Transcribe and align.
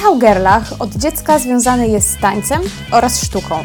Michał 0.00 0.18
Gerlach 0.18 0.72
od 0.78 0.94
dziecka 0.96 1.38
związany 1.38 1.88
jest 1.88 2.10
z 2.10 2.20
tańcem 2.20 2.60
oraz 2.90 3.22
sztuką. 3.22 3.64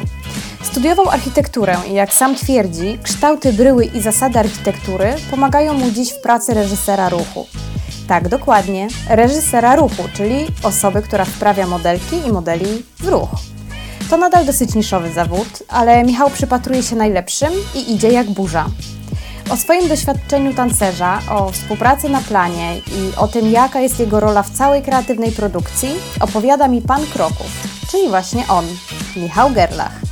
Studiował 0.63 1.09
architekturę 1.09 1.77
i 1.89 1.93
jak 1.93 2.13
sam 2.13 2.35
twierdzi, 2.35 2.99
kształty 3.03 3.53
bryły 3.53 3.85
i 3.85 4.01
zasady 4.01 4.39
architektury 4.39 5.13
pomagają 5.31 5.73
mu 5.73 5.91
dziś 5.91 6.11
w 6.11 6.21
pracy 6.21 6.53
reżysera 6.53 7.09
ruchu. 7.09 7.47
Tak, 8.07 8.27
dokładnie, 8.27 8.87
reżysera 9.09 9.75
ruchu, 9.75 10.03
czyli 10.13 10.45
osoby, 10.63 11.01
która 11.01 11.25
wprawia 11.25 11.67
modelki 11.67 12.15
i 12.27 12.31
modeli 12.31 12.83
w 12.99 13.07
ruch. 13.07 13.29
To 14.09 14.17
nadal 14.17 14.45
dosyć 14.45 14.75
niszowy 14.75 15.13
zawód, 15.13 15.63
ale 15.67 16.03
Michał 16.03 16.29
przypatruje 16.29 16.83
się 16.83 16.95
najlepszym 16.95 17.53
i 17.75 17.93
idzie 17.93 18.11
jak 18.11 18.29
burza. 18.29 18.65
O 19.49 19.57
swoim 19.57 19.87
doświadczeniu 19.87 20.53
tancerza, 20.53 21.19
o 21.29 21.51
współpracy 21.51 22.09
na 22.09 22.21
planie 22.21 22.77
i 22.77 23.15
o 23.17 23.27
tym, 23.27 23.51
jaka 23.51 23.79
jest 23.79 23.99
jego 23.99 24.19
rola 24.19 24.43
w 24.43 24.49
całej 24.49 24.81
kreatywnej 24.81 25.31
produkcji, 25.31 25.89
opowiada 26.19 26.67
mi 26.67 26.81
pan 26.81 27.05
Kroków, 27.13 27.51
czyli 27.91 28.09
właśnie 28.09 28.47
on, 28.47 28.65
Michał 29.15 29.51
Gerlach. 29.51 30.04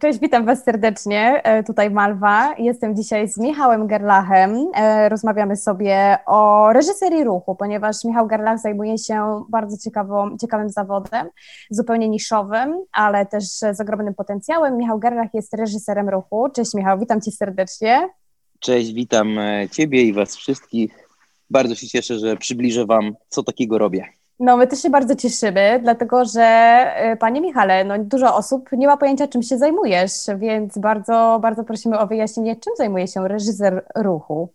Cześć, 0.00 0.18
witam 0.18 0.46
Was 0.46 0.64
serdecznie. 0.64 1.42
E, 1.44 1.62
tutaj 1.64 1.90
Malwa. 1.90 2.54
Jestem 2.58 2.96
dzisiaj 2.96 3.28
z 3.28 3.38
Michałem 3.38 3.86
Gerlachem. 3.86 4.70
E, 4.74 5.08
rozmawiamy 5.08 5.56
sobie 5.56 6.18
o 6.26 6.72
reżyserii 6.72 7.24
ruchu, 7.24 7.54
ponieważ 7.54 8.04
Michał 8.04 8.26
Gerlach 8.26 8.60
zajmuje 8.60 8.98
się 8.98 9.44
bardzo 9.50 9.76
ciekawą, 9.84 10.36
ciekawym 10.40 10.70
zawodem, 10.70 11.28
zupełnie 11.70 12.08
niszowym, 12.08 12.74
ale 12.92 13.26
też 13.26 13.44
z 13.44 13.80
ogromnym 13.80 14.14
potencjałem. 14.14 14.76
Michał 14.76 14.98
Gerlach 14.98 15.34
jest 15.34 15.54
reżyserem 15.54 16.08
ruchu. 16.08 16.48
Cześć 16.54 16.74
Michał, 16.74 16.98
witam 16.98 17.20
Cię 17.20 17.30
serdecznie. 17.30 18.08
Cześć, 18.60 18.92
witam 18.92 19.38
e, 19.38 19.68
Ciebie 19.68 20.02
i 20.02 20.12
Was 20.12 20.36
wszystkich. 20.36 21.08
Bardzo 21.50 21.74
się 21.74 21.86
cieszę, 21.86 22.18
że 22.18 22.36
przybliżę 22.36 22.86
Wam, 22.86 23.14
co 23.28 23.42
takiego 23.42 23.78
robię. 23.78 24.17
No, 24.40 24.56
my 24.56 24.66
też 24.66 24.82
się 24.82 24.90
bardzo 24.90 25.16
cieszymy, 25.16 25.80
dlatego 25.82 26.24
że, 26.24 26.86
y, 27.12 27.16
panie 27.16 27.40
Michale, 27.40 27.84
no, 27.84 27.94
dużo 27.98 28.36
osób 28.36 28.72
nie 28.72 28.86
ma 28.86 28.96
pojęcia, 28.96 29.28
czym 29.28 29.42
się 29.42 29.58
zajmujesz, 29.58 30.12
więc 30.38 30.78
bardzo, 30.78 31.38
bardzo 31.42 31.64
prosimy 31.64 31.98
o 31.98 32.06
wyjaśnienie, 32.06 32.56
czym 32.56 32.72
zajmuje 32.76 33.08
się 33.08 33.28
reżyser 33.28 33.84
ruchu. 33.96 34.48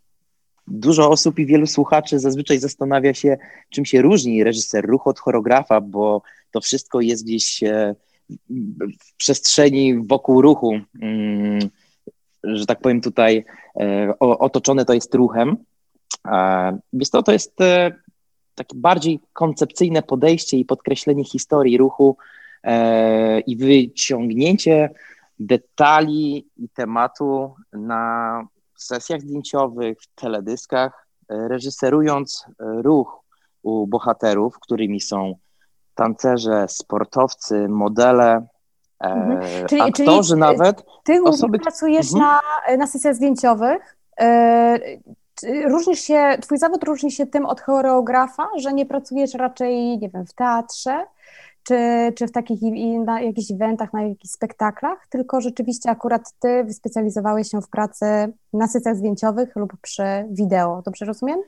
Dużo 0.67 1.09
osób 1.09 1.39
i 1.39 1.45
wielu 1.45 1.67
słuchaczy 1.67 2.19
zazwyczaj 2.19 2.59
zastanawia 2.59 3.13
się, 3.13 3.37
czym 3.69 3.85
się 3.85 4.01
różni 4.01 4.43
reżyser 4.43 4.85
ruchu 4.85 5.09
od 5.09 5.19
choreografa, 5.19 5.81
bo 5.81 6.21
to 6.51 6.61
wszystko 6.61 7.01
jest 7.01 7.25
gdzieś 7.25 7.63
e, 7.63 7.95
w 8.99 9.15
przestrzeni 9.17 10.07
wokół 10.07 10.41
ruchu, 10.41 10.79
mm, 11.01 11.59
że 12.43 12.65
tak 12.65 12.79
powiem 12.79 13.01
tutaj 13.01 13.45
e, 13.79 14.13
otoczone 14.19 14.85
to 14.85 14.93
jest 14.93 15.15
ruchem. 15.15 15.57
Więc 16.93 17.09
to, 17.09 17.23
to 17.23 17.31
jest 17.31 17.61
e, 17.61 17.91
takie 18.55 18.77
bardziej 18.77 19.19
koncepcyjne 19.33 20.01
podejście 20.01 20.57
i 20.57 20.65
podkreślenie 20.65 21.23
historii 21.23 21.77
ruchu 21.77 22.17
e, 22.63 23.39
i 23.39 23.57
wyciągnięcie 23.57 24.89
detali 25.39 26.47
i 26.57 26.69
tematu 26.69 27.53
na 27.73 28.47
sesjach 28.75 29.21
zdjęciowych, 29.21 29.97
w 30.01 30.07
teledyskach, 30.15 31.07
e, 31.29 31.47
reżyserując 31.47 32.45
ruch 32.59 33.23
u 33.63 33.87
bohaterów, 33.87 34.59
którymi 34.59 35.01
są 35.01 35.35
tancerze, 35.95 36.65
sportowcy, 36.67 37.67
modele, 37.69 38.47
e, 39.03 39.05
mhm. 39.05 39.67
czyli, 39.67 39.81
aktorzy 39.81 40.29
czyli 40.29 40.39
nawet. 40.39 40.85
Ty 41.03 41.23
osoby, 41.23 41.59
pracujesz 41.59 42.13
mhm. 42.13 42.31
na, 42.67 42.77
na 42.77 42.87
sesjach 42.87 43.15
zdjęciowych, 43.15 43.97
różnisz 45.65 45.99
się, 45.99 46.37
twój 46.41 46.57
zawód 46.57 46.83
różni 46.83 47.11
się 47.11 47.25
tym 47.25 47.45
od 47.45 47.61
choreografa, 47.61 48.47
że 48.57 48.73
nie 48.73 48.85
pracujesz 48.85 49.33
raczej, 49.33 49.97
nie 49.97 50.09
wiem, 50.09 50.25
w 50.25 50.33
teatrze, 50.33 51.05
czy, 51.63 51.77
czy 52.15 52.27
w 52.27 52.31
takich 52.31 52.59
na 53.05 53.21
jakichś 53.21 53.51
eventach, 53.51 53.93
na 53.93 54.03
jakichś 54.03 54.33
spektaklach, 54.33 55.07
tylko 55.09 55.41
rzeczywiście 55.41 55.89
akurat 55.89 56.33
ty 56.39 56.63
wyspecjalizowałeś 56.63 57.51
się 57.51 57.61
w 57.61 57.69
pracy 57.69 58.05
na 58.53 58.67
sesjach 58.67 58.95
zdjęciowych 58.95 59.55
lub 59.55 59.73
przy 59.81 60.03
wideo. 60.31 60.81
Dobrze 60.85 61.05
rozumiem? 61.05 61.39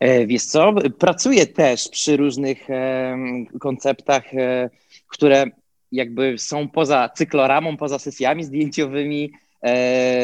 E, 0.00 0.26
wiesz 0.26 0.44
co, 0.44 0.72
pracuję 0.98 1.46
też 1.46 1.88
przy 1.88 2.16
różnych 2.16 2.68
konceptach, 3.60 4.34
e, 4.34 4.70
które 5.08 5.44
jakby 5.92 6.38
są 6.38 6.68
poza 6.68 7.08
cykloramą, 7.08 7.76
poza 7.76 7.98
sesjami 7.98 8.44
zdjęciowymi, 8.44 9.32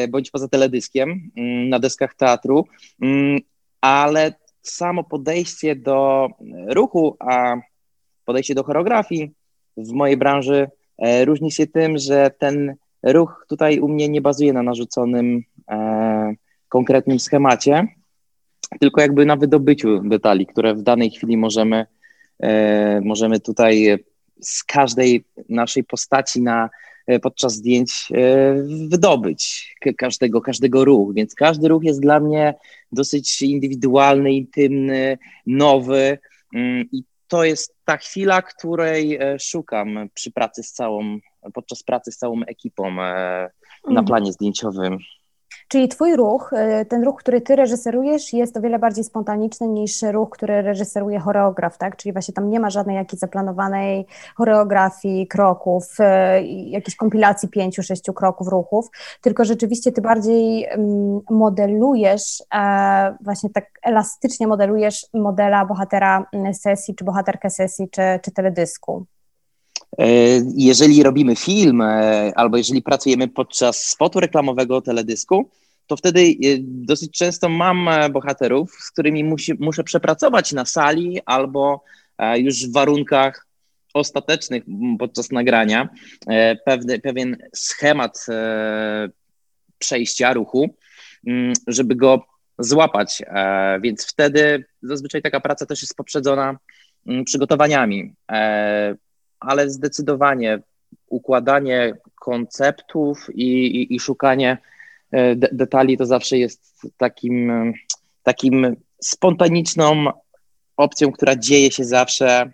bądź 0.09 0.31
poza 0.31 0.47
teledyskiem 0.47 1.31
mm, 1.37 1.69
na 1.69 1.79
deskach 1.79 2.15
teatru, 2.15 2.65
mm, 3.01 3.39
ale 3.81 4.33
samo 4.61 5.03
podejście 5.03 5.75
do 5.75 6.27
ruchu, 6.67 7.17
a 7.19 7.55
podejście 8.25 8.55
do 8.55 8.63
choreografii 8.63 9.31
w 9.77 9.91
mojej 9.91 10.17
branży 10.17 10.67
e, 10.97 11.25
różni 11.25 11.51
się 11.51 11.67
tym, 11.67 11.97
że 11.97 12.31
ten 12.39 12.75
ruch 13.03 13.45
tutaj 13.49 13.79
u 13.79 13.87
mnie 13.87 14.09
nie 14.09 14.21
bazuje 14.21 14.53
na 14.53 14.63
narzuconym 14.63 15.43
e, 15.71 16.33
konkretnym 16.69 17.19
schemacie, 17.19 17.87
tylko 18.79 19.01
jakby 19.01 19.25
na 19.25 19.35
wydobyciu 19.35 19.99
detali, 19.99 20.47
które 20.47 20.75
w 20.75 20.81
danej 20.81 21.09
chwili 21.09 21.37
możemy, 21.37 21.85
możemy 23.01 23.39
tutaj 23.39 23.97
z 24.41 24.63
każdej 24.63 25.23
naszej 25.49 25.83
postaci 25.83 26.41
na 26.41 26.65
E, 26.65 26.88
podczas 27.19 27.53
zdjęć 27.53 28.07
e, 28.13 28.53
wydobyć 28.89 29.75
każdego, 29.97 30.41
każdego 30.41 30.85
ruchu. 30.85 31.13
Więc 31.13 31.35
każdy 31.35 31.67
ruch 31.67 31.83
jest 31.83 32.01
dla 32.01 32.19
mnie 32.19 32.53
dosyć 32.91 33.41
indywidualny, 33.41 34.33
intymny, 34.33 35.17
nowy 35.47 36.17
mm, 36.55 36.85
i 36.91 37.03
to 37.27 37.43
jest 37.43 37.75
ta 37.85 37.97
chwila, 37.97 38.41
której 38.41 39.15
e, 39.15 39.39
szukam 39.39 40.09
przy 40.13 40.31
pracy 40.31 40.63
z 40.63 40.71
całą, 40.71 41.19
podczas 41.53 41.83
pracy 41.83 42.11
z 42.11 42.17
całą 42.17 42.43
ekipą 42.43 42.91
na 42.91 43.49
mhm. 43.87 44.05
planie 44.05 44.33
zdjęciowym. 44.33 44.97
Czyli 45.69 45.87
twój 45.87 46.15
ruch, 46.15 46.53
y, 46.81 46.85
ten 46.85 47.03
ruch, 47.03 47.19
który 47.19 47.41
ty 47.41 47.55
reżyserujesz, 47.55 48.33
jest 48.33 48.57
o 48.57 48.61
wiele 48.61 48.79
bardziej 48.79 49.03
spontaniczny 49.03 49.67
niż 49.67 50.01
ruch, 50.01 50.29
który 50.29 50.61
reżyseruje 50.61 51.19
choreograf, 51.19 51.77
tak? 51.77 51.95
Czyli 51.97 52.13
właśnie 52.13 52.33
tam 52.33 52.49
nie 52.49 52.59
ma 52.59 52.69
żadnej 52.69 52.95
jakiejś 52.95 53.19
zaplanowanej 53.19 54.05
choreografii, 54.35 55.27
kroków, 55.27 55.97
y, 55.99 56.43
jakiejś 56.47 56.95
kompilacji 56.95 57.49
pięciu, 57.49 57.83
sześciu 57.83 58.13
kroków, 58.13 58.47
ruchów, 58.47 58.89
tylko 59.21 59.45
rzeczywiście 59.45 59.91
ty 59.91 60.01
bardziej 60.01 60.65
mm, 60.65 61.21
modelujesz, 61.29 62.43
e, 62.55 63.17
właśnie 63.21 63.49
tak 63.49 63.65
elastycznie 63.83 64.47
modelujesz 64.47 65.05
modela 65.13 65.65
bohatera 65.65 66.25
mm, 66.33 66.53
sesji, 66.53 66.95
czy 66.95 67.05
bohaterkę 67.05 67.49
sesji, 67.49 67.89
czy, 67.89 68.01
czy 68.23 68.31
teledysku. 68.31 69.05
E, 69.97 70.07
jeżeli 70.55 71.03
robimy 71.03 71.35
film 71.35 71.81
e, 71.81 72.31
albo 72.35 72.57
jeżeli 72.57 72.81
pracujemy 72.81 73.27
podczas 73.27 73.85
spotu 73.85 74.19
reklamowego 74.19 74.81
teledysku, 74.81 75.49
to 75.87 75.97
wtedy 75.97 76.21
e, 76.21 76.33
dosyć 76.61 77.17
często 77.17 77.49
mam 77.49 77.89
bohaterów, 78.11 78.71
z 78.71 78.91
którymi 78.91 79.23
musi, 79.23 79.53
muszę 79.59 79.83
przepracować 79.83 80.53
na 80.53 80.65
sali 80.65 81.19
albo 81.25 81.83
już 82.35 82.67
w 82.67 82.73
warunkach 82.73 83.47
ostatecznych 83.93 84.63
podczas 84.99 85.31
nagrania 85.31 85.89
pewny, 86.65 86.99
pewien 86.99 87.37
schemat 87.55 88.25
przejścia 89.79 90.33
ruchu, 90.33 90.75
żeby 91.67 91.95
go 91.95 92.25
złapać. 92.57 93.23
Więc 93.81 94.07
wtedy 94.07 94.65
zazwyczaj 94.81 95.21
taka 95.21 95.39
praca 95.39 95.65
też 95.65 95.81
jest 95.81 95.95
poprzedzona 95.95 96.57
przygotowaniami 97.25 98.13
ale 99.39 99.69
zdecydowanie 99.69 100.59
układanie 101.07 101.93
konceptów 102.15 103.27
i, 103.33 103.65
i, 103.65 103.95
i 103.95 103.99
szukanie 103.99 104.57
e, 105.11 105.35
de 105.35 105.49
detali 105.51 105.97
to 105.97 106.05
zawsze 106.05 106.37
jest 106.37 106.81
takim, 106.97 107.73
takim 108.23 108.75
spontaniczną 109.01 110.05
opcją, 110.77 111.11
która 111.11 111.35
dzieje 111.35 111.71
się 111.71 111.85
zawsze 111.85 112.51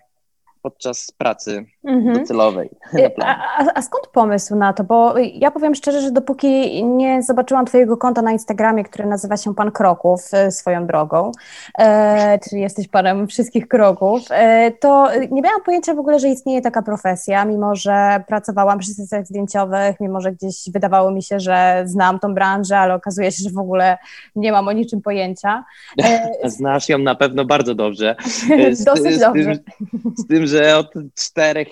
podczas 0.66 1.10
pracy 1.18 1.64
mhm. 1.84 2.18
docelowej. 2.18 2.70
A, 3.22 3.36
a, 3.58 3.74
a, 3.74 3.82
skąd 3.82 4.06
pomysł 4.06 4.56
na 4.56 4.72
to? 4.72 4.84
Bo 4.84 5.14
ja 5.18 5.50
powiem 5.50 5.74
szczerze, 5.74 6.00
że 6.00 6.10
dopóki 6.10 6.84
nie 6.84 7.22
zobaczyłam 7.22 7.66
Twojego 7.66 7.96
konta 7.96 8.22
na 8.22 8.32
Instagramie, 8.32 8.84
które 8.84 9.06
nazywa 9.06 9.36
się 9.36 9.54
Pan 9.54 9.70
Kroków 9.70 10.20
e, 10.32 10.50
swoją 10.50 10.86
drogą, 10.86 11.32
e, 11.78 12.38
czyli 12.38 12.62
jesteś 12.62 12.88
panem 12.88 13.26
wszystkich 13.26 13.68
kroków, 13.68 14.22
e, 14.30 14.70
to 14.70 15.08
nie 15.30 15.42
miałam 15.42 15.62
pojęcia 15.62 15.94
w 15.94 15.98
ogóle, 15.98 16.18
że 16.18 16.28
istnieje 16.28 16.60
taka 16.60 16.82
profesja, 16.82 17.44
mimo 17.44 17.76
że 17.76 18.24
pracowałam 18.28 18.78
przy 18.78 18.90
sesjach 18.90 19.26
zdjęciowych, 19.26 20.00
mimo 20.00 20.20
że 20.20 20.32
gdzieś 20.32 20.70
wydawało 20.72 21.10
mi 21.10 21.22
się, 21.22 21.40
że 21.40 21.82
znam 21.86 22.18
tą 22.18 22.34
branżę, 22.34 22.78
ale 22.78 22.94
okazuje 22.94 23.32
się, 23.32 23.42
że 23.44 23.50
w 23.50 23.58
ogóle 23.58 23.98
nie 24.36 24.52
mam 24.52 24.68
o 24.68 24.72
niczym 24.72 25.02
pojęcia. 25.02 25.64
E, 26.02 26.30
Znasz 26.56 26.88
ją 26.88 26.98
na 26.98 27.14
pewno 27.14 27.44
bardzo 27.44 27.74
dobrze. 27.74 28.16
Z, 28.72 28.84
Dosyć 28.84 29.14
z, 29.14 29.20
dobrze. 29.20 29.54
Z 29.54 29.64
tym, 29.64 30.12
z 30.16 30.26
tym, 30.26 30.46
że 30.46 30.55
od 30.78 30.92
czterech 31.14 31.68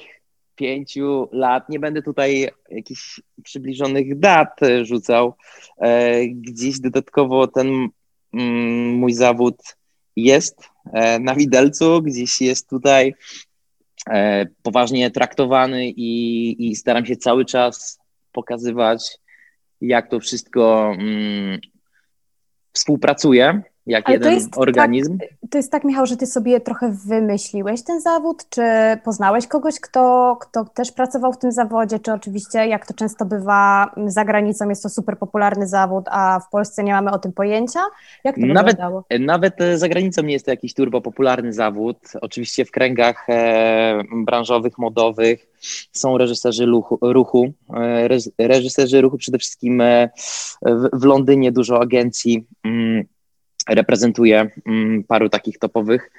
pięciu 0.55 1.29
lat, 1.33 1.69
nie 1.69 1.79
będę 1.79 2.03
tutaj 2.03 2.51
jakichś 2.71 3.21
przybliżonych 3.45 4.19
dat 4.19 4.61
rzucał, 4.83 5.37
e, 5.79 6.27
gdzieś 6.29 6.81
dodatkowo 6.81 7.47
ten 7.47 7.89
mm, 8.35 8.95
mój 8.95 9.13
zawód 9.13 9.77
jest 10.17 10.69
na 11.21 11.35
widelcu, 11.35 12.03
gdzieś 12.03 12.41
jest 12.41 12.71
tutaj 12.71 13.15
poważnie 14.63 15.11
traktowany 15.11 15.89
i, 15.89 16.71
i 16.71 16.77
staram 16.77 17.07
się 17.07 17.17
cały 17.17 17.45
czas 17.45 17.99
pokazywać, 18.33 19.19
jak 19.81 20.11
to 20.11 20.21
wszystko 20.21 20.93
mm, 20.99 21.61
współpracuje 22.73 23.63
jak 23.87 24.09
Ale 24.09 24.17
jeden 24.17 24.51
to 24.51 24.61
organizm. 24.61 25.19
Tak, 25.19 25.29
to 25.51 25.59
jest 25.59 25.73
tak, 25.73 25.85
Michał, 25.85 26.07
że 26.07 26.17
ty 26.17 26.27
sobie 26.27 26.61
trochę 26.61 26.97
wymyśliłeś 27.07 27.83
ten 27.83 28.01
zawód, 28.01 28.45
czy 28.51 28.63
poznałeś 29.05 29.47
kogoś, 29.47 29.81
kto, 29.81 30.37
kto 30.41 30.65
też 30.65 30.93
pracował 30.93 31.33
w 31.33 31.39
tym 31.39 31.53
zawodzie, 31.53 31.99
czy 31.99 32.13
oczywiście, 32.13 32.67
jak 32.67 32.87
to 32.87 32.95
często 32.95 33.25
bywa, 33.25 33.91
za 34.07 34.25
granicą 34.25 34.69
jest 34.69 34.83
to 34.83 34.89
super 34.89 35.19
popularny 35.19 35.67
zawód, 35.67 36.05
a 36.11 36.41
w 36.41 36.51
Polsce 36.51 36.85
nie 36.85 36.93
mamy 36.93 37.11
o 37.11 37.19
tym 37.19 37.33
pojęcia? 37.33 37.81
Jak 38.25 38.37
to 38.37 38.47
nawet, 38.47 38.73
wyglądało? 38.73 39.05
Nawet 39.21 39.61
e, 39.61 39.79
za 39.79 39.89
granicą 39.89 40.23
nie 40.23 40.33
jest 40.33 40.45
to 40.45 40.51
jakiś 40.51 40.75
turbo 40.75 41.01
popularny 41.01 41.53
zawód. 41.53 41.99
Oczywiście 42.21 42.65
w 42.65 42.71
kręgach 42.71 43.27
e, 43.29 44.03
branżowych, 44.25 44.79
modowych 44.79 45.47
są 45.93 46.19
reżyserzy 46.19 46.67
ruchu, 46.67 46.99
ruchu 47.03 47.53
e, 47.75 48.09
reżyserzy 48.39 49.01
ruchu 49.01 49.19
przede 49.19 49.39
wszystkim 49.39 49.81
e, 49.81 50.09
w, 50.63 50.89
w 50.93 51.05
Londynie 51.05 51.53
dużo 51.53 51.81
agencji 51.81 52.47
mm, 52.65 53.05
reprezentuje 53.69 54.51
mm, 54.67 55.05
paru 55.05 55.29
takich 55.29 55.59
topowych 55.59 56.11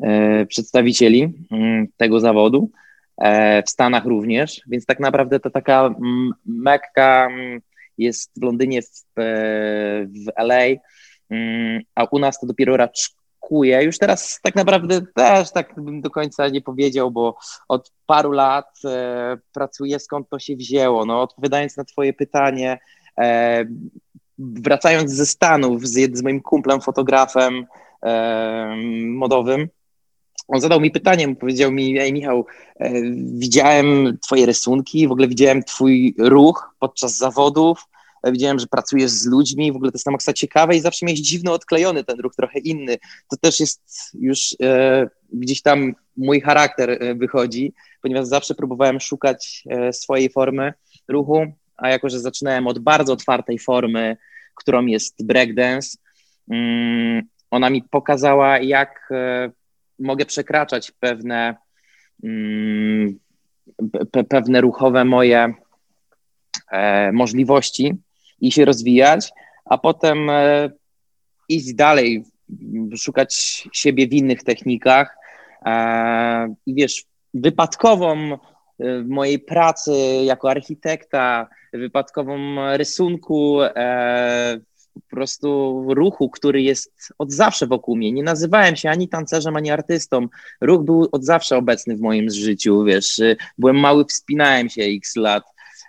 e, 0.00 0.46
przedstawicieli 0.46 1.32
mm, 1.50 1.86
tego 1.96 2.20
zawodu. 2.20 2.70
E, 3.18 3.62
w 3.62 3.70
Stanach 3.70 4.04
również, 4.04 4.60
więc 4.66 4.86
tak 4.86 5.00
naprawdę 5.00 5.40
to 5.40 5.50
taka 5.50 5.86
mm, 5.86 6.30
mekka 6.46 7.28
jest 7.98 8.30
w 8.36 8.42
Londynie, 8.42 8.82
w, 8.82 9.18
e, 9.18 9.22
w 10.06 10.26
LA, 10.36 10.64
a 11.94 12.04
u 12.04 12.18
nas 12.18 12.40
to 12.40 12.46
dopiero 12.46 12.76
raczkuje. 12.76 13.82
Już 13.82 13.98
teraz 13.98 14.40
tak 14.42 14.54
naprawdę 14.54 15.00
też 15.14 15.52
tak 15.52 15.74
bym 15.76 16.00
do 16.00 16.10
końca 16.10 16.48
nie 16.48 16.60
powiedział, 16.60 17.10
bo 17.10 17.36
od 17.68 17.92
paru 18.06 18.32
lat 18.32 18.80
pracuję, 19.52 19.98
skąd 19.98 20.28
to 20.28 20.38
się 20.38 20.56
wzięło. 20.56 21.06
No, 21.06 21.22
odpowiadając 21.22 21.76
na 21.76 21.84
Twoje 21.84 22.12
pytanie, 22.12 22.78
wracając 24.38 25.10
ze 25.10 25.26
Stanów 25.26 25.88
z, 25.88 26.16
z 26.16 26.22
moim 26.22 26.40
kumplem, 26.40 26.80
fotografem 26.80 27.66
e, 28.02 28.76
modowym, 29.06 29.68
on 30.48 30.60
zadał 30.60 30.80
mi 30.80 30.90
pytanie, 30.90 31.36
powiedział 31.36 31.72
mi, 31.72 31.98
ej 31.98 32.12
Michał, 32.12 32.46
e, 32.76 32.92
widziałem 33.14 34.18
twoje 34.22 34.46
rysunki, 34.46 35.08
w 35.08 35.12
ogóle 35.12 35.28
widziałem 35.28 35.62
twój 35.62 36.14
ruch 36.18 36.74
podczas 36.78 37.16
zawodów, 37.16 37.84
e, 38.22 38.32
widziałem, 38.32 38.58
że 38.58 38.66
pracujesz 38.66 39.10
z 39.10 39.26
ludźmi, 39.26 39.72
w 39.72 39.76
ogóle 39.76 39.92
to 39.92 39.96
jest 39.96 40.04
tam 40.04 40.34
ciekawe 40.34 40.76
i 40.76 40.80
zawsze 40.80 41.06
miałeś 41.06 41.20
dziwno 41.20 41.52
odklejony 41.52 42.04
ten 42.04 42.20
ruch, 42.20 42.34
trochę 42.34 42.58
inny. 42.58 42.96
To 43.30 43.36
też 43.36 43.60
jest 43.60 43.82
już 44.14 44.56
e, 44.62 45.08
gdzieś 45.32 45.62
tam 45.62 45.94
mój 46.16 46.40
charakter 46.40 46.90
e, 46.90 47.14
wychodzi, 47.14 47.72
ponieważ 48.02 48.26
zawsze 48.26 48.54
próbowałem 48.54 49.00
szukać 49.00 49.64
e, 49.70 49.92
swojej 49.92 50.30
formy 50.30 50.72
ruchu, 51.08 51.46
a 51.76 51.88
jako, 51.88 52.08
że 52.08 52.20
zaczynałem 52.20 52.66
od 52.66 52.78
bardzo 52.78 53.12
otwartej 53.12 53.58
formy, 53.58 54.16
którą 54.54 54.86
jest 54.86 55.26
breakdance, 55.26 55.98
mm, 56.50 57.22
ona 57.50 57.70
mi 57.70 57.82
pokazała, 57.82 58.58
jak 58.58 59.08
e, 59.10 59.50
mogę 59.98 60.26
przekraczać 60.26 60.90
pewne, 60.90 61.56
mm, 62.24 63.18
pewne 64.28 64.60
ruchowe 64.60 65.04
moje 65.04 65.54
e, 66.72 67.12
możliwości 67.12 67.94
i 68.40 68.52
się 68.52 68.64
rozwijać, 68.64 69.32
a 69.64 69.78
potem 69.78 70.30
e, 70.30 70.70
iść 71.48 71.74
dalej, 71.74 72.24
szukać 72.96 73.62
siebie 73.72 74.08
w 74.08 74.12
innych 74.12 74.42
technikach. 74.42 75.16
I 76.66 76.74
wiesz, 76.74 77.04
wypadkową 77.34 78.38
mojej 79.04 79.38
pracy 79.38 79.92
jako 80.24 80.50
architekta, 80.50 81.48
wypadkową 81.72 82.36
rysunku, 82.76 83.62
e, 83.62 84.60
po 84.94 85.00
prostu 85.16 85.80
ruchu, 85.94 86.30
który 86.30 86.62
jest 86.62 86.92
od 87.18 87.32
zawsze 87.32 87.66
wokół 87.66 87.96
mnie. 87.96 88.12
Nie 88.12 88.22
nazywałem 88.22 88.76
się 88.76 88.90
ani 88.90 89.08
tancerzem, 89.08 89.56
ani 89.56 89.70
artystą. 89.70 90.28
Ruch 90.60 90.84
był 90.84 91.08
od 91.12 91.24
zawsze 91.24 91.56
obecny 91.56 91.96
w 91.96 92.00
moim 92.00 92.30
życiu, 92.30 92.84
wiesz. 92.84 93.20
Byłem 93.58 93.76
mały, 93.76 94.04
wspinałem 94.04 94.68
się 94.68 94.82
x 94.82 95.16
lat, 95.16 95.44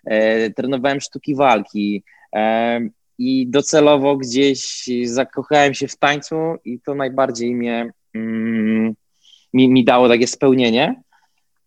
e, 0.06 0.50
trenowałem 0.50 1.02
sztuki 1.02 1.36
walki 1.36 2.04
e, 2.36 2.80
i 3.18 3.48
docelowo 3.48 4.18
gdzieś 4.18 4.90
zakochałem 5.04 5.74
się 5.74 5.88
w 5.88 5.98
tańcu 5.98 6.36
i 6.66 6.80
to 6.80 6.96
najbardziej 6.96 7.56
mnie, 7.56 7.92
mm, 8.16 8.94
mi, 9.54 9.70
mi 9.70 9.86
dało 9.86 10.10
takie 10.10 10.28
spełnienie. 10.28 11.02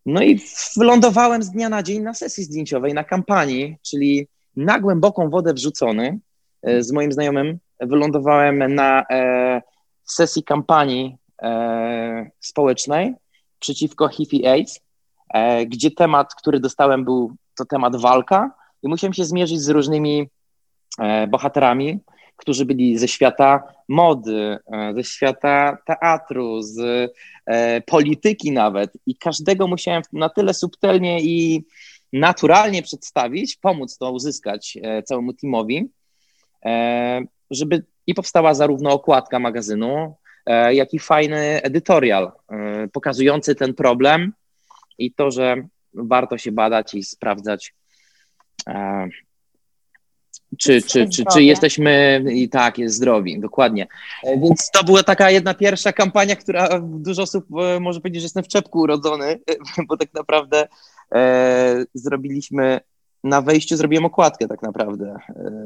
No 0.09 0.21
i 0.21 0.39
wylądowałem 0.77 1.43
z 1.43 1.51
dnia 1.51 1.69
na 1.69 1.83
dzień 1.83 2.01
na 2.01 2.13
sesji 2.13 2.43
zdjęciowej, 2.43 2.93
na 2.93 3.03
kampanii, 3.03 3.77
czyli 3.89 4.27
na 4.55 4.79
głęboką 4.79 5.29
wodę 5.29 5.53
wrzucony 5.53 6.19
e, 6.63 6.83
z 6.83 6.91
moim 6.91 7.11
znajomym. 7.11 7.59
Wylądowałem 7.79 8.75
na 8.75 9.05
e, 9.09 9.61
sesji 10.03 10.43
kampanii 10.43 11.17
e, 11.41 12.31
społecznej 12.39 13.15
przeciwko 13.59 14.07
HIV 14.07 14.37
i 14.37 14.47
AIDS, 14.47 14.79
e, 15.33 15.65
gdzie 15.65 15.91
temat, 15.91 16.35
który 16.35 16.59
dostałem, 16.59 17.05
był 17.05 17.31
to 17.57 17.65
temat 17.65 17.95
walka 17.95 18.51
i 18.83 18.87
musiałem 18.87 19.13
się 19.13 19.25
zmierzyć 19.25 19.61
z 19.61 19.69
różnymi 19.69 20.29
e, 20.99 21.27
bohaterami, 21.27 21.99
którzy 22.39 22.65
byli 22.65 22.97
ze 22.97 23.07
świata 23.07 23.63
mody, 23.87 24.57
e, 24.73 24.93
ze 24.95 25.03
świata 25.03 25.77
teatru, 25.85 26.61
z 26.61 26.79
e, 27.45 27.81
polityki 27.81 28.51
nawet. 28.51 28.93
I 29.05 29.15
każdego 29.15 29.67
musiałem 29.67 30.03
na 30.13 30.29
tyle 30.29 30.53
subtelnie 30.53 31.21
i 31.21 31.63
naturalnie 32.13 32.81
przedstawić, 32.81 33.57
pomóc 33.61 33.97
to 33.97 34.11
uzyskać 34.11 34.77
e, 34.81 35.03
całemu 35.03 35.33
teamowi, 35.33 35.89
żeby 37.51 37.85
i 38.07 38.13
powstała 38.13 38.53
zarówno 38.53 38.91
okładka 38.91 39.39
magazynu, 39.39 40.15
jak 40.71 40.93
i 40.93 40.99
fajny 40.99 41.61
editorial 41.63 42.31
pokazujący 42.93 43.55
ten 43.55 43.73
problem 43.73 44.33
i 44.97 45.11
to, 45.11 45.31
że 45.31 45.55
warto 45.93 46.37
się 46.37 46.51
badać 46.51 46.93
i 46.93 47.03
sprawdzać 47.03 47.73
czy, 50.57 50.81
czy, 50.81 51.09
czy, 51.09 51.23
czy 51.33 51.43
jesteśmy 51.43 52.23
i 52.31 52.49
tak, 52.49 52.77
jest 52.77 52.95
zdrowi, 52.95 53.39
dokładnie. 53.39 53.87
E, 54.23 54.39
więc 54.39 54.69
to 54.73 54.83
była 54.83 55.03
taka 55.03 55.31
jedna 55.31 55.53
pierwsza 55.53 55.93
kampania, 55.93 56.35
która 56.35 56.69
dużo 56.81 57.21
osób 57.21 57.45
e, 57.59 57.79
może 57.79 58.01
powiedzieć, 58.01 58.21
że 58.21 58.25
jestem 58.25 58.43
w 58.43 58.47
czepku 58.47 58.79
urodzony, 58.79 59.39
bo 59.87 59.97
tak 59.97 60.13
naprawdę 60.13 60.67
e, 61.15 61.85
zrobiliśmy 61.93 62.79
na 63.23 63.41
wejściu 63.41 63.77
zrobiłem 63.77 64.05
okładkę 64.05 64.47
tak 64.47 64.61
naprawdę. 64.61 65.15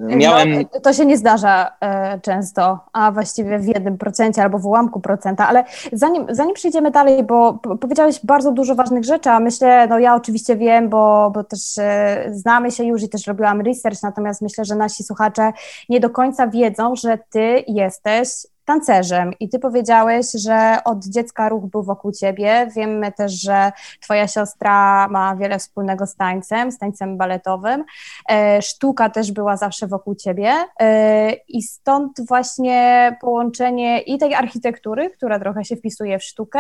E, 0.10 0.16
miałem... 0.16 0.52
No, 0.74 0.80
to 0.84 0.94
się 0.94 1.06
nie 1.06 1.18
zdarza 1.18 1.72
e, 1.82 2.20
często, 2.20 2.80
a 2.94 3.12
właściwie 3.12 3.60
w 3.60 3.68
jednym 3.68 3.98
procencie 3.98 4.44
albo 4.44 4.60
w 4.60 4.66
ułamku 4.66 5.00
procenta, 5.00 5.48
ale 5.48 5.64
zanim, 5.92 6.26
zanim 6.30 6.54
przejdziemy 6.54 6.92
dalej, 6.92 7.24
bo 7.24 7.54
powiedziałeś 7.82 8.20
bardzo 8.24 8.52
dużo 8.52 8.76
ważnych 8.76 9.04
rzeczy, 9.04 9.30
a 9.30 9.40
myślę, 9.40 9.88
no 9.88 10.00
ja 10.00 10.16
oczywiście 10.16 10.56
wiem, 10.56 10.90
bo, 10.90 11.32
bo 11.34 11.44
też 11.44 11.78
e, 11.78 12.26
znamy 12.32 12.72
się 12.72 12.84
już 12.84 13.04
i 13.04 13.10
też 13.10 13.28
robiłam 13.28 13.62
research, 13.62 14.04
natomiast 14.04 14.42
myślę, 14.42 14.66
że 14.66 14.76
nasi 14.76 15.04
słuchacze 15.04 15.52
nie 15.90 16.00
do 16.00 16.10
końca 16.10 16.48
wiedzą, 16.48 16.96
że 16.96 17.18
ty 17.30 17.64
jesteś 17.68 18.28
tancerzem 18.66 19.34
i 19.40 19.50
ty 19.50 19.60
powiedziałeś, 19.60 20.32
że 20.32 20.78
od 20.86 21.06
dziecka 21.06 21.50
ruch 21.50 21.66
był 21.66 21.84
wokół 21.84 22.12
ciebie. 22.12 22.68
Wiemy 22.76 23.12
też, 23.12 23.42
że 23.42 23.72
twoja 24.02 24.28
siostra 24.28 25.08
ma 25.08 25.36
wiele 25.36 25.60
wspólnego 25.60 26.08
z 26.08 26.16
tańcem, 26.16 26.72
z 26.72 26.78
tańcem 26.78 27.18
baletowym. 27.18 27.84
E, 28.30 28.62
sztuka 28.62 29.10
też 29.10 29.32
była 29.32 29.58
zawsze 29.58 29.88
wokół 29.88 30.16
ciebie 30.16 30.54
e, 30.80 31.32
i 31.48 31.62
stąd 31.62 32.28
właśnie 32.28 33.18
połączenie 33.22 34.02
i 34.02 34.18
tej 34.18 34.34
architektury, 34.34 35.10
która 35.10 35.40
trochę 35.40 35.66
się 35.66 35.76
wpisuje 35.76 36.20
w 36.20 36.24
sztukę 36.24 36.60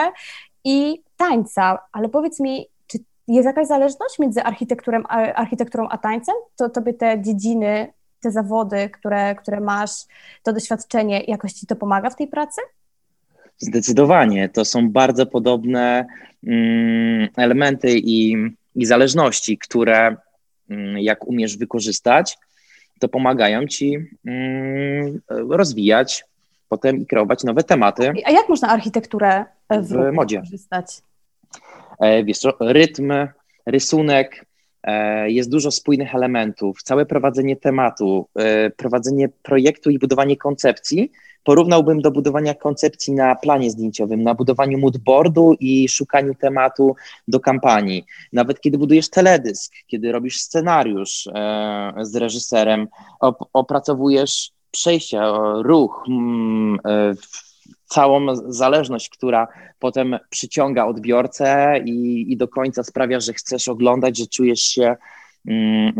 i 0.63 1.03
tańca. 1.17 1.79
Ale 1.91 2.09
powiedz 2.09 2.39
mi, 2.39 2.65
czy 2.87 2.97
jest 3.27 3.45
jakaś 3.45 3.67
zależność 3.67 4.19
między 4.19 4.43
architekturą, 4.43 5.87
a 5.89 5.97
tańcem? 5.97 6.35
To 6.55 6.69
tobie 6.69 6.93
te 6.93 7.21
dziedziny 7.21 7.93
te 8.23 8.31
zawody, 8.31 8.89
które, 8.89 9.35
które 9.35 9.59
masz, 9.59 9.91
to 10.43 10.53
doświadczenie, 10.53 11.23
jakoś 11.27 11.53
ci 11.53 11.67
to 11.67 11.75
pomaga 11.75 12.09
w 12.09 12.15
tej 12.15 12.27
pracy? 12.27 12.61
Zdecydowanie. 13.57 14.49
To 14.49 14.65
są 14.65 14.89
bardzo 14.89 15.25
podobne 15.25 16.05
mm, 16.47 17.29
elementy 17.37 17.89
i, 17.97 18.35
i 18.75 18.85
zależności, 18.85 19.57
które 19.57 20.15
mm, 20.69 20.99
jak 20.99 21.27
umiesz 21.27 21.57
wykorzystać, 21.57 22.37
to 22.99 23.09
pomagają 23.09 23.67
ci 23.67 23.97
mm, 24.25 25.21
rozwijać 25.29 26.25
potem 26.69 26.97
i 26.97 27.05
kreować 27.05 27.43
nowe 27.43 27.63
tematy. 27.63 28.13
A 28.25 28.31
jak 28.31 28.49
można 28.49 28.67
architekturę 28.67 29.45
w, 29.69 29.87
w 29.87 30.13
modzie 30.13 30.39
wykorzystać? 30.39 31.01
E, 31.99 32.23
wiesz 32.23 32.37
co, 32.37 32.53
rytm, 32.59 33.11
rysunek, 33.65 34.45
E, 34.45 34.52
jest 35.25 35.49
dużo 35.49 35.71
spójnych 35.71 36.15
elementów, 36.15 36.83
całe 36.83 37.05
prowadzenie 37.05 37.55
tematu, 37.55 38.27
e, 38.35 38.69
prowadzenie 38.69 39.29
projektu 39.29 39.89
i 39.89 39.99
budowanie 39.99 40.37
koncepcji 40.37 41.11
porównałbym 41.43 42.01
do 42.01 42.11
budowania 42.11 42.53
koncepcji 42.53 43.13
na 43.13 43.35
planie 43.35 43.71
zdjęciowym, 43.71 44.23
na 44.23 44.35
budowaniu 44.35 44.77
moodboardu 44.77 45.55
i 45.59 45.89
szukaniu 45.89 46.35
tematu 46.35 46.95
do 47.27 47.39
kampanii. 47.39 48.05
Nawet 48.33 48.61
kiedy 48.61 48.77
budujesz 48.77 49.09
teledysk, 49.09 49.73
kiedy 49.87 50.11
robisz 50.11 50.37
scenariusz 50.37 51.27
e, 51.27 51.93
z 52.01 52.15
reżyserem, 52.15 52.87
op 53.19 53.49
opracowujesz 53.53 54.51
przejścia, 54.71 55.33
ruch, 55.61 56.05
mm, 56.09 56.79
e, 56.85 57.13
całą 57.93 58.35
zależność, 58.35 59.09
która 59.09 59.47
potem 59.79 60.19
przyciąga 60.29 60.85
odbiorcę 60.85 61.79
i, 61.85 62.25
i 62.31 62.37
do 62.37 62.47
końca 62.47 62.83
sprawia, 62.83 63.19
że 63.19 63.33
chcesz 63.33 63.67
oglądać, 63.67 64.17
że 64.17 64.27
czujesz 64.27 64.61
się 64.61 64.95
mm, 65.47 65.93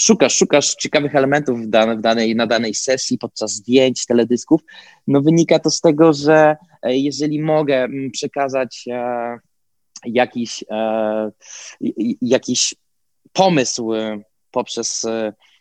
szukasz, 0.00 0.36
szukasz 0.36 0.74
ciekawych 0.74 1.14
elementów 1.14 1.62
w, 1.62 1.66
dane, 1.66 1.96
w 1.96 2.00
danej, 2.00 2.36
na 2.36 2.46
danej 2.46 2.74
sesji 2.74 3.18
podczas 3.18 3.52
zdjęć, 3.52 4.06
teledysków, 4.06 4.60
no 5.06 5.20
wynika 5.20 5.58
to 5.58 5.70
z 5.70 5.80
tego, 5.80 6.12
że 6.12 6.56
e, 6.82 6.96
jeżeli 6.96 7.42
mogę 7.42 7.84
mm, 7.84 8.10
przekazać 8.10 8.84
e, 8.90 9.38
jakiś, 10.04 10.64
e, 10.70 11.30
jakiś 12.22 12.74
pomysł 13.32 13.92
poprzez 14.50 15.06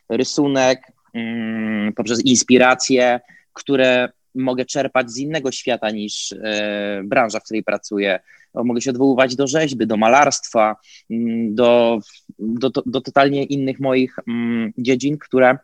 rysunek, 0.10 0.92
mm, 1.14 1.94
poprzez 1.94 2.26
inspirację, 2.26 3.20
które 3.54 4.10
mogę 4.36 4.66
czerpać 4.66 5.12
z 5.12 5.18
innego 5.18 5.52
świata 5.52 5.90
niż 5.90 6.32
e, 6.32 7.02
branża, 7.06 7.40
w 7.40 7.44
której 7.44 7.64
pracuję. 7.64 8.20
Mogę 8.54 8.82
się 8.82 8.90
odwoływać 8.90 9.36
do 9.36 9.48
rzeźby, 9.48 9.88
do 9.88 9.98
malarstwa, 9.98 10.76
mm, 11.10 11.56
do, 11.56 12.00
do, 12.40 12.70
do 12.86 13.02
totalnie 13.02 13.44
innych 13.44 13.80
moich 13.80 14.16
mm, 14.28 14.72
dziedzin, 14.78 15.18
które, 15.18 15.58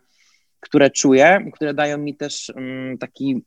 które 0.60 0.90
czuję, 0.90 1.50
które 1.54 1.74
dają 1.74 1.98
mi 1.98 2.16
też 2.16 2.52
mm, 2.56 2.98
taki 2.98 3.42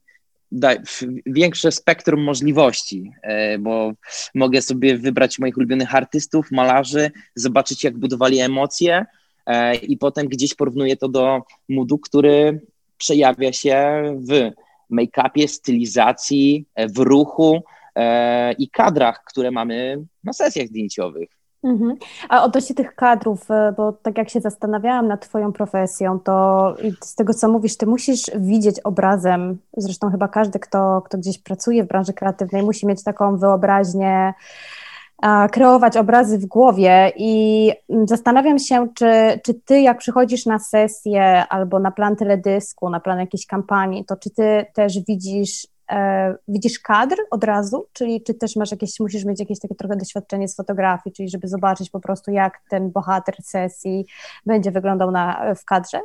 większe 1.25 1.71
spektrum 1.71 2.23
możliwości, 2.23 3.11
e, 3.23 3.59
bo 3.59 3.91
mogę 4.35 4.61
sobie 4.61 4.97
wybrać 4.97 5.39
moich 5.39 5.57
ulubionych 5.57 5.95
artystów, 5.95 6.51
malarzy, 6.51 7.11
zobaczyć 7.35 7.83
jak 7.83 7.97
budowali 7.97 8.39
emocje 8.39 9.05
e, 9.45 9.75
i 9.75 9.97
potem 9.97 10.27
gdzieś 10.27 10.55
porównuję 10.55 10.97
to 10.97 11.09
do 11.09 11.41
moodu, 11.69 11.97
który 11.97 12.61
przejawia 12.97 13.53
się 13.53 14.03
w 14.29 14.51
make-upie, 14.89 15.47
stylizacji, 15.47 16.65
e, 16.75 16.87
w 16.87 16.97
ruchu 16.97 17.63
e, 17.95 18.51
i 18.53 18.69
kadrach, 18.69 19.23
które 19.23 19.51
mamy 19.51 20.05
na 20.23 20.33
sesjach 20.33 20.67
zdjęciowych. 20.67 21.29
Mhm. 21.63 21.95
A 22.29 22.43
odnośnie 22.43 22.75
tych 22.75 22.95
kadrów, 22.95 23.51
e, 23.51 23.73
bo 23.77 23.91
tak 23.91 24.17
jak 24.17 24.29
się 24.29 24.41
zastanawiałam 24.41 25.07
nad 25.07 25.29
Twoją 25.29 25.53
profesją, 25.53 26.19
to 26.19 26.75
z 27.01 27.15
tego 27.15 27.33
co 27.33 27.49
mówisz, 27.49 27.77
Ty 27.77 27.85
musisz 27.85 28.21
widzieć 28.35 28.79
obrazem, 28.79 29.57
zresztą 29.77 30.11
chyba 30.11 30.27
każdy, 30.27 30.59
kto, 30.59 31.01
kto 31.05 31.17
gdzieś 31.17 31.37
pracuje 31.37 31.83
w 31.83 31.87
branży 31.87 32.13
kreatywnej, 32.13 32.63
musi 32.63 32.87
mieć 32.87 33.03
taką 33.03 33.37
wyobraźnię, 33.37 34.33
kreować 35.51 35.97
obrazy 35.97 36.37
w 36.37 36.45
głowie 36.45 37.11
i 37.15 37.71
zastanawiam 38.05 38.59
się, 38.59 38.87
czy, 38.95 39.39
czy 39.43 39.53
ty 39.53 39.81
jak 39.81 39.97
przychodzisz 39.97 40.45
na 40.45 40.59
sesję 40.59 41.45
albo 41.49 41.79
na 41.79 41.91
plan 41.91 42.15
teledysku, 42.15 42.89
na 42.89 42.99
plan 42.99 43.19
jakiejś 43.19 43.45
kampanii, 43.45 44.05
to 44.05 44.15
czy 44.15 44.29
ty 44.29 44.65
też 44.73 44.99
widzisz 45.07 45.67
e, 45.91 46.35
widzisz 46.47 46.79
kadr 46.79 47.15
od 47.31 47.43
razu, 47.43 47.87
czyli 47.93 48.23
czy 48.23 48.33
też 48.33 48.55
masz 48.55 48.71
jakieś, 48.71 48.99
musisz 48.99 49.25
mieć 49.25 49.39
jakieś 49.39 49.59
takie 49.59 49.75
trochę 49.75 49.95
doświadczenie 49.95 50.47
z 50.47 50.55
fotografii, 50.55 51.13
czyli 51.13 51.29
żeby 51.29 51.47
zobaczyć 51.47 51.89
po 51.89 51.99
prostu 51.99 52.31
jak 52.31 52.61
ten 52.69 52.91
bohater 52.91 53.35
sesji 53.43 54.05
będzie 54.45 54.71
wyglądał 54.71 55.11
na, 55.11 55.55
w 55.55 55.65
kadrze? 55.65 55.99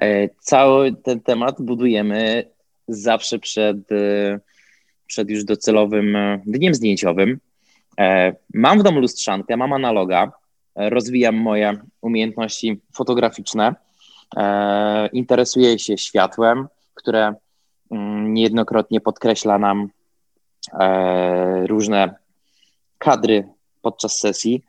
E, 0.00 0.28
cały 0.28 0.92
ten 0.92 1.20
temat 1.20 1.62
budujemy 1.62 2.50
zawsze 2.88 3.38
przed, 3.38 3.92
e, 3.92 4.40
przed 5.06 5.30
już 5.30 5.44
docelowym 5.44 6.16
e, 6.16 6.42
dniem 6.46 6.74
zdjęciowym. 6.74 7.40
E, 7.98 8.32
mam 8.54 8.78
w 8.78 8.82
domu 8.82 9.00
lustrzankę, 9.00 9.56
mam 9.56 9.72
analoga, 9.72 10.32
e, 10.76 10.90
rozwijam 10.90 11.36
moje 11.36 11.78
umiejętności 12.00 12.80
fotograficzne, 12.94 13.74
e, 14.36 15.06
interesuję 15.06 15.78
się 15.78 15.98
światłem, 15.98 16.68
które 16.94 17.34
mm, 17.90 18.34
niejednokrotnie 18.34 19.00
podkreśla 19.00 19.58
nam 19.58 19.88
różne 21.66 22.14
kadry 22.98 23.48
podczas 23.82 24.18
sesji. 24.18 24.64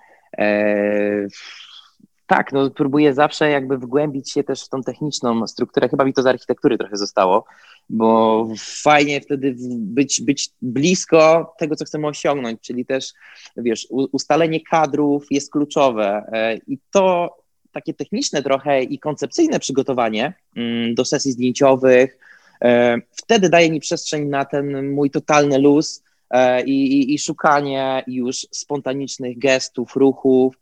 Tak, 2.28 2.54
no 2.54 2.70
próbuję 2.70 3.13
zawsze 3.13 3.50
jakby 3.50 3.78
wgłębić 3.78 4.32
się 4.32 4.44
też 4.44 4.66
w 4.66 4.70
tą 4.70 4.82
techniczną 4.82 5.48
strukturę. 5.48 5.90
Chyba 5.90 6.04
mi 6.04 6.13
to 6.13 6.22
z 6.22 6.28
architektury 6.28 6.78
trochę 6.78 6.98
zostało, 6.98 7.46
bo 7.92 8.48
fajnie 8.58 9.22
wtedy 9.22 9.56
być, 9.78 10.22
być 10.22 10.50
blisko 10.62 11.54
tego, 11.60 11.76
co 11.76 11.86
chcemy 11.86 12.08
osiągnąć, 12.08 12.62
czyli 12.62 12.86
też, 12.86 13.14
wiesz, 13.58 13.88
ustalenie 13.90 14.62
kadrów 14.62 15.26
jest 15.32 15.52
kluczowe 15.52 16.24
e, 16.34 16.58
i 16.68 16.78
to 16.92 17.38
takie 17.72 17.94
techniczne 17.94 18.44
trochę 18.44 18.84
i 18.84 19.00
koncepcyjne 19.00 19.60
przygotowanie 19.60 20.34
mm, 20.56 20.96
do 20.96 21.06
sesji 21.06 21.32
zdjęciowych, 21.32 22.18
e, 22.62 22.98
wtedy 23.12 23.50
daje 23.50 23.72
mi 23.72 23.80
przestrzeń 23.80 24.26
na 24.26 24.46
ten 24.46 24.92
mój 24.92 25.12
totalny 25.12 25.60
luz 25.60 26.04
e, 26.30 26.64
i, 26.64 26.94
i, 26.94 27.14
i 27.14 27.20
szukanie 27.20 28.04
już 28.08 28.48
spontanicznych 28.52 29.40
gestów, 29.40 29.96
ruchów, 29.96 30.56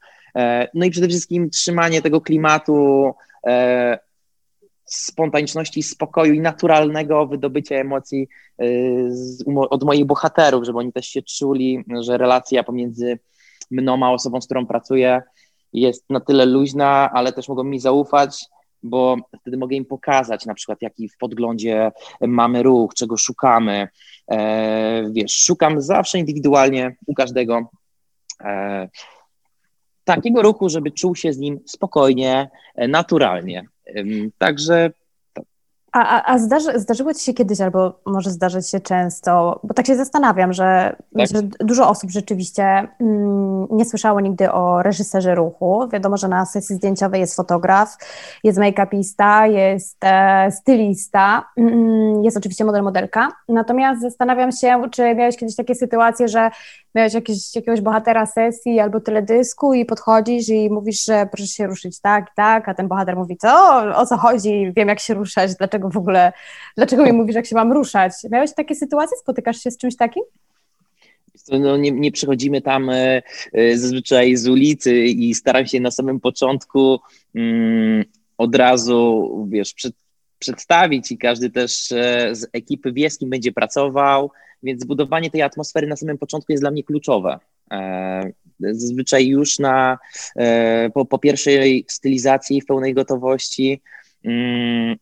no 0.74 0.86
i 0.86 0.92
przede 0.92 1.08
wszystkim 1.08 1.50
trzymanie 1.50 2.02
tego 2.02 2.22
klimatu 2.22 3.14
spontaniczności, 4.90 5.84
spokoju 5.84 6.34
i 6.34 6.40
naturalnego 6.40 7.28
wydobycia 7.28 7.76
emocji 7.76 8.28
y, 8.62 9.08
z, 9.10 9.44
od 9.70 9.84
moich 9.84 10.06
bohaterów, 10.06 10.66
żeby 10.66 10.78
oni 10.78 10.94
też 10.94 11.08
się 11.08 11.22
czuli, 11.22 11.86
że 12.02 12.18
relacja 12.18 12.64
pomiędzy 12.64 13.20
mną 13.72 14.06
a 14.06 14.12
osobą, 14.12 14.42
z 14.42 14.46
którą 14.46 14.66
pracuję, 14.66 15.22
jest 15.74 16.10
na 16.10 16.20
tyle 16.20 16.46
luźna, 16.46 17.10
ale 17.14 17.34
też 17.34 17.50
mogą 17.50 17.64
mi 17.64 17.80
zaufać, 17.80 18.46
bo 18.84 19.18
wtedy 19.42 19.58
mogę 19.58 19.76
im 19.76 19.86
pokazać 19.86 20.46
na 20.46 20.54
przykład, 20.54 20.82
jaki 20.82 21.10
w 21.10 21.18
podglądzie 21.18 21.92
mamy 22.22 22.64
ruch, 22.64 22.94
czego 22.94 23.18
szukamy. 23.18 23.88
E, 24.32 25.10
wiesz, 25.12 25.44
szukam 25.44 25.82
zawsze 25.82 26.20
indywidualnie 26.20 26.96
u 27.06 27.14
każdego 27.14 27.70
e, 28.44 28.90
takiego 30.16 30.42
ruchu, 30.42 30.70
żeby 30.70 30.92
czuł 30.92 31.16
się 31.16 31.34
z 31.34 31.38
nim 31.38 31.60
spokojnie, 31.66 32.50
e, 32.76 32.88
naturalnie. 32.88 33.66
Także 34.38 34.92
a, 35.92 36.00
a, 36.00 36.34
a 36.34 36.38
zdarzy, 36.38 36.80
zdarzyło 36.80 37.14
Ci 37.14 37.24
się 37.24 37.34
kiedyś, 37.34 37.62
albo 37.62 38.00
może 38.06 38.30
zdarzyć 38.30 38.70
się 38.70 38.80
często, 38.80 39.60
bo 39.64 39.74
tak 39.74 39.88
się 39.88 39.96
zastanawiam, 39.96 40.54
że, 40.54 40.96
tak. 41.18 41.28
że 41.28 41.42
dużo 41.60 41.90
osób 41.90 42.12
rzeczywiście 42.12 42.64
mm, 43.00 43.68
nie 43.72 43.86
słyszało 43.86 44.20
nigdy 44.20 44.52
o 44.52 44.84
reżyserze 44.84 45.36
ruchu. 45.36 45.88
Wiadomo, 45.94 46.18
że 46.18 46.28
na 46.28 46.46
sesji 46.46 46.76
zdjęciowej 46.76 47.22
jest 47.22 47.36
fotograf, 47.36 47.98
jest 48.44 48.60
make-upista, 48.60 49.44
jest 49.44 49.98
e, 50.02 50.52
stylista, 50.52 51.50
mm, 51.58 52.24
jest 52.24 52.38
oczywiście 52.38 52.66
model, 52.66 52.84
modelka. 52.84 53.32
Natomiast 53.48 54.02
zastanawiam 54.02 54.52
się, 54.52 54.82
czy 54.92 55.16
miałeś 55.16 55.38
kiedyś 55.38 55.56
takie 55.56 55.76
sytuacje, 55.76 56.28
że 56.28 56.50
miałeś 56.96 57.14
jakieś, 57.14 57.56
jakiegoś 57.56 57.82
bohatera 57.82 58.26
sesji 58.26 58.80
albo 58.80 59.00
teledysku 59.00 59.74
i 59.74 59.86
podchodzisz 59.86 60.50
i 60.50 60.70
mówisz, 60.70 61.06
że 61.06 61.28
proszę 61.32 61.48
się 61.48 61.68
ruszyć 61.68 62.00
tak 62.00 62.24
i 62.24 62.36
tak, 62.36 62.70
a 62.70 62.74
ten 62.74 62.88
bohater 62.88 63.16
mówi, 63.16 63.38
co, 63.38 63.82
o 63.96 64.06
co 64.06 64.18
chodzi, 64.18 64.74
wiem 64.76 64.88
jak 64.88 65.00
się 65.00 65.14
ruszać, 65.14 65.56
dlaczego 65.56 65.90
w 65.90 65.98
ogóle, 65.98 66.34
dlaczego 66.78 67.06
mi 67.06 67.14
mówisz, 67.14 67.36
jak 67.36 67.46
się 67.46 67.56
mam 67.56 67.72
ruszać. 67.72 68.14
Miałeś 68.32 68.54
takie 68.54 68.76
sytuacje? 68.76 69.18
Spotykasz 69.18 69.64
się 69.64 69.72
z 69.72 69.78
czymś 69.78 69.96
takim? 69.96 70.24
No, 71.52 71.78
nie, 71.78 71.92
nie 71.92 72.12
przychodzimy 72.12 72.62
tam 72.62 72.90
e, 72.90 73.22
e, 73.54 73.78
zazwyczaj 73.78 74.36
z 74.36 74.48
ulicy 74.48 74.96
i 75.06 75.34
staram 75.34 75.66
się 75.66 75.80
na 75.80 75.92
samym 75.92 76.20
początku 76.20 77.00
mm, 77.36 78.04
od 78.38 78.56
razu, 78.56 79.30
wiesz, 79.50 79.74
przed, 79.74 79.94
przedstawić 80.40 81.12
i 81.12 81.18
każdy 81.18 81.50
też 81.50 81.92
e, 81.92 82.36
z 82.36 82.48
ekipy 82.54 82.94
wie, 82.94 83.10
z 83.10 83.18
kim 83.18 83.30
będzie 83.30 83.52
pracował, 83.52 84.32
więc 84.64 84.82
zbudowanie 84.82 85.32
tej 85.32 85.42
atmosfery 85.42 85.88
na 85.88 85.96
samym 85.96 86.18
początku 86.18 86.52
jest 86.52 86.64
dla 86.64 86.72
mnie 86.72 86.84
kluczowe. 86.84 87.40
E, 87.72 88.32
zazwyczaj 88.60 89.28
już 89.28 89.60
na, 89.60 89.98
e, 90.36 90.90
po, 90.90 91.06
po 91.06 91.20
pierwszej 91.20 91.86
stylizacji 91.88 92.62
w 92.62 92.66
pełnej 92.66 92.94
gotowości 92.94 93.82
mm, 94.26 94.96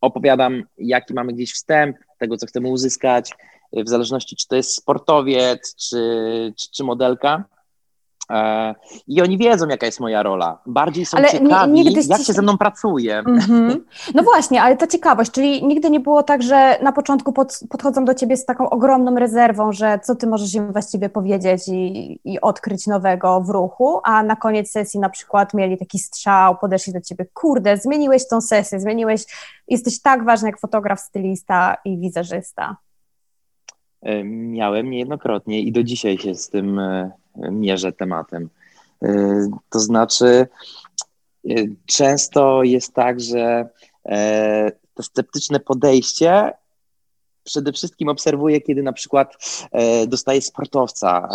opowiadam, 0.00 0.62
jaki 0.78 1.14
mamy 1.14 1.32
gdzieś 1.32 1.52
wstęp, 1.52 1.96
tego, 2.18 2.36
co 2.36 2.46
chcemy 2.46 2.68
uzyskać, 2.68 3.32
w 3.72 3.88
zależności, 3.88 4.36
czy 4.36 4.48
to 4.48 4.56
jest 4.56 4.76
sportowiec, 4.76 5.74
czy, 5.76 5.96
czy, 6.56 6.70
czy 6.70 6.84
modelka. 6.84 7.44
E, 8.30 8.74
I 9.06 9.22
oni 9.22 9.38
wiedzą, 9.38 9.68
jaka 9.68 9.86
jest 9.86 10.00
moja 10.00 10.22
rola. 10.22 10.58
Bardziej 10.66 11.06
są 11.06 11.18
ale 11.18 11.30
ciekawi, 11.30 12.08
jak 12.08 12.22
się 12.22 12.32
ze 12.32 12.42
mną 12.42 12.58
pracuje. 12.58 13.22
Mm-hmm. 13.22 13.76
No 14.14 14.22
właśnie, 14.22 14.62
ale 14.62 14.76
ta 14.76 14.86
ciekawość, 14.86 15.30
czyli 15.30 15.66
nigdy 15.66 15.90
nie 15.90 16.00
było 16.00 16.22
tak, 16.22 16.42
że 16.42 16.78
na 16.82 16.92
początku 16.92 17.32
pod, 17.32 17.60
podchodzą 17.70 18.04
do 18.04 18.14
ciebie 18.14 18.36
z 18.36 18.44
taką 18.44 18.70
ogromną 18.70 19.14
rezerwą, 19.14 19.72
że 19.72 20.00
co 20.02 20.14
ty 20.14 20.26
możesz 20.26 20.54
im 20.54 20.72
właściwie 20.72 21.08
powiedzieć 21.08 21.68
i, 21.68 22.20
i 22.24 22.40
odkryć 22.40 22.86
nowego 22.86 23.40
w 23.40 23.50
ruchu, 23.50 24.00
a 24.04 24.22
na 24.22 24.36
koniec 24.36 24.70
sesji 24.70 25.00
na 25.00 25.08
przykład 25.08 25.54
mieli 25.54 25.78
taki 25.78 25.98
strzał, 25.98 26.56
podeszli 26.56 26.92
do 26.92 27.00
ciebie, 27.00 27.26
kurde, 27.34 27.76
zmieniłeś 27.76 28.28
tą 28.28 28.40
sesję, 28.40 28.80
zmieniłeś, 28.80 29.24
jesteś 29.68 30.02
tak 30.02 30.24
ważny 30.24 30.48
jak 30.48 30.60
fotograf, 30.60 31.00
stylista 31.00 31.76
i 31.84 31.98
wizerzysta. 31.98 32.76
E, 34.02 34.24
miałem 34.24 34.90
niejednokrotnie 34.90 35.60
i 35.60 35.72
do 35.72 35.82
dzisiaj 35.82 36.18
się 36.18 36.34
z 36.34 36.48
tym 36.48 36.80
e, 37.42 37.50
mierzę 37.50 37.92
tematem. 37.92 38.48
E, 39.02 39.08
to 39.70 39.80
znaczy, 39.80 40.46
często 41.86 42.62
jest 42.62 42.94
tak, 42.94 43.20
że 43.20 43.68
to 44.94 45.02
sceptyczne 45.02 45.60
podejście 45.60 46.52
przede 47.44 47.72
wszystkim 47.72 48.08
obserwuję, 48.08 48.60
kiedy 48.60 48.82
na 48.82 48.92
przykład 48.92 49.36
dostaję 50.08 50.42
sportowca 50.42 51.28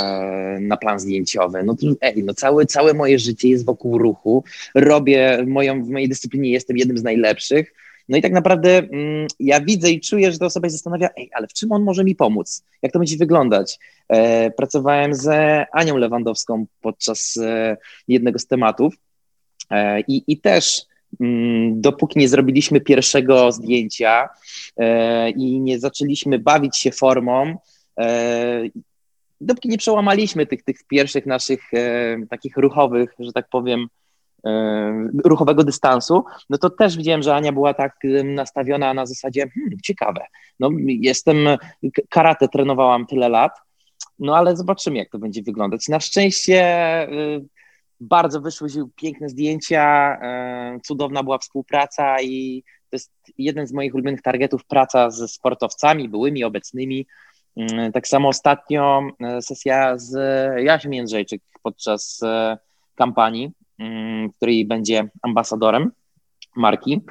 na 0.60 0.78
plan 0.78 1.00
zdjęciowy. 1.00 1.64
No 1.64 1.76
to 1.76 1.88
ej, 2.02 2.24
no 2.24 2.34
całe, 2.34 2.66
całe 2.66 2.94
moje 2.94 3.20
życie 3.20 3.50
jest 3.50 3.66
wokół 3.66 3.98
ruchu. 3.98 4.44
Robię 4.76 5.46
moją, 5.48 5.84
w 5.84 5.90
mojej 5.90 6.10
dyscyplinie 6.10 6.50
jestem 6.50 6.78
jednym 6.78 6.98
z 6.98 7.04
najlepszych 7.04 7.74
no 8.10 8.18
i 8.18 8.22
tak 8.22 8.32
naprawdę 8.32 8.78
mm, 8.78 9.28
ja 9.40 9.62
widzę 9.62 9.92
i 9.92 10.02
czuję, 10.02 10.32
że 10.32 10.40
ta 10.40 10.46
osoba 10.46 10.68
się 10.68 10.72
zastanawia, 10.72 11.10
ej, 11.18 11.30
ale 11.34 11.48
w 11.48 11.54
czym 11.54 11.72
on 11.72 11.84
może 11.84 12.04
mi 12.04 12.16
pomóc? 12.16 12.64
Jak 12.82 12.92
to 12.92 13.00
będzie 13.00 13.18
wyglądać? 13.18 13.80
E, 14.08 14.52
pracowałem 14.52 15.16
z 15.16 15.28
Anią 15.74 15.98
Lewandowską 15.98 16.66
podczas 16.82 17.38
e, 17.38 17.78
jednego 18.08 18.40
z 18.40 18.48
tematów 18.48 18.94
e, 19.70 20.02
i, 20.02 20.24
i 20.28 20.38
też 20.38 20.86
mm, 21.20 21.82
dopóki 21.82 22.20
nie 22.20 22.30
zrobiliśmy 22.30 22.82
pierwszego 22.82 23.52
zdjęcia 23.52 24.30
i 25.36 25.60
nie 25.60 25.80
zaczęliśmy 25.80 26.40
bawić 26.40 26.78
się 26.78 26.92
formą, 26.92 27.58
dopóki 29.42 29.70
nie 29.70 29.78
przełamaliśmy 29.78 30.46
tych, 30.46 30.64
tych 30.64 30.84
pierwszych 30.84 31.26
naszych 31.26 31.72
takich 32.30 32.58
ruchowych, 32.58 33.14
że 33.20 33.34
tak 33.34 33.50
powiem, 33.50 33.88
ruchowego 35.26 35.64
dystansu, 35.64 36.24
no 36.50 36.58
to 36.58 36.70
też 36.70 36.98
widziałem, 36.98 37.24
że 37.24 37.36
Ania 37.36 37.52
była 37.52 37.74
tak 37.74 37.98
nastawiona 38.24 38.94
na 38.94 39.06
zasadzie, 39.06 39.50
hmm, 39.50 39.78
ciekawe, 39.84 40.26
no 40.60 40.70
jestem, 40.86 41.38
karate 42.10 42.48
trenowałam 42.48 43.06
tyle 43.06 43.30
lat, 43.30 43.52
no 44.20 44.38
ale 44.38 44.58
zobaczymy, 44.58 44.98
jak 44.98 45.10
to 45.10 45.20
będzie 45.20 45.44
wyglądać. 45.44 45.88
Na 45.88 46.00
szczęście 46.00 46.64
y, 47.12 47.46
bardzo 48.00 48.42
wyszły 48.42 48.70
piękne 48.96 49.30
zdjęcia, 49.30 50.18
y, 50.76 50.80
cudowna 50.80 51.24
była 51.24 51.38
współpraca 51.38 52.22
i 52.22 52.64
to 52.64 52.96
jest 52.96 53.12
jeden 53.38 53.68
z 53.68 53.74
moich 53.74 53.94
ulubionych 53.94 54.22
targetów, 54.22 54.66
praca 54.66 55.10
ze 55.10 55.28
sportowcami, 55.28 56.10
byłymi, 56.10 56.44
obecnymi. 56.44 57.06
Y, 57.58 57.92
tak 57.94 58.08
samo 58.08 58.30
ostatnio 58.30 59.02
sesja 59.42 59.98
z 59.98 60.14
Jasią 60.64 60.90
Jędrzejczyk 60.90 61.42
podczas 61.64 62.22
kampanii, 62.96 63.46
Mm, 63.46 63.59
której 64.38 64.66
będzie 64.66 65.10
ambasadorem 65.22 65.92
marki. 66.56 67.02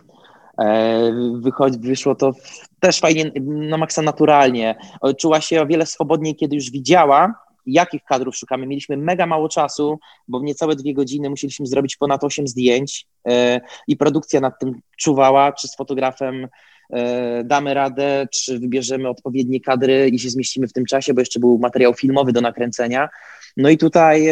E, 0.59 1.13
wychodzi, 1.41 1.79
wyszło 1.79 2.15
to 2.15 2.33
też 2.81 3.01
fajnie, 3.01 3.33
na 3.45 3.77
maksa 3.77 4.03
naturalnie. 4.03 4.77
Czuła 5.19 5.41
się 5.41 5.63
o 5.63 5.67
wiele 5.67 5.87
swobodniej, 5.87 6.37
kiedy 6.37 6.57
już 6.57 6.71
widziała, 6.71 7.35
jakich 7.69 8.05
kadrów 8.05 8.37
szukamy. 8.37 8.67
Mieliśmy 8.67 8.97
mega 8.97 9.27
mało 9.27 9.49
czasu, 9.49 9.99
bo 10.29 10.41
w 10.41 10.43
niecałe 10.43 10.77
dwie 10.77 10.95
godziny 10.95 11.31
musieliśmy 11.31 11.67
zrobić 11.67 11.97
ponad 11.97 12.25
osiem 12.25 12.49
zdjęć 12.49 13.07
e, 13.29 13.61
i 13.89 13.97
produkcja 13.97 14.41
nad 14.41 14.59
tym 14.59 14.81
czuwała, 14.97 15.53
czy 15.53 15.69
z 15.69 15.77
fotografem 15.77 16.49
e, 16.91 17.45
damy 17.45 17.75
radę, 17.75 18.29
czy 18.33 18.59
wybierzemy 18.59 19.09
odpowiednie 19.09 19.61
kadry 19.61 20.09
i 20.09 20.19
się 20.19 20.31
zmieścimy 20.31 20.69
w 20.69 20.73
tym 20.73 20.85
czasie, 20.85 21.15
bo 21.15 21.21
jeszcze 21.21 21.41
był 21.41 21.59
materiał 21.59 21.95
filmowy 21.95 22.33
do 22.33 22.41
nakręcenia. 22.41 23.09
No 23.57 23.69
i 23.69 23.79
tutaj 23.79 24.29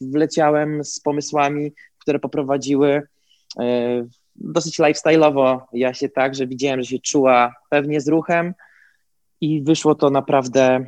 wleciałem 0.00 0.84
z 0.84 1.00
pomysłami, 1.00 1.72
które 1.98 2.18
poprowadziły 2.18 3.02
e, 3.58 4.06
dosyć 4.36 4.78
lifestyle'owo 4.78 5.60
ja 5.72 5.94
się 5.94 6.08
tak, 6.08 6.34
że 6.34 6.46
widziałem, 6.46 6.82
że 6.82 6.90
się 6.90 6.98
czuła 6.98 7.54
pewnie 7.70 8.00
z 8.00 8.08
ruchem 8.08 8.54
i 9.40 9.62
wyszło 9.62 9.94
to 9.94 10.10
naprawdę 10.10 10.84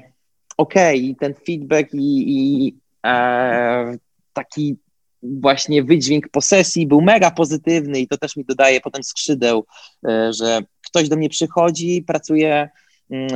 ok. 0.56 0.74
I 0.94 1.16
ten 1.16 1.34
feedback 1.34 1.94
i, 1.94 2.24
i 2.28 2.74
e, 3.06 3.96
taki 4.32 4.76
właśnie 5.22 5.84
wydźwięk 5.84 6.28
posesji 6.28 6.86
był 6.86 7.00
mega 7.00 7.30
pozytywny 7.30 8.00
i 8.00 8.08
to 8.08 8.18
też 8.18 8.36
mi 8.36 8.44
dodaje 8.44 8.80
potem 8.80 9.02
skrzydeł, 9.02 9.66
e, 10.08 10.32
że 10.32 10.60
ktoś 10.86 11.08
do 11.08 11.16
mnie 11.16 11.28
przychodzi, 11.28 12.04
pracuje 12.06 12.68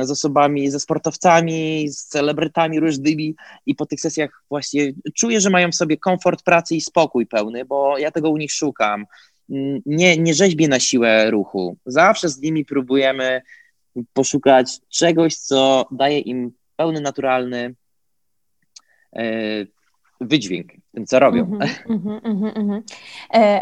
z 0.01 0.11
osobami, 0.11 0.71
ze 0.71 0.79
sportowcami, 0.79 1.89
z 1.89 2.05
celebrytami 2.05 2.79
różnymi 2.79 3.35
i 3.65 3.75
po 3.75 3.85
tych 3.85 3.99
sesjach 3.99 4.43
właśnie 4.49 4.93
czuję, 5.15 5.41
że 5.41 5.49
mają 5.49 5.71
sobie 5.71 5.97
komfort 5.97 6.43
pracy 6.43 6.75
i 6.75 6.81
spokój 6.81 7.27
pełny, 7.27 7.65
bo 7.65 7.97
ja 7.97 8.11
tego 8.11 8.29
u 8.29 8.37
nich 8.37 8.51
szukam. 8.51 9.05
Mm, 9.49 9.81
nie, 9.85 10.17
nie 10.17 10.33
rzeźbię 10.33 10.67
na 10.67 10.79
siłę 10.79 11.31
ruchu. 11.31 11.77
Zawsze 11.85 12.29
z 12.29 12.41
nimi 12.41 12.65
próbujemy 12.65 13.41
poszukać 14.13 14.79
czegoś, 14.89 15.35
co 15.35 15.87
daje 15.91 16.19
im 16.19 16.51
pełny, 16.75 17.01
naturalny 17.01 17.75
e, 19.15 19.23
wydźwięk 20.21 20.71
tym, 20.95 21.05
co 21.05 21.19
robią. 21.19 21.45
Mm 21.45 21.59
-hmm, 21.99 22.19
mm 22.23 22.53
-hmm, 22.53 22.81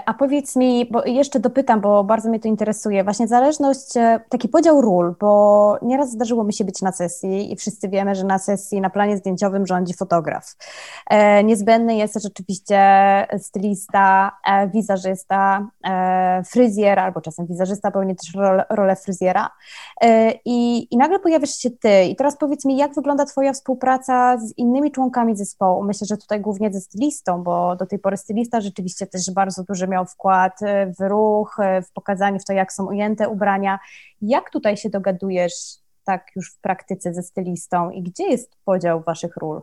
A 0.05 0.13
powiedz 0.13 0.55
mi, 0.55 0.85
bo 0.91 1.05
jeszcze 1.05 1.39
dopytam, 1.39 1.81
bo 1.81 2.03
bardzo 2.03 2.29
mnie 2.29 2.39
to 2.39 2.47
interesuje, 2.47 3.03
właśnie 3.03 3.27
zależność, 3.27 3.97
e, 3.97 4.19
taki 4.29 4.49
podział 4.49 4.81
ról, 4.81 5.15
bo 5.19 5.77
nieraz 5.81 6.11
zdarzyło 6.11 6.43
mi 6.43 6.53
się 6.53 6.63
być 6.63 6.81
na 6.81 6.91
sesji 6.91 7.51
i 7.51 7.55
wszyscy 7.55 7.89
wiemy, 7.89 8.15
że 8.15 8.23
na 8.23 8.39
sesji, 8.39 8.81
na 8.81 8.89
planie 8.89 9.17
zdjęciowym 9.17 9.67
rządzi 9.67 9.93
fotograf. 9.93 10.55
E, 11.09 11.43
niezbędny 11.43 11.95
jest 11.95 12.13
też 12.13 12.25
oczywiście 12.25 12.79
stylista, 13.37 14.31
wizerzysta, 14.73 15.67
fryzjer, 16.51 16.99
albo 16.99 17.21
czasem 17.21 17.45
wizerzysta 17.47 17.91
pełni 17.91 18.15
też 18.15 18.35
rolę, 18.35 18.65
rolę 18.69 18.95
fryzjera. 18.95 19.49
I, 20.45 20.87
I 20.91 20.97
nagle 20.97 21.19
pojawiasz 21.19 21.55
się 21.55 21.71
ty 21.71 22.03
i 22.03 22.15
teraz 22.15 22.37
powiedz 22.37 22.65
mi, 22.65 22.77
jak 22.77 22.95
wygląda 22.95 23.25
twoja 23.25 23.53
współpraca 23.53 24.37
z 24.37 24.57
innymi 24.57 24.91
członkami 24.91 25.35
zespołu? 25.35 25.83
Myślę, 25.83 26.07
że 26.07 26.17
tutaj 26.17 26.41
głównie 26.41 26.73
ze 26.73 26.81
stylistą, 26.81 27.22
stylistą, 27.23 27.43
bo 27.43 27.75
do 27.75 27.85
tej 27.85 27.99
pory 27.99 28.17
stylista 28.17 28.61
rzeczywiście 28.61 29.07
też 29.07 29.31
bardzo 29.31 29.63
duży 29.63 29.87
miał 29.87 30.05
wkład 30.05 30.59
w 30.99 31.09
ruch, 31.09 31.57
w 31.89 31.91
pokazanie 31.93 32.39
w 32.39 32.45
to, 32.45 32.53
jak 32.53 32.73
są 32.73 32.87
ujęte 32.87 33.29
ubrania. 33.29 33.79
Jak 34.21 34.49
tutaj 34.49 34.77
się 34.77 34.89
dogadujesz 34.89 35.53
tak 36.05 36.27
już 36.35 36.51
w 36.53 36.57
praktyce 36.61 37.13
ze 37.13 37.23
stylistą 37.23 37.89
i 37.89 38.01
gdzie 38.01 38.23
jest 38.23 38.51
podział 38.65 39.01
waszych 39.01 39.37
ról? 39.37 39.61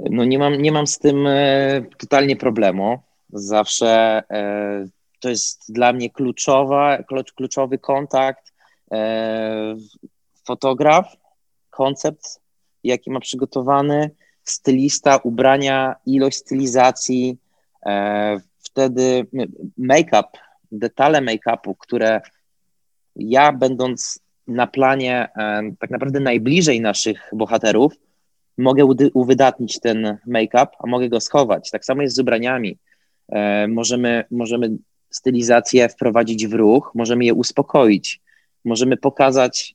No 0.00 0.24
nie 0.24 0.38
mam, 0.38 0.62
nie 0.62 0.72
mam 0.72 0.86
z 0.86 0.98
tym 0.98 1.26
e, 1.26 1.82
totalnie 1.98 2.36
problemu. 2.36 2.98
Zawsze 3.32 4.22
e, 4.30 4.86
to 5.20 5.28
jest 5.28 5.72
dla 5.72 5.92
mnie 5.92 6.10
kluczowa, 6.10 6.98
kluczowy 7.36 7.78
kontakt 7.78 8.52
e, 8.92 9.76
fotograf, 10.46 11.16
koncept, 11.70 12.40
jaki 12.84 13.10
ma 13.10 13.20
przygotowany, 13.20 14.10
stylista, 14.50 15.16
ubrania, 15.16 15.96
ilość 16.06 16.36
stylizacji, 16.36 17.38
e, 17.86 18.40
wtedy 18.58 19.26
make-up, 19.78 20.28
detale 20.72 21.20
make-upu, 21.20 21.74
które 21.78 22.20
ja 23.16 23.52
będąc 23.52 24.20
na 24.48 24.66
planie 24.66 25.28
e, 25.36 25.62
tak 25.78 25.90
naprawdę 25.90 26.20
najbliżej 26.20 26.80
naszych 26.80 27.30
bohaterów, 27.32 27.92
mogę 28.58 28.84
uwydatnić 29.14 29.80
ten 29.80 30.18
make-up, 30.26 30.66
a 30.78 30.86
mogę 30.86 31.08
go 31.08 31.20
schować. 31.20 31.70
Tak 31.70 31.84
samo 31.84 32.02
jest 32.02 32.16
z 32.16 32.18
ubraniami. 32.18 32.78
E, 33.28 33.68
możemy, 33.68 34.24
możemy 34.30 34.70
stylizację 35.10 35.88
wprowadzić 35.88 36.46
w 36.46 36.54
ruch, 36.54 36.92
możemy 36.94 37.24
je 37.24 37.34
uspokoić, 37.34 38.20
możemy 38.64 38.96
pokazać 38.96 39.74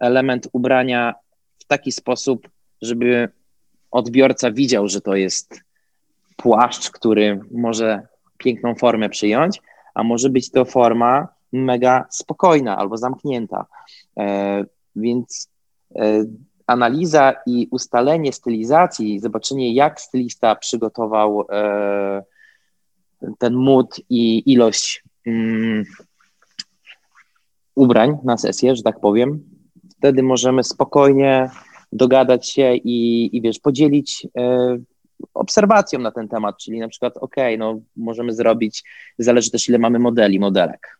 element 0.00 0.48
ubrania 0.52 1.14
w 1.58 1.64
taki 1.64 1.92
sposób, 1.92 2.48
żeby 2.82 3.28
odbiorca 3.92 4.52
widział, 4.52 4.88
że 4.88 5.00
to 5.00 5.14
jest 5.14 5.60
płaszcz, 6.36 6.90
który 6.90 7.40
może 7.50 8.06
piękną 8.38 8.74
formę 8.74 9.08
przyjąć, 9.08 9.60
a 9.94 10.02
może 10.02 10.30
być 10.30 10.50
to 10.50 10.64
forma 10.64 11.28
mega 11.52 12.04
spokojna 12.10 12.76
albo 12.76 12.96
zamknięta. 12.96 13.66
E, 14.18 14.64
więc 14.96 15.48
e, 15.96 16.24
analiza 16.66 17.32
i 17.46 17.68
ustalenie 17.70 18.32
stylizacji, 18.32 19.20
zobaczenie, 19.20 19.74
jak 19.74 20.00
stylista 20.00 20.56
przygotował 20.56 21.46
e, 21.50 22.22
ten 23.38 23.54
mód 23.54 24.00
i 24.10 24.52
ilość 24.52 25.04
mm, 25.26 25.84
ubrań 27.74 28.18
na 28.24 28.36
sesję, 28.36 28.76
że 28.76 28.82
tak 28.82 29.00
powiem, 29.00 29.44
wtedy 29.98 30.22
możemy 30.22 30.64
spokojnie 30.64 31.50
dogadać 31.92 32.48
się 32.48 32.74
i, 32.74 33.28
i 33.36 33.42
wiesz, 33.42 33.58
podzielić 33.58 34.26
e, 34.38 34.78
obserwacją 35.34 35.98
na 35.98 36.10
ten 36.10 36.28
temat, 36.28 36.58
czyli 36.58 36.80
na 36.80 36.88
przykład, 36.88 37.16
ok, 37.16 37.36
no 37.58 37.80
możemy 37.96 38.32
zrobić, 38.32 38.84
zależy 39.18 39.50
też 39.50 39.68
ile 39.68 39.78
mamy 39.78 39.98
modeli, 39.98 40.38
modelek. 40.40 40.98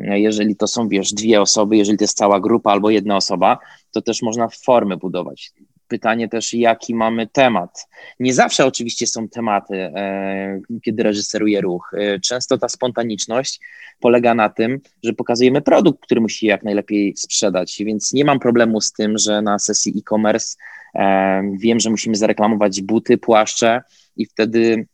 Jeżeli 0.00 0.56
to 0.56 0.66
są, 0.66 0.88
wiesz, 0.88 1.12
dwie 1.12 1.40
osoby, 1.40 1.76
jeżeli 1.76 1.98
to 1.98 2.04
jest 2.04 2.16
cała 2.16 2.40
grupa 2.40 2.72
albo 2.72 2.90
jedna 2.90 3.16
osoba, 3.16 3.58
to 3.90 4.02
też 4.02 4.22
można 4.22 4.48
formy 4.48 4.96
budować. 4.96 5.52
Pytanie 5.88 6.28
też, 6.28 6.54
jaki 6.54 6.94
mamy 6.94 7.26
temat. 7.26 7.88
Nie 8.20 8.34
zawsze 8.34 8.66
oczywiście 8.66 9.06
są 9.06 9.28
tematy, 9.28 9.74
e, 9.74 10.60
kiedy 10.84 11.02
reżyseruję 11.02 11.60
ruch. 11.60 11.90
E, 11.94 12.20
często 12.20 12.58
ta 12.58 12.68
spontaniczność 12.68 13.60
polega 14.00 14.34
na 14.34 14.48
tym, 14.48 14.80
że 15.04 15.12
pokazujemy 15.12 15.62
produkt, 15.62 16.02
który 16.02 16.20
musi 16.20 16.46
jak 16.46 16.62
najlepiej 16.62 17.16
sprzedać, 17.16 17.82
więc 17.86 18.12
nie 18.12 18.24
mam 18.24 18.38
problemu 18.38 18.80
z 18.80 18.92
tym, 18.92 19.18
że 19.18 19.42
na 19.42 19.58
sesji 19.58 19.94
e-commerce 19.98 20.56
e, 20.94 21.42
wiem, 21.58 21.80
że 21.80 21.90
musimy 21.90 22.16
zareklamować 22.16 22.82
buty, 22.82 23.18
płaszcze 23.18 23.82
i 24.16 24.26
wtedy 24.26 24.86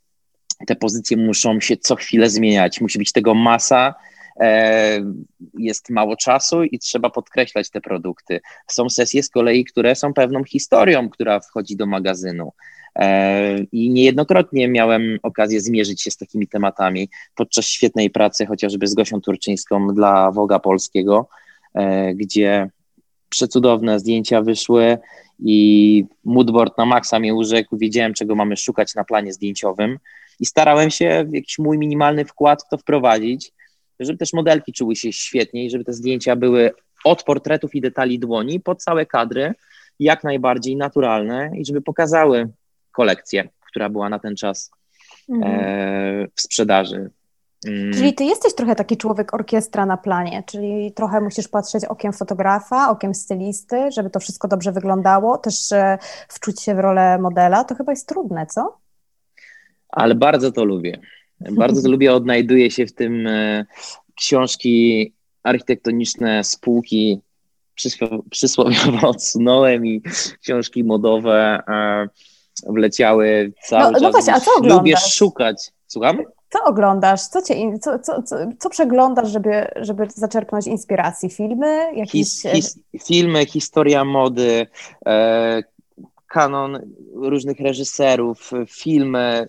te 0.67 0.77
pozycje 0.77 1.17
muszą 1.17 1.61
się 1.61 1.77
co 1.77 1.97
chwilę 1.97 2.31
zmieniać. 2.31 2.81
Musi 2.81 2.99
być 2.99 3.13
tego 3.13 3.35
masa, 3.35 3.95
jest 5.59 5.91
mało 5.91 6.17
czasu 6.17 6.65
i 6.65 6.79
trzeba 6.79 7.11
podkreślać 7.11 7.71
te 7.71 7.81
produkty. 7.81 8.41
Są 8.67 8.91
sesje 8.91 9.23
z 9.23 9.31
kolei, 9.31 9.65
które 9.65 9.95
są 9.95 10.15
pewną 10.15 10.45
historią, 10.45 11.09
która 11.09 11.41
wchodzi 11.41 11.77
do 11.77 11.87
magazynu. 11.87 12.53
E, 12.97 13.59
I 13.59 13.91
niejednokrotnie 13.91 14.69
miałem 14.69 15.19
okazję 15.23 15.61
zmierzyć 15.61 16.03
się 16.03 16.11
z 16.11 16.17
takimi 16.17 16.49
tematami 16.49 17.09
podczas 17.35 17.67
świetnej 17.67 18.11
pracy, 18.11 18.47
chociażby 18.47 18.87
z 18.87 18.95
Gosią 18.95 19.21
Turczyńską 19.21 19.95
dla 19.95 20.31
Woga 20.31 20.59
Polskiego, 20.59 21.29
e, 21.75 22.15
gdzie 22.15 22.71
przecudowne 23.29 24.01
zdjęcia 24.01 24.43
wyszły 24.43 24.99
i 25.39 26.05
moodboard 26.25 26.79
na 26.79 26.87
maksa 26.87 27.19
mnie 27.19 27.35
urzekł. 27.35 27.77
Wiedziałem, 27.77 28.15
czego 28.15 28.35
mamy 28.35 28.57
szukać 28.57 28.95
na 28.95 29.05
planie 29.05 29.33
zdjęciowym 29.33 29.99
i 30.41 30.47
starałem 30.47 30.91
się 30.91 31.27
jakiś 31.33 31.59
mój 31.59 31.79
minimalny 31.79 32.25
wkład 32.25 32.63
w 32.63 32.69
to 32.69 32.79
wprowadzić 32.79 33.53
żeby 34.01 34.19
też 34.19 34.33
modelki 34.33 34.73
czuły 34.73 34.97
się 34.97 35.13
świetnie 35.13 35.65
i 35.65 35.71
żeby 35.71 35.85
te 35.85 35.93
zdjęcia 35.93 36.37
były 36.37 36.71
od 37.05 37.23
portretów 37.23 37.75
i 37.75 37.81
detali 37.81 38.19
dłoni 38.19 38.61
po 38.61 38.75
całe 38.75 39.07
kadry 39.07 39.55
jak 39.99 40.25
najbardziej 40.25 40.77
naturalne 40.77 41.51
i 41.57 41.65
żeby 41.65 41.83
pokazały 41.83 42.49
kolekcję, 42.93 43.49
która 43.67 43.89
była 43.89 44.09
na 44.09 44.19
ten 44.19 44.37
czas 44.37 44.71
mhm. 45.29 45.55
e, 45.55 46.29
w 46.35 46.41
sprzedaży. 46.41 47.11
Mm. 47.67 47.93
Czyli 47.93 48.15
ty 48.15 48.25
jesteś 48.25 48.55
trochę 48.55 48.75
taki 48.75 48.97
człowiek 48.97 49.35
orkiestra 49.35 49.87
na 49.87 49.97
planie, 49.97 50.43
czyli 50.47 50.93
trochę 50.93 51.21
musisz 51.21 51.49
patrzeć 51.49 51.85
okiem 51.85 52.13
fotografa, 52.13 52.91
okiem 52.91 53.15
stylisty, 53.15 53.91
żeby 53.93 54.11
to 54.11 54.21
wszystko 54.21 54.49
dobrze 54.49 54.73
wyglądało, 54.73 55.39
też 55.39 55.73
e, 55.73 55.99
wczuć 56.29 56.63
się 56.63 56.75
w 56.75 56.79
rolę 56.79 57.19
modela. 57.19 57.65
To 57.65 57.75
chyba 57.75 57.93
jest 57.93 58.09
trudne, 58.09 58.47
co? 58.47 58.79
Ale 59.89 60.15
bardzo 60.15 60.53
to 60.53 60.65
lubię. 60.65 61.01
Bardzo 61.53 61.83
to 61.83 61.89
lubię, 61.89 62.13
odnajduję 62.13 62.71
się 62.71 62.87
w 62.87 62.93
tym 62.93 63.27
e, 63.27 63.67
książki 64.15 65.13
architektoniczne 65.43 66.45
spółki 66.45 67.21
przysłowiowo 68.31 69.09
odsunąłem 69.15 69.87
i 69.87 70.03
książki 70.43 70.85
modowe 70.85 71.63
e, 71.69 72.09
wleciały 72.67 73.53
cały 73.69 73.83
no, 73.83 73.91
no 73.91 73.93
czas. 73.93 74.03
No 74.03 74.11
właśnie, 74.11 74.35
a 74.35 74.41
co 74.41 74.51
oglądasz? 74.51 74.79
Lubię 74.79 74.97
szukać. 74.97 75.73
Słucham? 75.87 76.19
Co 76.51 76.65
oglądasz? 76.65 77.23
Co, 77.23 77.43
cię, 77.43 77.79
co, 77.79 77.99
co, 77.99 78.23
co, 78.23 78.37
co 78.59 78.71
przeglądasz, 78.71 79.31
żeby, 79.31 79.67
żeby 79.77 80.07
zaczerpnąć 80.15 80.67
inspiracji? 80.67 81.31
Filmy? 81.31 81.95
Jakieś... 81.95 82.13
His, 82.13 82.43
his, 82.43 82.79
filmy, 83.05 83.47
historia 83.47 84.05
mody, 84.05 84.67
e, 85.07 85.63
kanon 86.27 86.81
różnych 87.15 87.61
reżyserów, 87.61 88.51
filmy, 88.69 89.49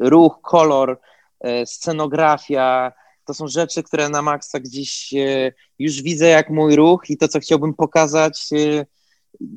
ruch, 0.00 0.40
kolor, 0.42 1.00
e, 1.40 1.66
scenografia, 1.66 2.92
to 3.24 3.34
są 3.34 3.48
rzeczy, 3.48 3.82
które 3.82 4.08
na 4.08 4.22
maksa 4.22 4.60
gdzieś 4.60 5.14
e, 5.14 5.52
już 5.78 6.02
widzę 6.02 6.28
jak 6.28 6.50
mój 6.50 6.76
ruch 6.76 7.10
i 7.10 7.16
to, 7.16 7.28
co 7.28 7.40
chciałbym 7.40 7.74
pokazać, 7.74 8.48
e, 8.52 8.86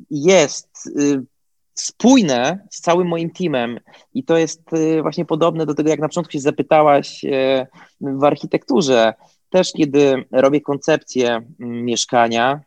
jest 0.10 0.90
spójne 1.74 2.68
z 2.72 2.82
całym 2.82 3.08
moim 3.08 3.30
teamem. 3.32 3.80
I 4.14 4.24
to 4.24 4.38
jest 4.38 4.62
właśnie 5.02 5.26
podobne 5.26 5.66
do 5.66 5.74
tego, 5.74 5.90
jak 5.90 6.00
na 6.00 6.08
początku 6.08 6.32
się 6.32 6.40
zapytałaś 6.40 7.26
w 8.02 8.24
architekturze. 8.24 9.14
Też 9.50 9.72
kiedy 9.74 10.26
robię 10.32 10.62
koncepcję 10.62 11.42
mieszkania 11.60 12.62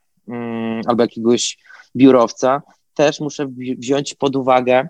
albo 0.86 1.02
jakiegoś 1.02 1.58
biurowca, 1.96 2.62
też 2.94 3.20
muszę 3.20 3.46
wziąć 3.78 4.14
pod 4.14 4.36
uwagę 4.36 4.88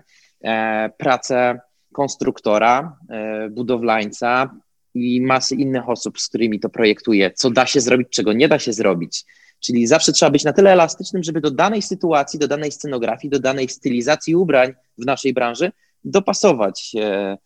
pracę 0.97 1.59
konstruktora, 1.97 2.97
e, 3.09 3.49
budowlańca 3.49 4.55
i 4.93 5.21
masy 5.21 5.55
innych 5.55 5.89
osób, 5.89 6.19
z 6.19 6.27
którymi 6.27 6.59
to 6.59 6.69
projektuję, 6.69 7.31
co 7.35 7.49
da 7.49 7.65
się 7.65 7.81
zrobić, 7.81 8.07
czego 8.09 8.33
nie 8.33 8.47
da 8.47 8.59
się 8.59 8.73
zrobić. 8.73 9.25
Czyli 9.59 9.87
zawsze 9.87 10.11
trzeba 10.11 10.29
być 10.29 10.43
na 10.43 10.53
tyle 10.53 10.71
elastycznym, 10.71 11.23
żeby 11.23 11.41
do 11.41 11.51
danej 11.51 11.81
sytuacji, 11.81 12.39
do 12.39 12.47
danej 12.47 12.71
scenografii, 12.71 13.31
do 13.31 13.39
danej 13.39 13.69
stylizacji 13.69 14.35
ubrań 14.35 14.73
w 14.97 15.05
naszej 15.05 15.33
branży 15.33 15.71
dopasować 16.03 16.91
e, 16.95 17.37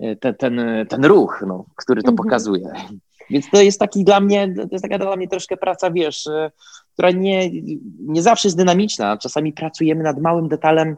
e, 0.00 0.16
ten, 0.16 0.34
ten, 0.34 0.60
ten 0.88 1.04
ruch, 1.04 1.44
no, 1.46 1.64
który 1.76 2.02
to 2.02 2.10
mhm. 2.10 2.16
pokazuje. 2.16 2.72
Więc 3.30 3.50
to 3.50 3.62
jest 3.62 3.80
taki 3.80 4.04
dla 4.04 4.20
mnie, 4.20 4.54
to 4.54 4.68
jest 4.72 4.82
taka 4.82 4.98
dla 4.98 5.16
mnie 5.16 5.28
troszkę 5.28 5.56
praca, 5.56 5.90
wiesz, 5.90 6.28
która 6.92 7.10
nie, 7.10 7.50
nie 8.00 8.22
zawsze 8.22 8.48
jest 8.48 8.58
dynamiczna. 8.58 9.16
Czasami 9.16 9.52
pracujemy 9.52 10.02
nad 10.02 10.20
małym 10.20 10.48
detalem 10.48 10.96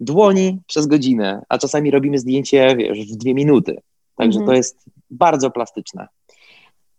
dłoni 0.00 0.62
przez 0.66 0.86
godzinę, 0.86 1.42
a 1.48 1.58
czasami 1.58 1.90
robimy 1.90 2.18
zdjęcie, 2.18 2.76
wiesz, 2.76 3.12
w 3.12 3.16
dwie 3.16 3.34
minuty. 3.34 3.76
Także 4.16 4.40
mhm. 4.40 4.46
to 4.46 4.56
jest 4.56 4.84
bardzo 5.10 5.50
plastyczne. 5.50 6.08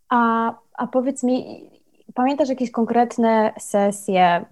A, 0.09 0.53
a 0.73 0.87
powiedz 0.87 1.23
mi, 1.23 1.69
pamiętasz 2.13 2.49
jakieś 2.49 2.71
konkretne 2.71 3.53
sesje, 3.59 4.45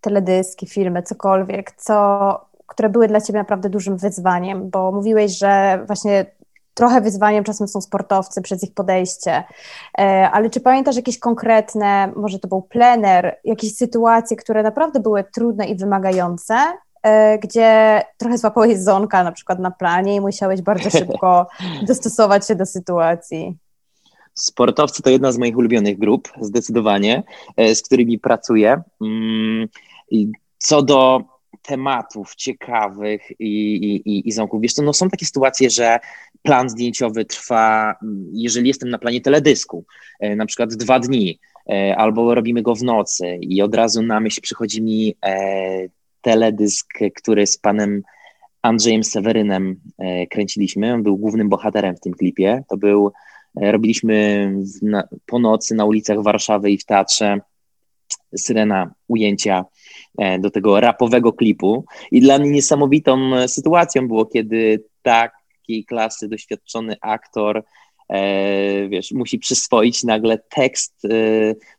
teledyski, 0.00 0.66
filmy, 0.66 1.02
cokolwiek, 1.02 1.72
co, 1.72 2.40
które 2.66 2.88
były 2.88 3.08
dla 3.08 3.20
Ciebie 3.20 3.38
naprawdę 3.38 3.70
dużym 3.70 3.96
wyzwaniem, 3.96 4.70
bo 4.70 4.92
mówiłeś, 4.92 5.38
że 5.38 5.84
właśnie 5.86 6.26
trochę 6.74 7.00
wyzwaniem 7.00 7.44
czasem 7.44 7.68
są 7.68 7.80
sportowcy 7.80 8.42
przez 8.42 8.64
ich 8.64 8.74
podejście, 8.74 9.44
e, 9.98 10.30
ale 10.30 10.50
czy 10.50 10.60
pamiętasz 10.60 10.96
jakieś 10.96 11.18
konkretne, 11.18 12.12
może 12.16 12.38
to 12.38 12.48
był 12.48 12.62
plener, 12.62 13.36
jakieś 13.44 13.76
sytuacje, 13.76 14.36
które 14.36 14.62
naprawdę 14.62 15.00
były 15.00 15.24
trudne 15.24 15.66
i 15.66 15.76
wymagające 15.76 16.54
gdzie 17.42 18.02
trochę 18.18 18.38
złapałeś 18.38 18.78
zonka 18.78 19.24
na 19.24 19.32
przykład 19.32 19.58
na 19.58 19.70
planie 19.70 20.14
i 20.14 20.20
musiałeś 20.20 20.62
bardzo 20.62 20.90
szybko 20.98 21.46
dostosować 21.82 22.46
się 22.46 22.54
do 22.54 22.66
sytuacji. 22.66 23.56
Sportowcy 24.34 25.02
to 25.02 25.10
jedna 25.10 25.32
z 25.32 25.38
moich 25.38 25.56
ulubionych 25.56 25.98
grup, 25.98 26.28
zdecydowanie, 26.40 27.22
e, 27.56 27.74
z 27.74 27.82
którymi 27.82 28.18
pracuję. 28.18 28.82
Mm, 29.02 29.68
co 30.58 30.82
do 30.82 31.22
tematów 31.62 32.34
ciekawych 32.34 33.22
i, 33.38 33.84
i, 34.04 34.28
i 34.28 34.32
ząków, 34.32 34.62
wiesz 34.62 34.72
co, 34.72 34.82
no 34.82 34.92
są 34.92 35.08
takie 35.08 35.26
sytuacje, 35.26 35.70
że 35.70 35.98
plan 36.42 36.68
zdjęciowy 36.68 37.24
trwa, 37.24 37.94
jeżeli 38.32 38.68
jestem 38.68 38.90
na 38.90 38.98
planie 38.98 39.20
teledysku, 39.20 39.84
e, 40.20 40.36
na 40.36 40.46
przykład 40.46 40.74
dwa 40.74 40.98
dni, 40.98 41.38
albo 41.96 42.34
robimy 42.34 42.62
go 42.62 42.74
w 42.74 42.82
nocy 42.82 43.38
i 43.40 43.62
od 43.62 43.74
razu 43.74 44.02
na 44.02 44.20
myśl 44.20 44.40
przychodzi 44.40 44.82
mi 44.82 45.16
teledysk, 46.24 46.98
który 47.14 47.46
z 47.46 47.58
panem 47.58 48.02
Andrzejem 48.62 49.04
Sewerynem 49.04 49.80
e, 49.98 50.26
kręciliśmy. 50.26 50.94
On 50.94 51.02
był 51.02 51.16
głównym 51.16 51.48
bohaterem 51.48 51.96
w 51.96 52.00
tym 52.00 52.12
klipie. 52.12 52.64
To 52.68 52.76
był, 52.76 53.12
e, 53.60 53.72
robiliśmy 53.72 54.50
na, 54.82 55.08
po 55.26 55.38
nocy 55.38 55.74
na 55.74 55.84
ulicach 55.84 56.22
Warszawy 56.22 56.70
i 56.70 56.78
w 56.78 56.84
teatrze 56.84 57.40
syrena 58.36 58.94
ujęcia 59.08 59.64
e, 60.18 60.38
do 60.38 60.50
tego 60.50 60.80
rapowego 60.80 61.32
klipu. 61.32 61.84
I 62.10 62.20
dla 62.20 62.38
mnie 62.38 62.50
niesamowitą 62.50 63.30
sytuacją 63.48 64.08
było, 64.08 64.26
kiedy 64.26 64.84
takiej 65.02 65.84
klasy 65.84 66.28
doświadczony 66.28 66.96
aktor 67.00 67.64
wiesz, 68.88 69.12
musi 69.12 69.38
przyswoić 69.38 70.04
nagle 70.04 70.38
tekst 70.56 71.04
e, 71.04 71.08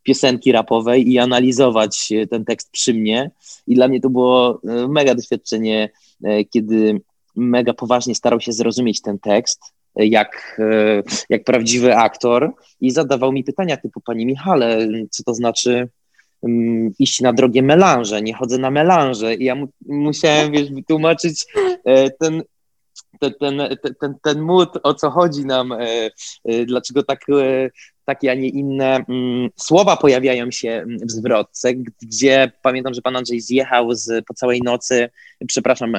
piosenki 0.03 0.51
rapowej 0.51 1.11
i 1.11 1.19
analizować 1.19 2.09
ten 2.29 2.45
tekst 2.45 2.71
przy 2.71 2.93
mnie. 2.93 3.31
I 3.67 3.75
dla 3.75 3.87
mnie 3.87 4.01
to 4.01 4.09
było 4.09 4.61
e, 4.67 4.87
mega 4.87 5.15
doświadczenie, 5.15 5.89
e, 6.23 6.45
kiedy 6.45 7.01
mega 7.35 7.73
poważnie 7.73 8.15
starał 8.15 8.41
się 8.41 8.51
zrozumieć 8.51 9.01
ten 9.01 9.19
tekst, 9.19 9.61
e, 9.95 10.05
jak, 10.05 10.57
e, 10.59 11.03
jak 11.29 11.43
prawdziwy 11.43 11.95
aktor 11.95 12.53
i 12.81 12.91
zadawał 12.91 13.31
mi 13.31 13.43
pytania 13.43 13.77
typu, 13.77 14.01
panie 14.01 14.25
Michale, 14.25 14.87
co 15.09 15.23
to 15.23 15.33
znaczy 15.33 15.89
um, 16.41 16.93
iść 16.99 17.21
na 17.21 17.33
drogie 17.33 17.61
melanże, 17.61 18.21
nie 18.21 18.33
chodzę 18.33 18.57
na 18.57 18.71
melanże 18.71 19.35
i 19.35 19.43
ja 19.43 19.55
mu, 19.55 19.67
musiałem, 19.85 20.51
wiesz, 20.51 20.71
wytłumaczyć 20.71 21.45
ten 22.19 22.43
ten, 23.19 23.33
ten, 23.39 23.59
ten, 24.01 24.15
ten 24.23 24.41
mód, 24.41 24.69
o 24.83 24.93
co 24.93 25.09
chodzi 25.09 25.45
nam, 25.45 25.73
dlaczego 26.65 27.03
tak, 27.03 27.25
takie, 28.05 28.31
a 28.31 28.33
nie 28.33 28.49
inne 28.49 29.05
mm, 29.09 29.49
słowa 29.55 29.97
pojawiają 29.97 30.51
się 30.51 30.85
w 30.87 31.11
zwrotce, 31.11 31.73
gdzie 32.01 32.51
pamiętam, 32.61 32.93
że 32.93 33.01
pan 33.01 33.15
Andrzej 33.15 33.41
zjechał 33.41 33.93
z, 33.93 34.25
po 34.25 34.33
całej 34.33 34.61
nocy, 34.61 35.09
przepraszam, 35.47 35.93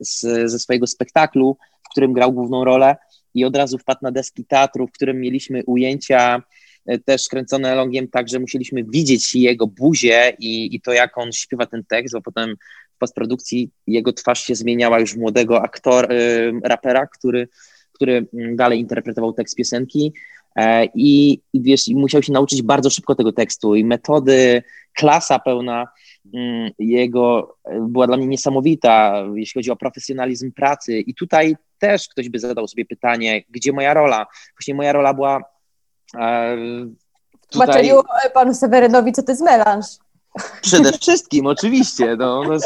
z, 0.00 0.20
ze 0.50 0.58
swojego 0.58 0.86
spektaklu, 0.86 1.56
w 1.86 1.90
którym 1.90 2.12
grał 2.12 2.32
główną 2.32 2.64
rolę 2.64 2.96
i 3.34 3.44
od 3.44 3.56
razu 3.56 3.78
wpadł 3.78 4.00
na 4.02 4.10
deski 4.10 4.44
teatru, 4.44 4.86
w 4.86 4.92
którym 4.92 5.20
mieliśmy 5.20 5.62
ujęcia 5.66 6.42
E, 6.86 6.98
też 6.98 7.28
kręcone 7.28 7.74
longiem 7.74 8.08
tak, 8.08 8.28
że 8.28 8.38
musieliśmy 8.38 8.84
widzieć 8.84 9.34
jego 9.34 9.66
buzię 9.66 10.36
i, 10.38 10.74
i 10.74 10.80
to, 10.80 10.92
jak 10.92 11.18
on 11.18 11.32
śpiewa 11.32 11.66
ten 11.66 11.84
tekst, 11.84 12.14
bo 12.14 12.22
potem 12.22 12.54
w 12.96 12.98
postprodukcji 12.98 13.70
jego 13.86 14.12
twarz 14.12 14.42
się 14.42 14.54
zmieniała 14.54 15.00
już 15.00 15.16
młodego 15.16 15.62
aktor, 15.62 16.12
y, 16.12 16.52
rapera, 16.64 17.06
który, 17.06 17.48
który 17.92 18.26
mm, 18.34 18.56
dalej 18.56 18.80
interpretował 18.80 19.32
tekst 19.32 19.56
piosenki. 19.56 20.12
E, 20.56 20.84
I, 20.94 21.40
i 21.52 21.62
wiesz, 21.62 21.88
musiał 21.88 22.22
się 22.22 22.32
nauczyć 22.32 22.62
bardzo 22.62 22.90
szybko 22.90 23.14
tego 23.14 23.32
tekstu 23.32 23.74
i 23.74 23.84
metody, 23.84 24.62
klasa 24.94 25.38
pełna 25.38 25.88
mm, 26.34 26.70
jego 26.78 27.56
była 27.80 28.06
dla 28.06 28.16
mnie 28.16 28.26
niesamowita, 28.26 29.24
jeśli 29.34 29.58
chodzi 29.58 29.70
o 29.70 29.76
profesjonalizm 29.76 30.52
pracy. 30.52 31.00
I 31.00 31.14
tutaj 31.14 31.56
też 31.78 32.08
ktoś 32.08 32.28
by 32.28 32.38
zadał 32.38 32.68
sobie 32.68 32.84
pytanie, 32.84 33.42
gdzie 33.50 33.72
moja 33.72 33.94
rola? 33.94 34.26
Właśnie 34.58 34.74
moja 34.74 34.92
rola 34.92 35.14
była 35.14 35.42
Tutaj... 37.50 37.90
panu 38.34 38.54
Sewerynowi, 38.54 39.12
co 39.12 39.22
to 39.22 39.32
jest 39.32 39.42
melanż. 39.42 39.86
Przede 40.62 40.92
wszystkim, 41.00 41.46
oczywiście. 41.46 42.16
No, 42.16 42.42
no, 42.44 42.58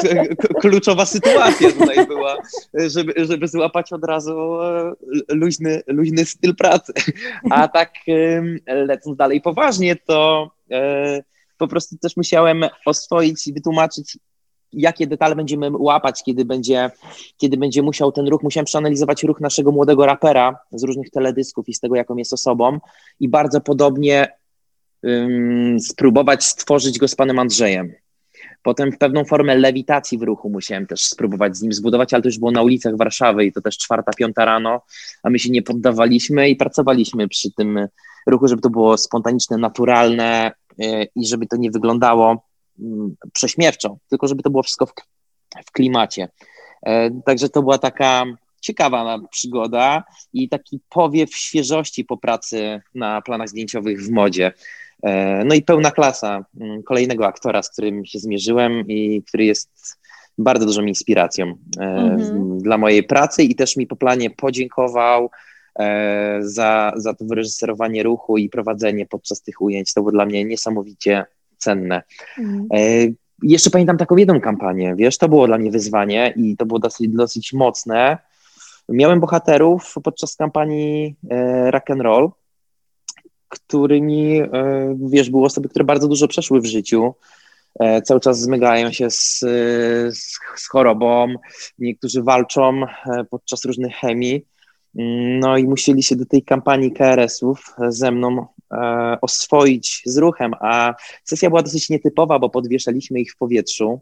kluczowa 0.61 1.07
sytuacja 1.07 1.73
tutaj 1.73 2.07
była, 2.07 2.37
żeby, 2.75 3.15
żeby 3.17 3.49
złapać 3.49 3.93
od 3.93 4.05
razu 4.05 4.63
e, 4.63 4.93
luźny, 5.29 5.83
luźny 5.87 6.25
styl 6.25 6.57
pracy. 6.57 6.93
A 7.51 7.69
tak 7.69 7.95
lecąc 8.67 9.17
dalej 9.17 9.41
poważnie, 9.41 9.97
to 9.97 10.51
e, 10.71 11.23
po 11.59 11.69
prostu 11.69 11.97
też 11.99 12.17
musiałem 12.17 12.65
oswoić 12.87 13.47
i 13.47 13.53
wytłumaczyć 13.53 14.19
jakie 14.73 15.07
detale 15.07 15.37
będziemy 15.37 15.71
łapać, 15.73 16.23
kiedy 16.25 16.45
będzie, 16.45 16.91
kiedy 17.37 17.57
będzie 17.57 17.83
musiał 17.83 18.13
ten 18.13 18.29
ruch. 18.29 18.43
Musiałem 18.43 18.65
przeanalizować 18.65 19.23
ruch 19.23 19.41
naszego 19.41 19.73
młodego 19.73 20.07
rapera 20.07 20.59
z 20.73 20.85
różnych 20.85 21.11
teledysków 21.11 21.69
i 21.69 21.75
z 21.75 21.81
tego, 21.81 21.97
jaką 21.97 22.17
jest 22.17 22.33
osobą 22.33 22.79
i 23.21 23.29
bardzo 23.29 23.61
podobnie 23.61 24.40
spróbować 25.81 26.45
stworzyć 26.45 26.99
go 26.99 27.09
z 27.09 27.15
panem 27.15 27.39
Andrzejem. 27.39 27.93
Potem 28.63 28.93
pewną 28.93 29.25
formę 29.25 29.55
lewitacji 29.57 30.19
w 30.19 30.23
ruchu 30.23 30.51
musiałem 30.51 30.87
też 30.87 31.05
spróbować 31.05 31.57
z 31.57 31.63
nim 31.63 31.73
zbudować, 31.73 32.15
ale 32.15 32.23
to 32.23 32.29
już 32.29 32.39
było 32.39 32.51
na 32.51 32.63
ulicach 32.63 32.97
Warszawy 32.97 33.45
i 33.45 33.53
to 33.53 33.61
też 33.61 33.79
czwarta, 33.79 34.13
piąta 34.13 34.45
rano, 34.45 34.83
a 35.23 35.31
my 35.31 35.39
się 35.39 35.51
nie 35.51 35.63
poddawaliśmy 35.63 36.51
i 36.51 36.57
pracowaliśmy 36.57 37.29
przy 37.29 37.53
tym 37.53 37.89
ruchu, 38.27 38.49
żeby 38.49 38.63
to 38.63 38.71
było 38.71 38.97
spontaniczne, 38.97 39.59
naturalne 39.59 40.53
e, 40.83 41.05
i 41.05 41.27
żeby 41.27 41.47
to 41.47 41.57
nie 41.57 41.71
wyglądało 41.71 42.51
Mm, 42.81 43.17
prześmiewczo, 43.33 43.99
tylko 44.11 44.27
żeby 44.27 44.43
to 44.43 44.51
było 44.51 44.63
wszystko 44.63 44.87
w, 44.87 44.93
w 45.67 45.73
klimacie. 45.73 46.29
E, 46.83 47.11
także 47.11 47.49
to 47.49 47.63
była 47.63 47.79
taka 47.79 48.25
ciekawa 48.61 49.19
przygoda 49.31 50.05
i 50.33 50.49
taki 50.49 50.81
powiew 50.89 51.37
świeżości 51.37 52.05
po 52.05 52.17
pracy 52.17 52.81
na 52.95 53.23
planach 53.23 53.49
zdjęciowych 53.49 54.03
w 54.03 54.11
modzie. 54.11 54.53
E, 55.03 55.45
no 55.45 55.55
i 55.55 55.63
pełna 55.63 55.91
klasa 55.91 56.45
mm, 56.61 56.83
kolejnego 56.83 57.27
aktora, 57.27 57.63
z 57.63 57.71
którym 57.71 58.05
się 58.05 58.19
zmierzyłem 58.19 58.85
i 58.89 59.23
który 59.29 59.45
jest 59.45 59.71
bardzo 60.39 60.67
dużą 60.67 60.83
inspiracją 60.83 61.55
mm-hmm. 61.79 62.59
dla 62.61 62.79
mojej 62.79 63.03
pracy 63.03 63.43
i 63.43 63.55
też 63.55 63.77
mi 63.77 63.87
po 63.87 63.97
planie 63.97 64.31
podziękował 64.31 65.31
za, 66.41 66.93
za 66.97 67.15
to 67.15 67.25
wyreżyserowanie 67.25 68.03
ruchu 68.03 68.39
i 68.39 68.49
prowadzenie 68.49 69.07
podczas 69.07 69.43
tych 69.43 69.61
ujęć. 69.61 69.95
To 69.95 70.01
było 70.01 70.13
dla 70.13 70.27
mnie 70.27 70.45
niesamowicie 70.45 71.25
cenne. 71.61 72.03
Mhm. 72.39 72.69
E, 72.75 73.13
jeszcze 73.43 73.71
pamiętam 73.71 73.97
taką 73.97 74.17
jedną 74.17 74.41
kampanię, 74.41 74.95
wiesz, 74.97 75.19
to 75.19 75.29
było 75.29 75.47
dla 75.47 75.59
mnie 75.59 75.71
wyzwanie 75.71 76.35
i 76.37 76.57
to 76.57 76.67
było 76.67 76.79
dosyć, 76.79 77.09
dosyć 77.09 77.53
mocne. 77.53 78.19
Miałem 78.89 79.21
bohaterów 79.21 79.95
podczas 80.05 80.37
kampanii 80.37 81.17
e, 81.31 81.71
Rock 81.71 81.91
and 81.91 82.03
Roll, 82.03 82.31
którymi, 83.51 84.41
e, 84.41 84.49
wiesz, 85.11 85.31
były 85.31 85.45
osoby, 85.45 85.69
które 85.69 85.85
bardzo 85.85 86.09
dużo 86.09 86.29
przeszły 86.29 86.61
w 86.61 86.67
życiu, 86.67 87.15
e, 87.81 88.03
cały 88.03 88.21
czas 88.21 88.41
zmygają 88.41 88.93
się 88.93 89.11
z, 89.11 89.39
z, 90.11 90.39
z 90.57 90.69
chorobą, 90.69 91.35
niektórzy 91.79 92.23
walczą 92.23 92.83
e, 92.83 93.25
podczas 93.31 93.65
różnych 93.65 93.95
chemii, 93.97 94.47
no 95.41 95.57
i 95.57 95.65
musieli 95.65 96.03
się 96.03 96.17
do 96.17 96.27
tej 96.27 96.43
kampanii 96.43 96.93
KRS-ów 96.93 97.75
ze 97.89 98.11
mną 98.11 98.47
oswoić 99.21 100.03
z 100.07 100.19
ruchem, 100.19 100.55
a 100.61 100.95
sesja 101.25 101.49
była 101.49 101.63
dosyć 101.63 101.91
nietypowa, 101.91 102.39
bo 102.39 102.51
podwieszaliśmy 102.51 103.21
ich 103.21 103.33
w 103.33 103.37
powietrzu 103.37 104.01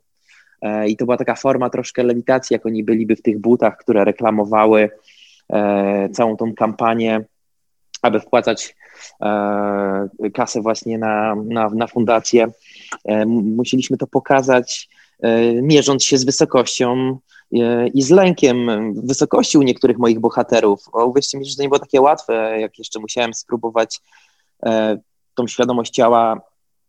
i 0.87 0.97
to 0.97 1.05
była 1.05 1.17
taka 1.17 1.35
forma 1.35 1.71
troszkę 1.71 2.03
lewitacji, 2.03 2.55
jak 2.55 2.67
oni 2.67 2.85
byliby 2.85 3.17
w 3.17 3.23
tych 3.23 3.39
butach, 3.39 3.77
które 3.77 4.05
reklamowały 4.05 4.91
całą 6.13 6.37
tą 6.37 6.55
kampanię, 6.55 7.25
aby 8.03 8.21
wpłacać 8.21 8.77
e, 9.23 10.31
kasę 10.35 10.61
właśnie 10.61 10.99
na, 10.99 11.35
na, 11.35 11.71
na 11.71 11.87
fundację. 11.87 12.47
E, 13.05 13.27
musieliśmy 13.27 13.97
to 13.97 14.07
pokazać, 14.07 14.89
e, 15.23 15.63
mierząc 15.63 16.05
się 16.05 16.19
z 16.19 16.25
wysokością 16.25 17.19
E, 17.53 17.89
i 17.89 18.03
z 18.03 18.11
lękiem 18.11 18.67
wysokości 19.07 19.59
u 19.59 19.63
niektórych 19.63 19.99
moich 19.99 20.21
bohaterów. 20.21 20.81
O, 20.93 21.07
uwierzcie 21.07 21.39
mi, 21.39 21.45
że 21.45 21.57
to 21.57 21.63
nie 21.63 21.69
było 21.69 21.79
takie 21.79 22.01
łatwe, 22.01 22.61
jak 22.61 22.79
jeszcze 22.79 23.01
musiałem 23.01 23.35
spróbować 23.35 24.01
e, 24.67 24.99
tą 25.35 25.47
świadomość 25.47 25.93
ciała 25.93 26.41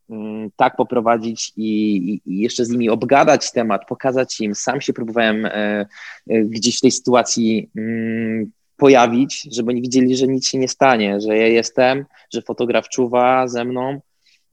mm, 0.09 0.49
tak 0.55 0.75
poprowadzić 0.75 1.53
i, 1.57 2.21
i, 2.25 2.41
jeszcze 2.41 2.65
z 2.65 2.69
nimi 2.69 2.89
obgadać 2.89 3.51
temat, 3.51 3.81
pokazać 3.87 4.41
im. 4.41 4.55
Sam 4.55 4.81
się 4.81 4.93
próbowałem 4.93 5.45
e, 5.45 5.85
gdzieś 6.27 6.77
w 6.77 6.81
tej 6.81 6.91
sytuacji 6.91 7.69
mm, 7.77 8.51
pojawić, 8.79 9.47
żeby 9.51 9.71
oni 9.71 9.81
widzieli, 9.81 10.15
że 10.15 10.27
nic 10.27 10.47
się 10.47 10.57
nie 10.57 10.67
stanie, 10.67 11.21
że 11.21 11.37
ja 11.37 11.47
jestem, 11.47 12.05
że 12.33 12.41
fotograf 12.41 12.89
czuwa 12.89 13.47
ze 13.47 13.65
mną 13.65 13.99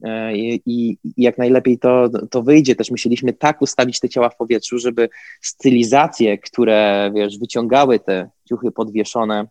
E, 0.03 0.37
i, 0.37 0.61
i 0.65 0.97
jak 1.17 1.37
najlepiej 1.37 1.79
to, 1.79 2.09
to 2.29 2.43
wyjdzie. 2.43 2.75
Też 2.75 2.91
musieliśmy 2.91 3.33
tak 3.33 3.61
ustawić 3.61 3.99
te 3.99 4.09
ciała 4.09 4.29
w 4.29 4.37
powietrzu, 4.37 4.79
żeby 4.79 5.09
stylizacje, 5.41 6.37
które 6.37 7.11
wiesz, 7.15 7.39
wyciągały 7.39 7.99
te 7.99 8.29
ciuchy 8.49 8.71
podwieszone, 8.71 9.47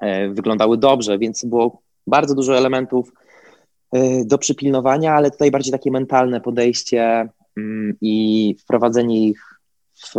e, 0.00 0.28
wyglądały 0.28 0.78
dobrze, 0.78 1.18
więc 1.18 1.44
było 1.44 1.82
bardzo 2.06 2.34
dużo 2.34 2.58
elementów 2.58 3.12
e, 3.92 4.24
do 4.24 4.38
przypilnowania, 4.38 5.14
ale 5.14 5.30
tutaj 5.30 5.50
bardziej 5.50 5.72
takie 5.72 5.90
mentalne 5.90 6.40
podejście 6.40 7.28
mm, 7.56 7.96
i 8.00 8.56
wprowadzenie 8.60 9.28
ich 9.28 9.40
w 9.94 10.14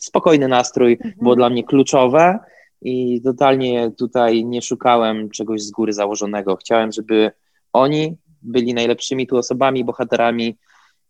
spokojny 0.00 0.48
nastrój 0.48 0.92
mhm. 0.92 1.14
było 1.22 1.36
dla 1.36 1.50
mnie 1.50 1.64
kluczowe 1.64 2.38
i 2.82 3.22
totalnie 3.22 3.90
tutaj 3.98 4.44
nie 4.44 4.62
szukałem 4.62 5.30
czegoś 5.30 5.62
z 5.62 5.70
góry 5.70 5.92
założonego. 5.92 6.56
Chciałem, 6.56 6.92
żeby 6.92 7.30
oni 7.72 8.16
byli 8.42 8.74
najlepszymi 8.74 9.26
tu 9.26 9.36
osobami, 9.36 9.84
bohaterami, 9.84 10.56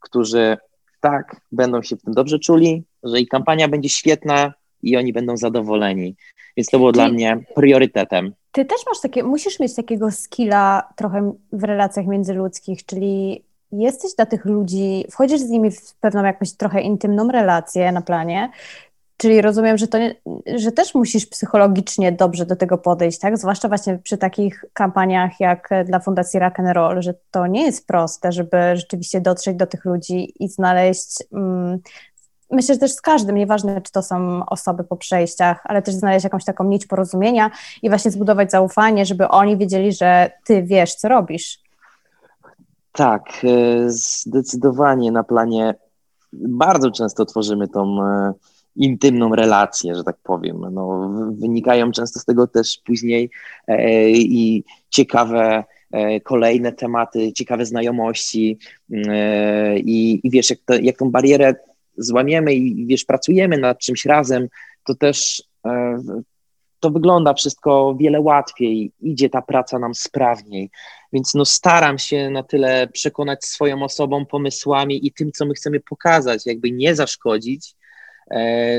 którzy 0.01 0.57
tak 1.01 1.41
będą 1.53 1.83
się 1.83 1.97
w 1.97 2.03
tym 2.03 2.15
dobrze 2.15 2.39
czuli, 2.39 2.85
że 3.03 3.21
i 3.21 3.27
kampania 3.27 3.69
będzie 3.69 3.89
świetna 3.89 4.53
i 4.83 4.97
oni 4.97 5.13
będą 5.13 5.37
zadowoleni. 5.37 6.17
Więc 6.57 6.69
to 6.69 6.79
było 6.79 6.93
dla 6.93 7.09
mnie 7.09 7.45
priorytetem. 7.55 8.33
Ty 8.53 8.65
też 8.65 8.81
masz 8.87 9.01
takie, 9.01 9.23
musisz 9.23 9.61
mieć 9.61 9.75
takiego 9.75 10.11
skilla 10.11 10.83
trochę 10.97 11.33
w 11.53 11.65
relacjach 11.65 12.07
międzyludzkich, 12.07 12.87
czyli 12.87 13.45
jesteś 13.73 14.15
dla 14.15 14.27
tych 14.27 14.45
ludzi, 14.45 15.05
wchodzisz 15.11 15.41
z 15.41 15.49
nimi 15.49 15.71
w 15.71 15.95
pewną 15.95 16.25
jakąś 16.25 16.53
trochę 16.53 16.81
intymną 16.81 17.31
relację 17.31 17.93
na 17.93 18.03
planie, 18.03 18.51
Czyli 19.21 19.41
rozumiem, 19.41 19.79
że, 19.79 19.89
to 19.89 19.99
nie, 19.99 20.15
że 20.47 20.73
też 20.73 20.95
musisz 20.95 21.27
psychologicznie 21.27 22.13
dobrze 22.13 22.47
do 22.47 22.57
tego 22.57 22.79
podejść, 22.79 23.19
tak? 23.19 23.39
Zwłaszcza 23.39 23.69
właśnie 23.69 23.99
przy 23.99 24.19
takich 24.19 24.65
kampaniach 24.73 25.41
jak 25.41 25.69
dla 25.87 26.01
Fundacji 26.01 26.41
Rock 26.41 26.61
and 26.61 26.69
Roll, 26.73 27.03
że 27.03 27.15
to 27.31 27.47
nie 27.47 27.63
jest 27.63 27.87
proste, 27.87 28.33
żeby 28.33 28.57
rzeczywiście 28.77 29.21
dotrzeć 29.21 29.57
do 29.57 29.67
tych 29.67 29.85
ludzi 29.85 30.45
i 30.45 30.49
znaleźć. 30.49 31.25
Mm, 31.33 31.79
myślę, 32.51 32.75
że 32.75 32.79
też 32.79 32.93
z 32.93 33.01
każdym, 33.01 33.37
nieważne 33.37 33.81
czy 33.81 33.93
to 33.93 34.03
są 34.03 34.47
osoby 34.47 34.85
po 34.85 34.97
przejściach, 34.97 35.61
ale 35.65 35.83
też 35.83 35.95
znaleźć 35.95 36.25
jakąś 36.25 36.45
taką 36.45 36.65
nić 36.65 36.87
porozumienia 36.87 37.51
i 37.83 37.89
właśnie 37.89 38.11
zbudować 38.11 38.51
zaufanie, 38.51 39.07
żeby 39.07 39.29
oni 39.29 39.57
wiedzieli, 39.57 39.93
że 39.93 40.31
ty 40.45 40.63
wiesz, 40.63 40.95
co 40.95 41.09
robisz. 41.09 41.59
Tak, 42.93 43.23
e, 43.45 43.91
zdecydowanie 43.91 45.13
na 45.13 45.25
planie 45.25 45.75
bardzo 46.33 46.91
często 46.91 47.25
tworzymy 47.25 47.69
tą 47.69 48.03
e, 48.03 48.33
intymną 48.77 49.35
relację, 49.35 49.95
że 49.95 50.05
tak 50.05 50.17
powiem. 50.23 50.61
No, 50.73 51.11
wynikają 51.33 51.93
często 51.93 52.21
z 52.21 52.25
tego 52.25 52.47
też 52.47 52.81
później 52.85 53.31
e, 53.69 54.11
i 54.11 54.65
ciekawe 54.91 55.65
e, 55.91 56.21
kolejne 56.21 56.73
tematy, 56.73 57.33
ciekawe 57.33 57.67
znajomości 57.67 58.59
e, 58.93 59.79
i, 59.79 60.21
i 60.27 60.31
wiesz, 60.31 60.51
jak, 60.51 60.59
to, 60.67 60.75
jak 60.75 60.97
tą 60.97 61.11
barierę 61.11 61.55
złamiemy 61.97 62.55
i 62.55 62.87
wiesz, 62.87 63.05
pracujemy 63.05 63.59
nad 63.59 63.79
czymś 63.79 64.05
razem, 64.05 64.49
to 64.85 64.95
też 64.95 65.43
e, 65.67 65.99
to 66.81 66.91
wygląda 66.91 67.35
wszystko 67.35 67.97
wiele 68.01 68.21
łatwiej, 68.21 68.93
idzie 69.01 69.31
ta 69.31 69.43
praca 69.43 69.79
nam 69.79 69.95
sprawniej. 69.95 70.71
Więc 71.13 71.35
no 71.35 71.45
staram 71.45 71.99
się 71.99 72.31
na 72.31 72.43
tyle 72.43 72.89
przekonać 72.89 73.45
swoją 73.45 73.83
osobą, 73.83 74.27
pomysłami 74.27 75.07
i 75.07 75.13
tym, 75.13 75.33
co 75.33 75.47
my 75.47 75.55
chcemy 75.55 75.81
pokazać, 75.81 76.47
jakby 76.47 76.71
nie 76.71 76.95
zaszkodzić, 76.95 77.75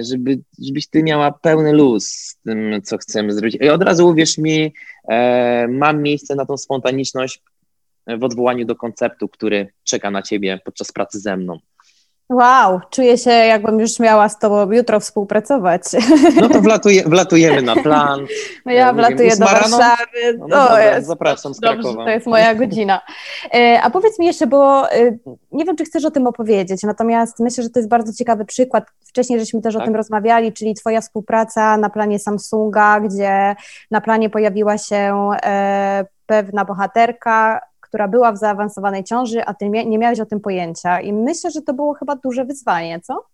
żeby, 0.01 0.39
żebyś 0.61 0.87
ty 0.87 1.03
miała 1.03 1.31
pełny 1.31 1.73
luz 1.73 2.07
z 2.07 2.37
tym, 2.45 2.81
co 2.83 2.97
chcemy 2.97 3.33
zrobić. 3.33 3.57
I 3.61 3.69
od 3.69 3.83
razu 3.83 4.07
uwierz 4.07 4.37
mi, 4.37 4.73
e, 5.09 5.67
mam 5.67 6.01
miejsce 6.01 6.35
na 6.35 6.45
tą 6.45 6.57
spontaniczność 6.57 7.41
w 8.07 8.23
odwołaniu 8.23 8.65
do 8.65 8.75
konceptu, 8.75 9.27
który 9.27 9.67
czeka 9.83 10.11
na 10.11 10.21
ciebie 10.21 10.59
podczas 10.65 10.91
pracy 10.91 11.19
ze 11.19 11.37
mną. 11.37 11.59
Wow, 12.31 12.79
czuję 12.89 13.17
się, 13.17 13.29
jakbym 13.31 13.79
już 13.79 13.99
miała 13.99 14.29
z 14.29 14.39
Tobą 14.39 14.71
jutro 14.71 14.99
współpracować. 14.99 15.81
No 16.35 16.49
to 16.49 16.61
wlatuje, 16.67 17.03
wlatujemy 17.03 17.61
na 17.61 17.75
plan. 17.75 18.25
No 18.65 18.71
ja 18.71 18.93
wlatuję 18.93 19.37
do 19.37 19.45
Warszawy. 19.45 20.37
No, 20.37 20.47
no 20.47 20.79
jest, 20.79 21.07
zapraszam 21.07 21.53
z 21.53 21.59
Krakowa. 21.59 21.83
Dobrze, 21.83 22.05
to 22.05 22.09
jest 22.09 22.27
moja 22.27 22.55
godzina. 22.55 23.01
E, 23.53 23.81
a 23.83 23.89
powiedz 23.89 24.19
mi 24.19 24.25
jeszcze, 24.25 24.47
bo 24.47 24.91
e, 24.91 25.17
nie 25.51 25.65
wiem, 25.65 25.75
czy 25.75 25.85
chcesz 25.85 26.05
o 26.05 26.11
tym 26.11 26.27
opowiedzieć, 26.27 26.83
natomiast 26.83 27.39
myślę, 27.39 27.63
że 27.63 27.69
to 27.69 27.79
jest 27.79 27.89
bardzo 27.89 28.13
ciekawy 28.13 28.45
przykład. 28.45 28.83
Wcześniej 29.07 29.39
żeśmy 29.39 29.61
też 29.61 29.73
tak? 29.73 29.83
o 29.83 29.85
tym 29.85 29.95
rozmawiali, 29.95 30.53
czyli 30.53 30.73
Twoja 30.73 31.01
współpraca 31.01 31.77
na 31.77 31.89
planie 31.89 32.19
Samsunga, 32.19 32.99
gdzie 32.99 33.55
na 33.91 34.01
planie 34.01 34.29
pojawiła 34.29 34.77
się 34.77 35.29
e, 35.43 36.05
pewna 36.25 36.65
bohaterka, 36.65 37.61
która 37.91 38.08
była 38.08 38.32
w 38.32 38.38
zaawansowanej 38.38 39.04
ciąży, 39.04 39.45
a 39.45 39.54
ty 39.54 39.69
nie 39.69 39.97
miałeś 39.97 40.19
o 40.19 40.25
tym 40.25 40.39
pojęcia. 40.39 41.01
I 41.01 41.13
myślę, 41.13 41.51
że 41.51 41.62
to 41.62 41.73
było 41.73 41.93
chyba 41.93 42.15
duże 42.15 42.45
wyzwanie, 42.45 42.99
co? 42.99 43.25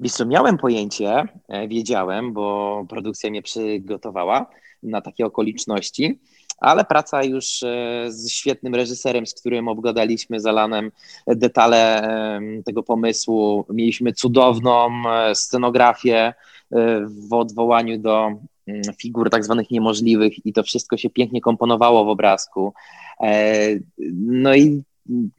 Wiesz 0.00 0.12
co, 0.12 0.26
miałem 0.26 0.58
pojęcie, 0.58 1.22
e, 1.48 1.68
wiedziałem, 1.68 2.32
bo 2.32 2.86
produkcja 2.88 3.30
mnie 3.30 3.42
przygotowała 3.42 4.46
na 4.82 5.00
takie 5.00 5.26
okoliczności, 5.26 6.20
ale 6.58 6.84
praca 6.84 7.24
już 7.24 7.62
e, 7.62 8.04
z 8.08 8.30
świetnym 8.30 8.74
reżyserem, 8.74 9.26
z 9.26 9.34
którym 9.34 9.68
obgadaliśmy 9.68 10.40
z 10.40 10.46
Alanem 10.46 10.92
detale 11.26 12.08
tego 12.64 12.82
pomysłu. 12.82 13.66
Mieliśmy 13.68 14.12
cudowną 14.12 14.88
e, 15.08 15.34
scenografię 15.34 16.34
w 17.28 17.32
odwołaniu 17.32 17.98
do 17.98 18.30
figur 18.98 19.30
tak 19.30 19.44
zwanych 19.44 19.70
niemożliwych 19.70 20.46
i 20.46 20.52
to 20.52 20.62
wszystko 20.62 20.96
się 20.96 21.10
pięknie 21.10 21.40
komponowało 21.40 22.04
w 22.04 22.08
obrazku. 22.08 22.74
E, 23.20 23.54
no 24.14 24.54
i 24.54 24.82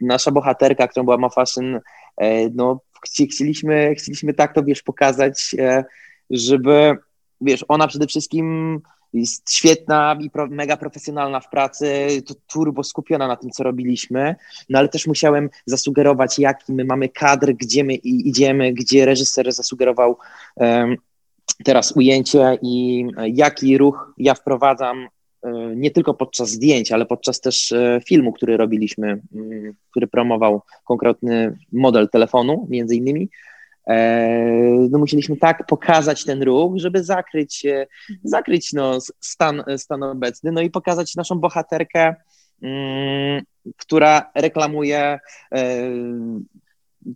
nasza 0.01 0.31
bohaterka, 0.31 0.87
którą 0.87 1.03
była 1.03 1.17
Ma 1.17 1.29
Fashion, 1.29 1.79
e, 2.17 2.49
no 2.49 2.79
chcieliśmy, 3.05 3.95
chcieliśmy 3.95 4.33
tak 4.33 4.53
to, 4.53 4.63
wiesz, 4.63 4.83
pokazać, 4.83 5.55
e, 5.59 5.83
żeby, 6.29 6.97
wiesz, 7.41 7.65
ona 7.67 7.87
przede 7.87 8.07
wszystkim 8.07 8.81
jest 9.13 9.53
świetna 9.53 10.17
i 10.21 10.29
pro, 10.29 10.47
mega 10.47 10.77
profesjonalna 10.77 11.39
w 11.39 11.49
pracy, 11.49 12.07
to 12.25 12.33
turbo 12.47 12.83
skupiona 12.83 13.27
na 13.27 13.35
tym, 13.35 13.49
co 13.49 13.63
robiliśmy, 13.63 14.35
no 14.69 14.79
ale 14.79 14.89
też 14.89 15.07
musiałem 15.07 15.49
zasugerować, 15.65 16.39
jaki 16.39 16.73
my 16.73 16.85
mamy 16.85 17.09
kadr, 17.09 17.53
gdzie 17.53 17.83
my 17.83 17.93
idziemy, 17.93 18.73
gdzie 18.73 19.05
reżyser 19.05 19.53
zasugerował 19.53 20.17
um, 20.55 20.97
teraz 21.63 21.93
ujęcie 21.97 22.57
i 22.61 23.05
jaki 23.27 23.77
ruch 23.77 24.13
ja 24.17 24.33
wprowadzam 24.33 25.07
E, 25.45 25.75
nie 25.75 25.91
tylko 25.91 26.13
podczas 26.13 26.49
zdjęć, 26.49 26.91
ale 26.91 27.05
podczas 27.05 27.41
też 27.41 27.71
e, 27.71 27.99
filmu, 28.05 28.33
który 28.33 28.57
robiliśmy, 28.57 29.21
mm, 29.35 29.73
który 29.91 30.07
promował 30.07 30.61
konkretny 30.83 31.57
model 31.71 32.09
telefonu, 32.09 32.67
między 32.69 32.95
innymi. 32.95 33.29
E, 33.87 33.97
no 34.89 34.99
musieliśmy 34.99 35.37
tak 35.37 35.65
pokazać 35.65 36.25
ten 36.25 36.43
ruch, 36.43 36.73
żeby 36.75 37.03
zakryć, 37.03 37.65
zakryć 38.23 38.73
no, 38.73 38.99
stan, 39.19 39.63
stan 39.77 40.03
obecny, 40.03 40.51
no 40.51 40.61
i 40.61 40.69
pokazać 40.69 41.15
naszą 41.15 41.39
bohaterkę, 41.39 42.15
mm, 42.61 43.43
która 43.77 44.31
reklamuje 44.35 45.19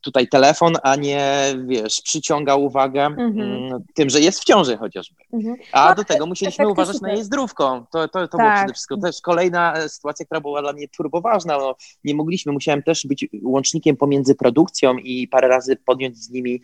tutaj 0.02 0.28
telefon, 0.28 0.74
a 0.84 0.96
nie, 0.96 1.54
wiesz, 1.66 2.02
przyciąga 2.02 2.56
uwagę 2.56 3.06
mhm. 3.06 3.40
mm, 3.40 3.84
tym, 3.96 4.10
że 4.10 4.20
jest 4.20 4.40
w 4.42 4.44
ciąży 4.44 4.78
chociażby. 4.78 5.16
Mhm. 5.34 5.56
A 5.72 5.90
no, 5.90 5.96
do 5.96 6.04
tego 6.04 6.26
musieliśmy 6.26 6.68
uważać 6.68 7.02
na 7.02 7.12
jej 7.12 7.24
zdrówko. 7.24 7.88
To, 7.92 8.08
to, 8.08 8.28
to 8.28 8.38
tak. 8.38 8.40
było 8.40 8.56
przede 8.56 8.74
wszystkim 8.74 9.02
też 9.02 9.22
kolejna 9.22 9.74
e, 9.74 9.90
sytuacja, 9.90 10.26
która 10.26 10.42
była 10.42 10.62
dla 10.62 10.74
mnie 10.74 10.88
turboważna. 10.88 11.58
No, 11.58 11.76
nie 12.04 12.16
mogliśmy, 12.16 12.52
musiałem 12.52 12.84
też 12.84 13.08
być 13.08 13.28
łącznikiem 13.44 13.98
pomiędzy 13.98 14.36
produkcją 14.36 14.98
i 14.98 15.28
parę 15.28 15.48
razy 15.48 15.76
podjąć 15.76 16.18
z 16.18 16.30
nimi 16.30 16.62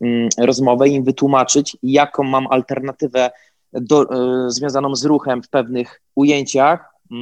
mm, 0.00 0.28
rozmowę 0.38 0.88
i 0.88 0.94
im 0.94 1.04
wytłumaczyć, 1.04 1.76
jaką 1.82 2.22
mam 2.22 2.46
alternatywę 2.46 3.30
do, 3.72 4.02
y, 4.46 4.50
związaną 4.50 4.96
z 4.96 5.04
ruchem 5.04 5.42
w 5.42 5.48
pewnych 5.48 6.02
ujęciach, 6.14 6.94
y, 7.12 7.16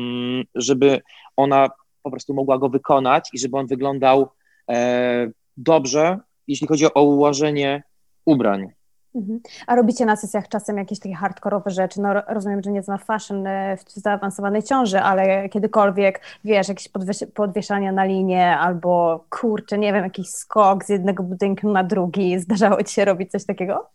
żeby 0.55 1.01
ona 1.37 1.69
po 2.03 2.11
prostu 2.11 2.35
mogła 2.35 2.59
go 2.59 2.69
wykonać 2.69 3.29
i 3.33 3.39
żeby 3.39 3.57
on 3.57 3.67
wyglądał 3.67 4.29
e, 4.71 5.31
dobrze, 5.57 6.19
jeśli 6.49 6.67
chodzi 6.67 6.95
o 6.95 7.03
ułożenie 7.03 7.83
ubrań. 8.25 8.69
Mhm. 9.15 9.41
A 9.67 9.77
robicie 9.77 10.07
na 10.07 10.17
sesjach 10.17 10.49
czasem 10.49 10.79
jakieś 10.79 10.99
takie 10.99 11.15
hardkorowe 11.15 11.71
rzeczy? 11.71 12.01
No 12.01 12.09
rozumiem, 12.29 12.63
że 12.63 12.71
nie 12.71 12.83
zna 12.83 12.99
fashion 12.99 13.47
e, 13.47 13.77
w 13.77 13.93
zaawansowanej 13.93 14.63
ciąży, 14.63 15.01
ale 15.01 15.49
kiedykolwiek, 15.49 16.21
wiesz, 16.45 16.69
jakieś 16.69 16.89
podwies- 16.89 17.27
podwieszania 17.35 17.93
na 17.93 18.05
linię 18.05 18.59
albo 18.59 19.25
kurczę, 19.31 19.79
nie 19.79 19.93
wiem, 19.93 20.05
jakiś 20.05 20.29
skok 20.29 20.85
z 20.85 20.89
jednego 20.89 21.23
budynku 21.23 21.73
na 21.73 21.85
drugi. 21.85 22.39
Zdarzało 22.39 22.83
ci 22.83 22.95
się 22.95 23.05
robić 23.05 23.31
coś 23.31 23.45
takiego? 23.47 23.87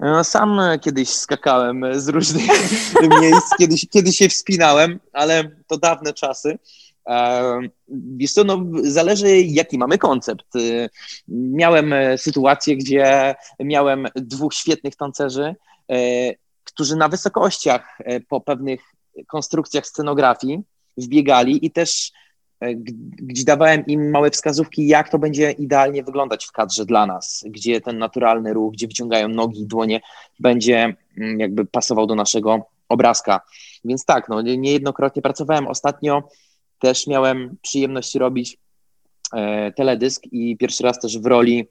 No, 0.00 0.24
sam 0.24 0.60
kiedyś 0.80 1.08
skakałem 1.08 1.84
z 1.92 2.08
różnych 2.08 2.46
miejsc, 3.20 3.56
kiedyś, 3.58 3.88
kiedyś 3.88 4.16
się 4.16 4.28
wspinałem, 4.28 5.00
ale 5.12 5.44
to 5.66 5.76
dawne 5.76 6.12
czasy. 6.12 6.58
Wiesz 7.88 8.32
co, 8.32 8.44
no, 8.44 8.64
zależy 8.82 9.40
jaki 9.40 9.78
mamy 9.78 9.98
koncept. 9.98 10.56
Y, 10.56 10.88
miałem 11.28 11.92
e, 11.92 12.18
sytuację, 12.18 12.76
gdzie 12.76 13.34
miałem 13.60 14.08
dwóch 14.16 14.54
świetnych 14.54 14.96
tancerzy, 14.96 15.54
e, 15.90 15.96
którzy 16.64 16.96
na 16.96 17.08
wysokościach 17.08 17.98
e, 18.04 18.20
po 18.20 18.40
pewnych 18.40 18.80
konstrukcjach 19.26 19.86
scenografii 19.86 20.62
wbiegali 20.96 21.66
i 21.66 21.70
też 21.70 22.12
gdzie 23.16 23.44
dawałem 23.44 23.86
im 23.86 24.10
małe 24.10 24.30
wskazówki, 24.30 24.86
jak 24.86 25.08
to 25.08 25.18
będzie 25.18 25.50
idealnie 25.50 26.02
wyglądać 26.02 26.46
w 26.46 26.52
kadrze 26.52 26.86
dla 26.86 27.06
nas, 27.06 27.44
gdzie 27.46 27.80
ten 27.80 27.98
naturalny 27.98 28.52
ruch, 28.52 28.72
gdzie 28.72 28.86
wyciągają 28.86 29.28
nogi 29.28 29.60
i 29.60 29.66
dłonie, 29.66 30.00
będzie 30.40 30.96
mm, 31.18 31.40
jakby 31.40 31.64
pasował 31.64 32.06
do 32.06 32.14
naszego 32.14 32.66
obrazka. 32.88 33.40
Więc 33.84 34.04
tak, 34.04 34.28
no, 34.28 34.42
niejednokrotnie 34.42 35.22
pracowałem 35.22 35.66
ostatnio 35.66 36.28
też 36.78 37.06
miałem 37.06 37.56
przyjemność 37.62 38.14
robić 38.14 38.58
e, 39.32 39.72
teledysk 39.72 40.22
i 40.32 40.56
pierwszy 40.56 40.82
raz 40.82 41.00
też 41.00 41.18
w 41.18 41.26
roli 41.26 41.68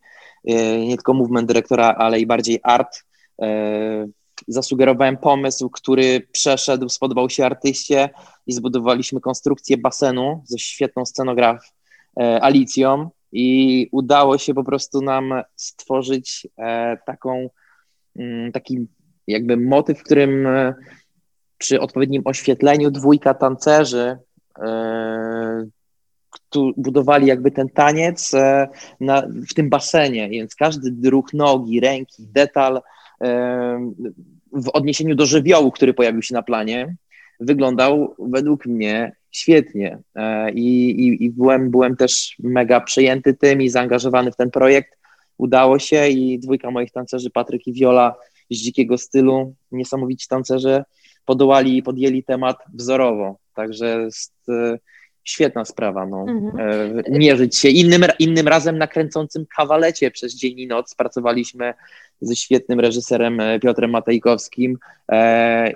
e, 0.48 0.80
nie 0.80 0.96
tylko 0.96 1.14
movement 1.14 1.48
dyrektora, 1.48 1.96
ale 1.98 2.20
i 2.20 2.26
bardziej 2.26 2.60
art. 2.64 3.04
E, 3.42 4.08
zasugerowałem 4.48 5.18
pomysł, 5.18 5.70
który 5.70 6.28
przeszedł, 6.32 6.90
spodobał 6.90 7.30
się 7.30 7.46
artyście 7.46 8.10
i 8.48 8.54
zbudowaliśmy 8.54 9.22
konstrukcję 9.22 9.78
basenu 9.78 10.44
ze 10.46 10.60
świetną 10.60 11.06
scenograf 11.06 11.74
Alicją 12.42 13.10
i 13.32 13.88
udało 13.92 14.38
się 14.38 14.54
po 14.54 14.64
prostu 14.64 15.02
nam 15.02 15.34
stworzyć 15.56 16.48
taką, 17.06 17.50
mm, 18.16 18.52
taki 18.52 18.88
jakby 19.28 19.58
motyw, 19.58 20.00
w 20.00 20.04
którym 20.04 20.48
przy 21.58 21.82
odpowiednim 21.82 22.22
oświetleniu 22.26 22.92
dwójka 22.92 23.34
tancerzy 23.34 24.18
budowali 26.78 27.28
jakby 27.28 27.52
ten 27.52 27.70
taniec 27.70 28.34
e, 28.34 28.68
na, 29.00 29.28
w 29.50 29.54
tym 29.54 29.70
basenie, 29.70 30.30
więc 30.30 30.56
każdy 30.56 31.10
ruch 31.10 31.34
nogi, 31.34 31.80
ręki, 31.80 32.24
detal 32.34 32.82
e, 33.22 33.92
w 34.54 34.70
odniesieniu 34.70 35.16
do 35.16 35.26
żywiołu, 35.26 35.72
który 35.72 35.94
pojawił 35.94 36.22
się 36.22 36.34
na 36.34 36.44
planie, 36.44 36.96
wyglądał 37.40 38.16
według 38.20 38.66
mnie 38.66 39.16
świetnie 39.32 39.98
i, 40.54 40.90
i, 40.90 41.24
i 41.24 41.30
byłem, 41.30 41.72
byłem 41.72 41.96
też 41.96 42.36
mega 42.40 42.82
przejęty 42.82 43.34
tym 43.34 43.62
i 43.62 43.70
zaangażowany 43.70 44.32
w 44.32 44.36
ten 44.36 44.52
projekt. 44.52 44.98
Udało 45.38 45.80
się 45.80 46.08
i 46.08 46.40
dwójka 46.40 46.72
moich 46.72 46.92
tancerzy, 46.92 47.30
Patryk 47.30 47.68
i 47.68 47.74
Viola 47.74 48.16
z 48.52 48.58
dzikiego 48.58 48.98
stylu, 48.98 49.56
niesamowici 49.72 50.28
tancerze, 50.28 50.84
podołali 51.26 51.78
i 51.78 51.84
podjęli 51.84 52.24
temat 52.24 52.58
wzorowo. 52.74 53.43
Także 53.54 54.02
jest 54.04 54.34
e, 54.50 54.80
świetna 55.24 55.66
sprawa, 55.66 56.06
no. 56.06 56.26
Mhm. 56.28 56.70
E, 57.10 57.20
mierzyć 57.20 57.58
się. 57.58 57.70
Innym, 57.70 58.06
innym 58.20 58.48
razem 58.48 58.78
na 58.78 58.88
kręcącym 58.88 59.46
kawalecie 59.56 60.12
przez 60.12 60.36
dzień 60.36 60.60
i 60.60 60.68
noc 60.68 60.96
pracowaliśmy 60.96 61.74
ze 62.22 62.36
świetnym 62.36 62.80
reżyserem 62.80 63.40
e, 63.40 63.60
Piotrem 63.60 63.92
Matejkowskim. 63.92 64.78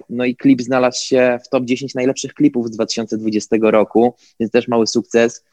No 0.10 0.26
i 0.26 0.36
klip 0.36 0.62
znalazł 0.62 1.06
się 1.06 1.40
w 1.46 1.50
top 1.50 1.66
10 1.66 1.96
najlepszych 1.96 2.34
klipów 2.34 2.68
z 2.68 2.72
2020 2.72 3.56
roku, 3.62 4.16
więc 4.40 4.52
też 4.52 4.68
mały 4.68 4.88
sukces. 4.88 5.46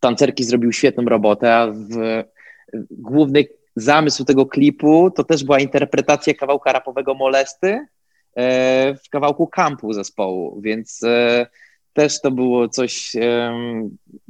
Tancerki 0.00 0.44
zrobił 0.44 0.72
świetną 0.72 1.04
robotę, 1.04 1.54
a 1.54 1.66
w 1.66 2.24
główny 2.90 3.44
zamysł 3.76 4.24
tego 4.24 4.46
klipu 4.46 5.10
to 5.10 5.24
też 5.24 5.44
była 5.44 5.60
interpretacja 5.60 6.34
kawałka 6.34 6.72
rapowego 6.72 7.14
Molesty 7.14 7.86
w 9.04 9.08
kawałku 9.10 9.46
kampu 9.46 9.92
zespołu, 9.92 10.60
więc 10.60 11.00
też 11.92 12.20
to 12.20 12.30
było 12.30 12.68
coś, 12.68 13.16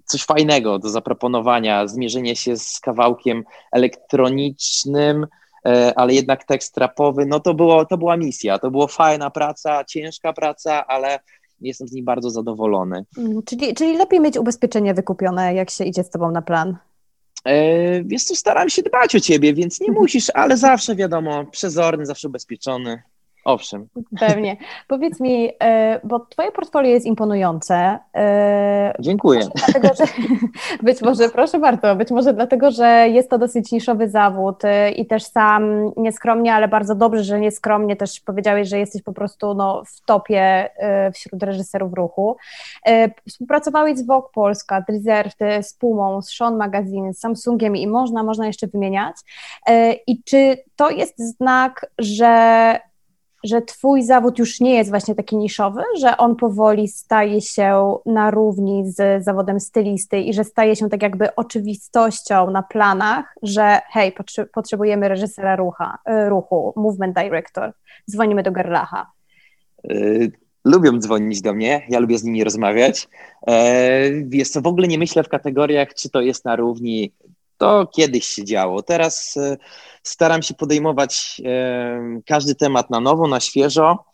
coś 0.04 0.24
fajnego 0.24 0.78
do 0.78 0.88
zaproponowania, 0.88 1.86
zmierzenie 1.86 2.36
się 2.36 2.56
z 2.56 2.80
kawałkiem 2.80 3.44
elektronicznym, 3.72 5.26
e, 5.66 5.92
ale 5.96 6.14
jednak 6.14 6.44
tekst 6.44 6.78
rapowy, 6.78 7.26
no 7.26 7.40
to, 7.40 7.54
było, 7.54 7.84
to 7.84 7.98
była 7.98 8.16
misja, 8.16 8.59
to 8.59 8.70
była 8.70 8.86
fajna 8.86 9.30
praca, 9.30 9.84
ciężka 9.84 10.32
praca, 10.32 10.86
ale 10.86 11.20
jestem 11.61 11.88
z 11.88 11.92
niej 11.92 12.02
bardzo 12.02 12.30
zadowolony. 12.30 13.04
Mm, 13.18 13.42
czyli, 13.42 13.74
czyli 13.74 13.96
lepiej 13.96 14.20
mieć 14.20 14.36
ubezpieczenie 14.36 14.94
wykupione, 14.94 15.54
jak 15.54 15.70
się 15.70 15.84
idzie 15.84 16.04
z 16.04 16.11
tobą 16.11 16.30
na 16.30 16.42
plan? 16.42 16.76
E, 17.44 18.04
wiesz 18.04 18.24
co, 18.24 18.36
staram 18.36 18.68
się 18.68 18.82
dbać 18.82 19.16
o 19.16 19.20
ciebie, 19.20 19.54
więc 19.54 19.80
nie 19.80 19.92
musisz, 20.00 20.30
ale 20.34 20.56
zawsze 20.56 20.96
wiadomo, 20.96 21.44
przezorny, 21.44 22.06
zawsze 22.06 22.28
ubezpieczony. 22.28 23.02
Owszem. 23.49 23.88
Pewnie. 24.20 24.57
Powiedz 24.88 25.20
mi, 25.20 25.51
e, 25.62 26.01
bo 26.05 26.20
Twoje 26.20 26.53
portfolio 26.53 26.90
jest 26.90 27.07
imponujące. 27.07 27.99
E, 28.14 28.94
Dziękuję. 28.99 29.40
Dlatego, 29.55 29.94
że, 29.94 30.05
być 30.82 31.03
może, 31.03 31.28
proszę 31.28 31.59
bardzo, 31.59 31.96
być 31.96 32.11
może 32.11 32.34
dlatego, 32.34 32.70
że 32.70 33.09
jest 33.09 33.30
to 33.30 33.38
dosyć 33.38 33.72
niszowy 33.72 34.09
zawód 34.09 34.64
e, 34.64 34.90
i 34.90 35.07
też 35.07 35.22
sam 35.22 35.92
nieskromnie, 35.96 36.55
ale 36.55 36.68
bardzo 36.68 36.94
dobrze, 36.94 37.24
że 37.24 37.40
nieskromnie 37.40 37.96
też 37.96 38.20
powiedziałeś, 38.20 38.68
że 38.68 38.78
jesteś 38.78 39.03
po 39.03 39.12
prostu 39.12 39.55
no, 39.55 39.82
w 39.86 40.01
topie 40.01 40.70
wśród 41.14 41.42
reżyserów 41.42 41.92
ruchu. 41.92 42.36
Współpracowałeś 43.28 43.99
z 43.99 44.07
Vogue 44.07 44.28
Polska, 44.34 44.84
Reserved, 44.88 45.66
z 45.66 45.74
Pumą, 45.74 46.22
z 46.22 46.36
Sean 46.36 46.57
Magazine, 46.57 47.14
z 47.14 47.20
Samsungiem 47.20 47.76
i 47.76 47.86
można, 47.86 48.22
można 48.22 48.46
jeszcze 48.46 48.66
wymieniać. 48.66 49.16
I 50.07 50.22
czy 50.22 50.57
to 50.76 50.90
jest 50.90 51.18
znak, 51.18 51.86
że 51.99 52.88
że 53.45 53.62
twój 53.62 54.03
zawód 54.03 54.39
już 54.39 54.61
nie 54.61 54.74
jest 54.74 54.91
właśnie 54.91 55.14
taki 55.14 55.36
niszowy, 55.36 55.82
że 56.01 56.16
on 56.16 56.36
powoli 56.36 56.89
staje 56.89 57.41
się 57.41 57.97
na 58.07 58.30
równi 58.30 58.91
z 58.91 59.24
zawodem 59.24 59.61
stylisty 59.61 60.20
i 60.20 60.34
że 60.34 60.45
staje 60.45 60.76
się 60.76 60.89
tak 60.89 61.03
jakby 61.03 61.34
oczywistością 61.34 62.51
na 62.51 62.62
planach, 62.62 63.34
że 63.43 63.80
hej, 63.91 64.12
potrzebujemy 64.53 65.09
reżysera 65.09 65.57
rucha, 65.57 65.99
y, 66.11 66.28
ruchu, 66.28 66.72
movement 66.76 67.16
director, 67.16 67.72
dzwonimy 68.11 68.43
do 68.43 68.53
Gerlacha. 68.53 69.07
Y, 69.91 70.32
lubią 70.64 70.99
dzwonić 70.99 71.43
do 71.43 71.55
mnie, 71.55 71.82
ja 71.89 71.99
lubię 71.99 72.18
z 72.18 72.24
nimi 72.24 72.45
rozmawiać. 72.45 73.09
Jest 74.30 74.53
co, 74.53 74.61
w 74.61 74.66
ogóle 74.66 74.89
nie 74.89 74.99
myślę 74.99 75.24
w 75.24 75.28
kategoriach, 75.28 75.95
czy 75.95 76.11
to 76.11 76.20
jest 76.20 76.45
na 76.45 76.57
równi 76.57 77.12
to 77.59 77.86
kiedyś 77.86 78.24
się 78.24 78.44
działo. 78.44 78.82
Teraz 78.82 79.36
e, 79.36 79.56
staram 80.02 80.42
się 80.42 80.54
podejmować 80.54 81.42
e, 81.44 82.20
każdy 82.26 82.54
temat 82.54 82.90
na 82.90 83.00
nowo, 83.00 83.28
na 83.28 83.40
świeżo 83.40 84.04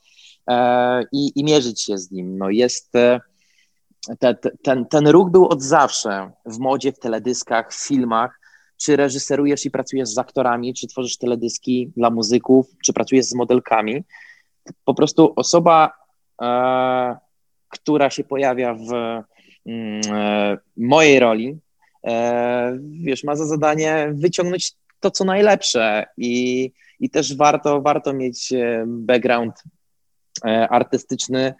e, 0.51 1.03
i, 1.12 1.32
i 1.34 1.45
mierzyć 1.45 1.82
się 1.82 1.99
z 1.99 2.11
nim. 2.11 2.38
No 2.38 2.51
jest, 2.51 2.92
te, 4.18 4.34
ten, 4.62 4.86
ten 4.86 5.09
ruch 5.09 5.30
był 5.30 5.49
od 5.49 5.62
zawsze 5.62 6.30
w 6.47 6.59
modzie, 6.59 6.92
w 6.92 6.99
teledyskach, 6.99 7.72
w 7.72 7.86
filmach. 7.86 8.40
Czy 8.76 8.97
reżyserujesz 8.97 9.66
i 9.66 9.70
pracujesz 9.70 10.09
z 10.09 10.18
aktorami, 10.18 10.74
czy 10.74 10.86
tworzysz 10.86 11.16
teledyski 11.16 11.92
dla 11.97 12.11
muzyków, 12.11 12.66
czy 12.84 12.92
pracujesz 12.92 13.26
z 13.26 13.34
modelkami. 13.34 14.05
Po 14.84 14.95
prostu 14.95 15.32
osoba, 15.36 15.92
która 17.68 18.11
się 18.11 18.24
pojawia 18.24 18.74
w 18.74 18.92
mm, 19.66 20.01
mojej 20.76 21.18
roli, 21.18 21.59
E, 21.59 21.63
wiesz, 22.80 23.24
ma 23.24 23.36
za 23.36 23.46
zadanie 23.46 24.12
wyciągnąć 24.14 24.72
to, 25.00 25.11
co 25.11 25.24
najlepsze 25.24 26.07
i, 26.16 26.70
i 27.00 27.11
też 27.11 27.36
warto, 27.36 27.82
warto 27.82 28.12
mieć 28.12 28.52
e, 28.52 28.84
background 28.86 29.55
e, 30.44 30.68
artystyczny, 30.68 31.55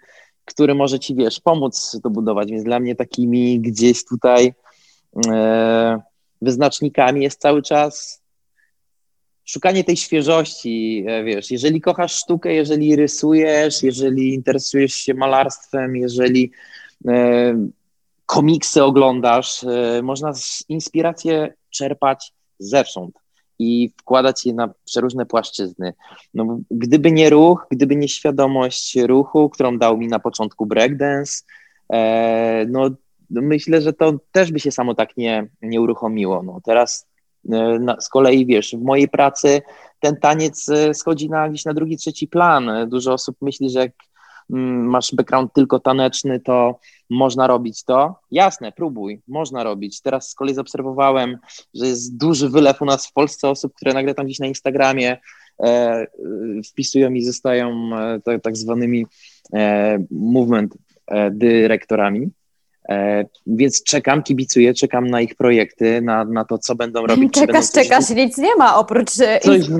który 0.45 0.75
może 0.75 0.99
ci, 0.99 1.15
wiesz, 1.15 1.39
pomóc 1.39 1.99
to 2.03 2.09
budować, 2.09 2.51
więc 2.51 2.63
dla 2.63 2.79
mnie 2.79 2.95
takimi 2.95 3.59
gdzieś 3.59 4.05
tutaj 4.05 4.53
wyznacznikami 6.41 7.23
jest 7.23 7.41
cały 7.41 7.61
czas 7.61 8.21
szukanie 9.45 9.83
tej 9.83 9.97
świeżości, 9.97 11.05
wiesz, 11.25 11.51
jeżeli 11.51 11.81
kochasz 11.81 12.15
sztukę, 12.15 12.53
jeżeli 12.53 12.95
rysujesz, 12.95 13.83
jeżeli 13.83 14.33
interesujesz 14.33 14.93
się 14.93 15.13
malarstwem, 15.13 15.95
jeżeli 15.95 16.51
komiksy 18.25 18.83
oglądasz, 18.83 19.63
y, 19.63 20.03
można 20.03 20.33
inspirację 20.69 21.53
czerpać 21.69 22.33
zewsząd 22.59 23.15
i 23.59 23.93
wkładać 23.97 24.45
je 24.45 24.53
na 24.53 24.73
przeróżne 24.85 25.25
płaszczyzny. 25.25 25.93
No, 26.33 26.59
gdyby 26.71 27.11
nie 27.11 27.29
ruch, 27.29 27.67
gdyby 27.71 27.95
nie 27.95 28.07
świadomość 28.07 28.95
ruchu, 28.95 29.49
którą 29.49 29.77
dał 29.77 29.97
mi 29.97 30.07
na 30.07 30.19
początku 30.19 30.65
breakdance, 30.65 31.43
e, 31.93 32.65
no 32.69 32.89
myślę, 33.29 33.81
że 33.81 33.93
to 33.93 34.13
też 34.31 34.51
by 34.51 34.59
się 34.59 34.71
samo 34.71 34.95
tak 34.95 35.17
nie, 35.17 35.47
nie 35.61 35.81
uruchomiło. 35.81 36.43
No, 36.43 36.61
teraz 36.63 37.07
e, 37.51 37.79
na, 37.79 38.01
z 38.01 38.09
kolei, 38.09 38.45
wiesz, 38.45 38.75
w 38.75 38.81
mojej 38.81 39.07
pracy 39.07 39.61
ten 39.99 40.17
taniec 40.17 40.69
e, 40.69 40.93
schodzi 40.93 41.29
na, 41.29 41.49
gdzieś 41.49 41.65
na 41.65 41.73
drugi, 41.73 41.97
trzeci 41.97 42.27
plan. 42.27 42.89
Dużo 42.89 43.13
osób 43.13 43.37
myśli, 43.41 43.69
że 43.69 43.79
jak 43.79 43.91
masz 44.49 45.15
background 45.15 45.53
tylko 45.53 45.79
taneczny, 45.79 46.39
to 46.39 46.79
można 47.09 47.47
robić 47.47 47.83
to. 47.83 48.15
Jasne, 48.31 48.71
próbuj, 48.71 49.21
można 49.27 49.63
robić. 49.63 50.01
Teraz 50.01 50.29
z 50.29 50.35
kolei 50.35 50.53
zaobserwowałem, 50.53 51.37
że 51.73 51.87
jest 51.87 52.17
duży 52.17 52.49
wylew 52.49 52.81
u 52.81 52.85
nas 52.85 53.07
w 53.07 53.13
Polsce 53.13 53.49
osób, 53.49 53.73
które 53.73 53.93
nagle 53.93 54.13
tam 54.13 54.25
gdzieś 54.25 54.39
na 54.39 54.47
Instagramie 54.47 55.17
e, 55.63 56.07
wpisują 56.71 57.11
i 57.11 57.23
zostają 57.23 57.89
e, 58.27 58.39
tak 58.39 58.57
zwanymi 58.57 59.05
e, 59.53 59.97
movement 60.11 60.77
e, 61.07 61.31
dyrektorami. 61.31 62.29
E, 62.89 63.25
więc 63.47 63.83
czekam, 63.83 64.23
kibicuję, 64.23 64.73
czekam 64.73 65.07
na 65.07 65.21
ich 65.21 65.35
projekty, 65.35 66.01
na, 66.01 66.25
na 66.25 66.45
to, 66.45 66.57
co 66.57 66.75
będą 66.75 67.05
robić. 67.07 67.33
Czekasz, 67.33 67.47
będą 67.47 67.67
czekasz, 67.73 68.09
nic 68.09 68.37
nie 68.37 68.55
ma 68.55 68.77
oprócz 68.77 69.19
e, 69.19 69.39
coś, 69.39 69.69
no, 69.69 69.77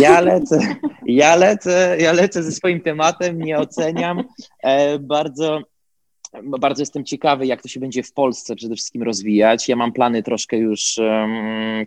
Ja 0.00 0.20
lecę, 0.30 0.58
ja 1.06 1.36
lecę, 1.36 1.96
ja 2.00 2.12
lecę 2.12 2.42
ze 2.42 2.52
swoim 2.52 2.80
tematem, 2.80 3.38
nie 3.38 3.58
oceniam. 3.58 4.24
E, 4.62 4.98
bardzo, 4.98 5.60
bardzo 6.42 6.82
jestem 6.82 7.04
ciekawy, 7.04 7.46
jak 7.46 7.62
to 7.62 7.68
się 7.68 7.80
będzie 7.80 8.02
w 8.02 8.12
Polsce 8.12 8.56
przede 8.56 8.74
wszystkim 8.74 9.02
rozwijać. 9.02 9.68
Ja 9.68 9.76
mam 9.76 9.92
plany 9.92 10.22
troszkę 10.22 10.56
już, 10.56 11.00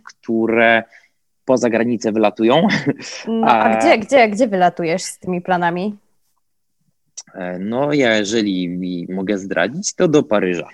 które 0.04 0.82
poza 1.44 1.70
granicę 1.70 2.12
wylatują. 2.12 2.66
No, 3.28 3.46
a, 3.46 3.62
a 3.62 3.76
gdzie, 3.76 3.98
gdzie, 3.98 4.28
gdzie 4.28 4.48
wylatujesz 4.48 5.02
z 5.02 5.18
tymi 5.18 5.40
planami? 5.40 5.96
E, 7.34 7.58
no, 7.58 7.92
ja 7.92 8.16
jeżeli 8.16 8.78
mogę 9.08 9.38
zdradzić, 9.38 9.94
to 9.94 10.08
do 10.08 10.22
Paryża. 10.22 10.68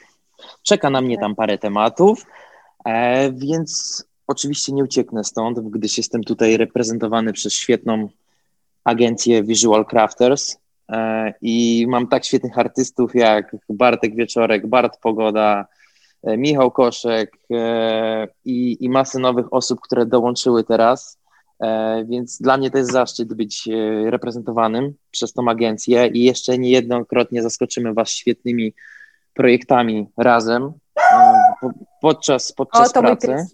Czeka 0.63 0.91
na 0.91 1.01
mnie 1.01 1.19
tam 1.19 1.35
parę 1.35 1.59
tematów, 1.59 2.27
e, 2.85 3.33
więc 3.33 4.05
oczywiście 4.27 4.73
nie 4.73 4.85
ucieknę 4.85 5.25
stąd, 5.25 5.61
gdyż 5.61 5.99
jestem 5.99 6.25
tutaj 6.25 6.57
reprezentowany 6.57 7.33
przez 7.33 7.55
świetną 7.55 8.09
agencję 8.85 9.43
Visual 9.43 9.87
Crafters 9.87 10.57
e, 10.89 11.35
i 11.43 11.87
mam 11.89 12.07
tak 12.07 12.25
świetnych 12.25 12.59
artystów 12.59 13.15
jak 13.15 13.57
Bartek 13.69 14.15
Wieczorek, 14.15 14.67
Bart 14.67 15.01
Pogoda, 15.01 15.67
Michał 16.39 16.71
Koszek 16.71 17.39
i, 18.45 18.77
i 18.81 18.89
masę 18.89 19.19
nowych 19.19 19.53
osób, 19.53 19.81
które 19.81 20.07
dołączyły 20.07 20.65
teraz. 20.65 21.19
E, 21.63 22.05
więc 22.05 22.39
dla 22.43 22.57
mnie 22.57 22.71
to 22.71 22.79
jest 22.79 22.93
zaszczyt 22.93 23.35
być 23.35 23.69
e, 23.69 24.11
reprezentowanym 24.11 24.95
przez 25.11 25.33
tą 25.33 25.49
agencję 25.49 26.07
i 26.07 26.25
jeszcze 26.25 26.59
niejednokrotnie 26.59 27.43
zaskoczymy 27.43 27.95
Was 27.95 28.11
świetnymi 28.11 28.75
projektami 29.35 30.07
razem 30.17 30.73
e, 31.13 31.33
podczas, 32.01 32.53
podczas 32.53 32.97
o, 32.97 33.01
pracy. 33.01 33.47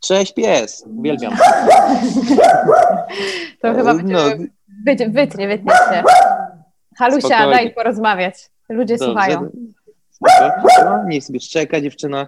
Cześć 0.00 0.34
pies, 0.34 0.84
uwielbiam. 0.98 1.36
To 3.62 3.74
chyba 3.74 3.94
będzie 3.94 4.14
no, 4.14 4.22
wytnie, 5.12 5.48
wytnie 5.48 5.72
się. 5.72 6.02
Halusia, 6.98 7.28
spokojnie. 7.28 7.52
daj 7.52 7.74
porozmawiać. 7.74 8.50
Ludzie 8.68 8.96
Dobrze. 8.96 9.12
słuchają. 9.12 9.50
No, 10.84 11.04
niech 11.08 11.24
sobie 11.24 11.40
szczeka 11.40 11.80
dziewczyna. 11.80 12.26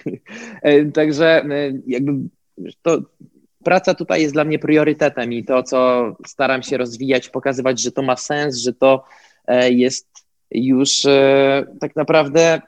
Także 0.94 1.44
jakby 1.86 2.12
to 2.82 2.98
praca 3.64 3.94
tutaj 3.94 4.22
jest 4.22 4.34
dla 4.34 4.44
mnie 4.44 4.58
priorytetem 4.58 5.32
i 5.32 5.44
to, 5.44 5.62
co 5.62 6.12
staram 6.26 6.62
się 6.62 6.76
rozwijać, 6.76 7.28
pokazywać, 7.28 7.80
że 7.80 7.92
to 7.92 8.02
ma 8.02 8.16
sens, 8.16 8.56
że 8.56 8.72
to 8.72 9.04
e, 9.46 9.70
jest 9.70 10.08
już 10.50 11.06
e, 11.06 11.64
tak 11.80 11.96
naprawdę 11.96 12.60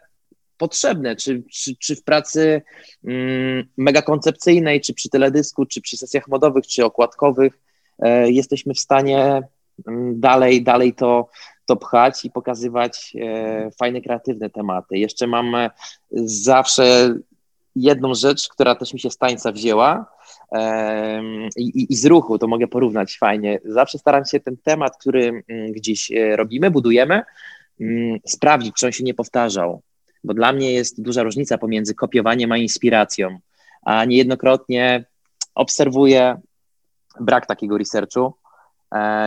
potrzebne, 0.58 1.16
czy, 1.16 1.42
czy, 1.52 1.76
czy 1.76 1.96
w 1.96 2.02
pracy 2.02 2.62
mm, 3.04 3.66
mega 3.76 4.02
koncepcyjnej, 4.02 4.80
czy 4.80 4.94
przy 4.94 5.08
teledysku, 5.08 5.66
czy 5.66 5.80
przy 5.80 5.96
sesjach 5.96 6.28
modowych, 6.28 6.66
czy 6.66 6.84
okładkowych, 6.84 7.58
e, 7.98 8.30
jesteśmy 8.30 8.74
w 8.74 8.80
stanie 8.80 9.42
mm, 9.88 10.20
dalej, 10.20 10.62
dalej 10.62 10.94
to, 10.94 11.28
to 11.66 11.76
pchać 11.76 12.24
i 12.24 12.30
pokazywać 12.30 13.16
fajne, 13.78 14.00
kreatywne 14.00 14.50
tematy. 14.50 14.98
Jeszcze 14.98 15.26
mam 15.26 15.56
zawsze 16.24 17.14
jedną 17.76 18.14
rzecz, 18.14 18.48
która 18.48 18.74
też 18.74 18.94
mi 18.94 19.00
się 19.00 19.10
z 19.10 19.16
tańca 19.16 19.52
wzięła 19.52 20.13
i, 21.56 21.86
i, 21.92 21.96
z 21.96 22.06
ruchu, 22.06 22.38
to 22.38 22.46
mogę 22.46 22.66
porównać 22.66 23.18
fajnie. 23.18 23.60
Zawsze 23.64 23.98
staram 23.98 24.24
się 24.24 24.40
ten 24.40 24.56
temat, 24.56 24.96
który 24.96 25.42
mm, 25.48 25.72
gdzieś 25.72 26.12
e, 26.12 26.36
robimy, 26.36 26.70
budujemy, 26.70 27.22
mm, 27.80 28.18
sprawdzić, 28.26 28.74
czy 28.74 28.86
on 28.86 28.92
się 28.92 29.04
nie 29.04 29.14
powtarzał. 29.14 29.82
Bo 30.24 30.34
dla 30.34 30.52
mnie 30.52 30.72
jest 30.72 31.02
duża 31.02 31.22
różnica 31.22 31.58
pomiędzy 31.58 31.94
kopiowaniem 31.94 32.52
a 32.52 32.56
inspiracją, 32.56 33.38
a 33.82 34.04
niejednokrotnie 34.04 35.04
obserwuję 35.54 36.40
brak 37.20 37.46
takiego 37.46 37.78
researchu 37.78 38.34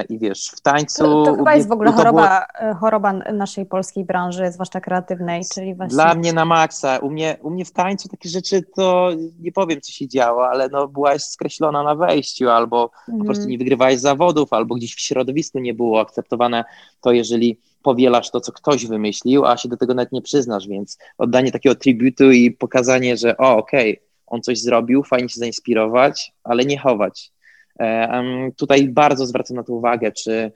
I 0.10 0.20
wiesz, 0.20 0.52
w 0.56 0.62
tańcu. 0.62 1.04
To, 1.04 1.24
to 1.24 1.36
chyba 1.36 1.56
jest 1.56 1.68
w 1.68 1.72
ogóle 1.72 1.92
choroba, 1.92 2.48
było... 2.60 2.70
E, 2.72 2.74
choroba 2.74 3.14
naszej 3.14 3.66
polskiej 3.66 4.06
branży, 4.06 4.52
zwłaszcza 4.52 4.82
kreatywnej, 4.82 5.44
czyli 5.54 5.76
właśnie. 5.76 5.94
Dla 5.94 6.16
mnie 6.16 6.34
na 6.34 6.46
maksa. 6.46 6.98
U 6.98 7.10
mnie, 7.10 7.38
u 7.42 7.50
mnie 7.50 7.66
w 7.66 7.72
tańcu 7.72 8.10
takie 8.10 8.30
rzeczy 8.30 8.62
to 8.76 9.10
nie 9.40 9.52
powiem, 9.52 9.82
co 9.82 9.92
się 9.92 10.08
działo, 10.08 10.50
ale 10.50 10.70
no 10.70 10.88
byłaś 10.88 11.22
skreślona 11.22 11.84
na 11.84 11.96
wejściu, 11.96 12.50
albo 12.50 12.92
mm. 13.08 13.20
po 13.20 13.26
prostu 13.26 13.42
mhm. 13.42 13.52
nie 13.52 13.58
wygrywałeś 13.58 14.00
zawodów, 14.00 14.54
albo 14.54 14.76
gdzieś 14.76 14.96
w 14.96 15.00
środowisku 15.00 15.60
nie 15.60 15.74
było 15.74 16.02
akceptowane 16.02 16.66
to, 17.02 17.12
jeżeli 17.12 17.60
powielasz 17.84 18.32
to, 18.32 18.42
co 18.42 18.52
ktoś 18.52 18.86
wymyślił, 18.86 19.46
a 19.46 19.58
się 19.58 19.70
do 19.70 19.78
tego 19.78 19.94
nawet 19.94 20.12
nie 20.12 20.22
przyznasz, 20.22 20.68
więc 20.68 20.98
oddanie 21.18 21.52
takiego 21.52 21.76
tributu 21.76 22.32
i 22.32 22.52
pokazanie, 22.52 23.18
że 23.18 23.38
o, 23.38 23.58
okej, 23.58 23.92
okay, 23.92 24.08
on 24.28 24.42
coś 24.42 24.62
zrobił, 24.62 25.04
fajnie 25.04 25.30
się 25.30 25.40
zainspirować, 25.40 26.34
ale 26.44 26.66
nie 26.66 26.80
chować 26.80 27.32
E, 27.32 27.37
tutaj 28.56 28.88
bardzo 28.88 29.26
zwracam 29.26 29.58
na 29.58 29.64
to 29.64 29.74
uwagę, 29.74 30.12
czy, 30.12 30.52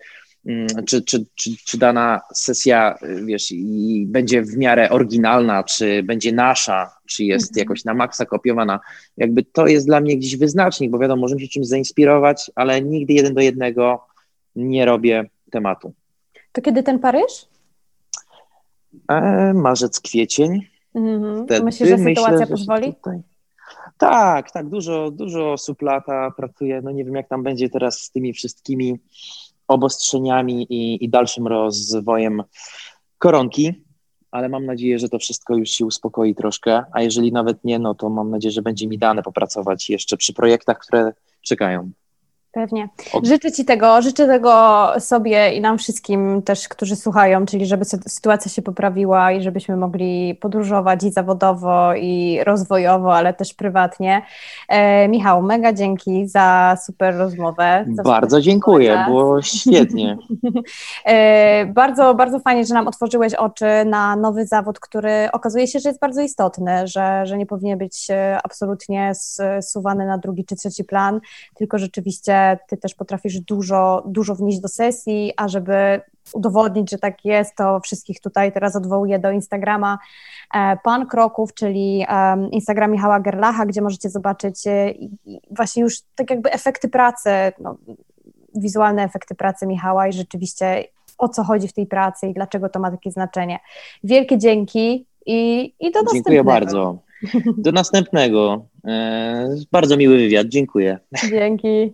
mm, 0.46 0.68
czy, 0.86 1.02
czy, 1.02 1.26
czy, 1.36 1.50
czy 1.66 1.78
dana 1.78 2.22
sesja, 2.34 2.96
wiesz, 3.26 3.52
i 3.52 4.06
będzie 4.08 4.42
w 4.42 4.58
miarę 4.58 4.90
oryginalna, 4.90 5.64
czy 5.64 6.04
będzie 6.04 6.32
nasza, 6.32 6.92
czy 7.08 7.24
jest 7.24 7.52
mhm. 7.52 7.60
jakoś 7.60 7.86
na 7.86 7.94
maksa 7.94 8.26
kopiowana. 8.26 8.80
Jakby 9.18 9.44
to 9.44 9.68
jest 9.68 9.86
dla 9.86 10.02
mnie 10.02 10.18
gdzieś 10.18 10.38
wyznacznik, 10.38 10.92
bo 10.92 11.00
wiadomo, 11.00 11.22
możemy 11.22 11.42
się 11.42 11.48
czymś 11.48 11.68
zainspirować, 11.68 12.52
ale 12.56 12.82
nigdy 12.82 13.14
jeden 13.14 13.34
do 13.34 13.42
jednego 13.42 14.06
nie 14.56 14.86
robię 14.86 15.30
tematu. 15.52 15.94
To 16.52 16.62
kiedy 16.62 16.84
ten 16.84 17.00
Paryż? 17.00 17.46
E, 19.10 19.54
marzec, 19.54 20.00
kwiecień. 20.00 20.62
Mhm. 20.96 21.64
Myślisz, 21.64 21.90
że 21.90 21.98
sytuacja 21.98 22.32
myślę, 22.32 22.48
pozwoli? 22.48 22.94
Tutaj... 22.94 23.22
Tak, 24.02 24.52
tak, 24.52 24.70
dużo, 24.70 25.12
dużo 25.12 25.52
osób 25.52 25.82
lata 25.82 26.32
pracuje. 26.32 26.82
No 26.82 26.92
nie 26.92 27.06
wiem, 27.06 27.16
jak 27.16 27.28
tam 27.28 27.44
będzie 27.44 27.70
teraz 27.70 28.02
z 28.02 28.12
tymi 28.12 28.34
wszystkimi 28.34 29.00
obostrzeniami 29.68 30.64
i, 30.70 31.06
i 31.06 31.10
dalszym 31.10 31.48
rozwojem 31.48 32.44
koronki, 33.18 33.84
ale 34.32 34.50
mam 34.50 34.66
nadzieję, 34.66 35.00
że 35.00 35.10
to 35.10 35.20
wszystko 35.20 35.56
już 35.56 35.70
się 35.70 35.86
uspokoi 35.86 36.36
troszkę, 36.36 36.84
a 36.94 37.02
jeżeli 37.02 37.32
nawet 37.32 37.64
nie, 37.64 37.80
no 37.80 37.96
to 37.96 38.10
mam 38.10 38.30
nadzieję, 38.30 38.52
że 38.52 38.62
będzie 38.62 38.88
mi 38.88 38.98
dane 38.98 39.24
popracować 39.24 39.90
jeszcze 39.90 40.18
przy 40.18 40.34
projektach, 40.34 40.80
które 40.80 41.14
czekają. 41.42 41.92
Pewnie. 42.52 42.90
Życzę 43.24 43.52
Ci 43.52 43.66
tego, 43.66 44.02
życzę 44.02 44.28
tego 44.28 44.88
sobie 45.00 45.54
i 45.54 45.62
nam 45.62 45.78
wszystkim 45.78 46.42
też, 46.42 46.68
którzy 46.68 46.96
słuchają, 46.96 47.46
czyli 47.46 47.66
żeby 47.66 47.86
sytuacja 47.86 48.52
się 48.52 48.62
poprawiła 48.62 49.32
i 49.32 49.42
żebyśmy 49.42 49.78
mogli 49.78 50.36
podróżować 50.36 51.04
i 51.04 51.12
zawodowo, 51.12 51.94
i 51.96 52.40
rozwojowo, 52.44 53.16
ale 53.16 53.34
też 53.34 53.54
prywatnie. 53.54 54.22
E, 54.68 55.08
Michał, 55.08 55.42
mega 55.42 55.74
dzięki 55.74 56.28
za 56.28 56.78
super 56.86 57.16
rozmowę. 57.18 57.86
Za 57.94 58.04
bardzo 58.04 58.30
super 58.38 58.44
dziękuję, 58.44 59.04
było 59.08 59.42
świetnie. 59.42 60.18
e, 61.06 61.66
bardzo, 61.66 62.16
bardzo 62.16 62.40
fajnie, 62.40 62.66
że 62.66 62.74
nam 62.74 62.88
otworzyłeś 62.88 63.34
oczy 63.34 63.66
na 63.86 64.16
nowy 64.16 64.46
zawód, 64.46 64.80
który 64.80 65.32
okazuje 65.32 65.68
się, 65.68 65.80
że 65.80 65.90
jest 65.90 66.02
bardzo 66.02 66.22
istotny, 66.22 66.88
że, 66.88 67.26
że 67.26 67.38
nie 67.38 67.46
powinien 67.46 67.78
być 67.78 68.08
e, 68.10 68.40
absolutnie 68.44 69.12
zsuwany 69.62 70.06
na 70.06 70.18
drugi 70.18 70.46
czy 70.46 70.56
trzeci 70.56 70.84
plan, 70.84 71.20
tylko 71.56 71.78
rzeczywiście 71.78 72.41
ty 72.68 72.78
też 72.78 72.96
potrafisz 72.96 73.40
dużo, 73.40 74.04
dużo 74.06 74.36
wnieść 74.36 74.60
do 74.60 74.68
sesji, 74.68 75.34
a 75.38 75.48
żeby 75.48 76.02
udowodnić, 76.34 76.92
że 76.92 76.98
tak 76.98 77.26
jest, 77.26 77.56
to 77.56 77.80
wszystkich 77.80 78.22
tutaj 78.22 78.52
teraz 78.52 78.76
odwołuję 78.76 79.20
do 79.20 79.32
Instagrama 79.32 79.98
e, 80.54 80.78
Pan 80.84 81.08
Kroków, 81.08 81.54
czyli 81.54 82.06
Instagram 82.52 82.92
Michała 82.92 83.20
Gerlacha, 83.20 83.66
gdzie 83.66 83.82
możecie 83.82 84.10
zobaczyć 84.10 84.68
e, 84.68 84.94
właśnie 85.52 85.84
już 85.84 85.96
tak 86.16 86.30
jakby 86.30 86.52
efekty 86.52 86.90
pracy, 86.90 87.30
no, 87.60 87.78
wizualne 88.56 89.04
efekty 89.04 89.36
pracy 89.36 89.68
Michała 89.68 90.08
i 90.08 90.14
rzeczywiście 90.14 90.84
o 91.18 91.30
co 91.30 91.44
chodzi 91.44 91.68
w 91.68 91.74
tej 91.74 91.88
pracy 91.88 92.28
i 92.28 92.34
dlaczego 92.34 92.70
to 92.70 92.80
ma 92.80 92.92
takie 92.92 93.12
znaczenie. 93.12 93.60
Wielkie 94.04 94.38
dzięki 94.38 95.06
i, 95.26 95.74
i 95.80 95.92
do 95.92 96.02
następnego. 96.02 96.14
Dziękuję 96.14 96.44
bardzo. 96.44 96.98
Do 97.58 97.72
następnego. 97.72 98.66
E, 98.88 99.56
bardzo 99.72 99.98
miły 99.98 100.18
wywiad. 100.18 100.48
Dziękuję. 100.48 101.00
Dzięki. 101.30 101.94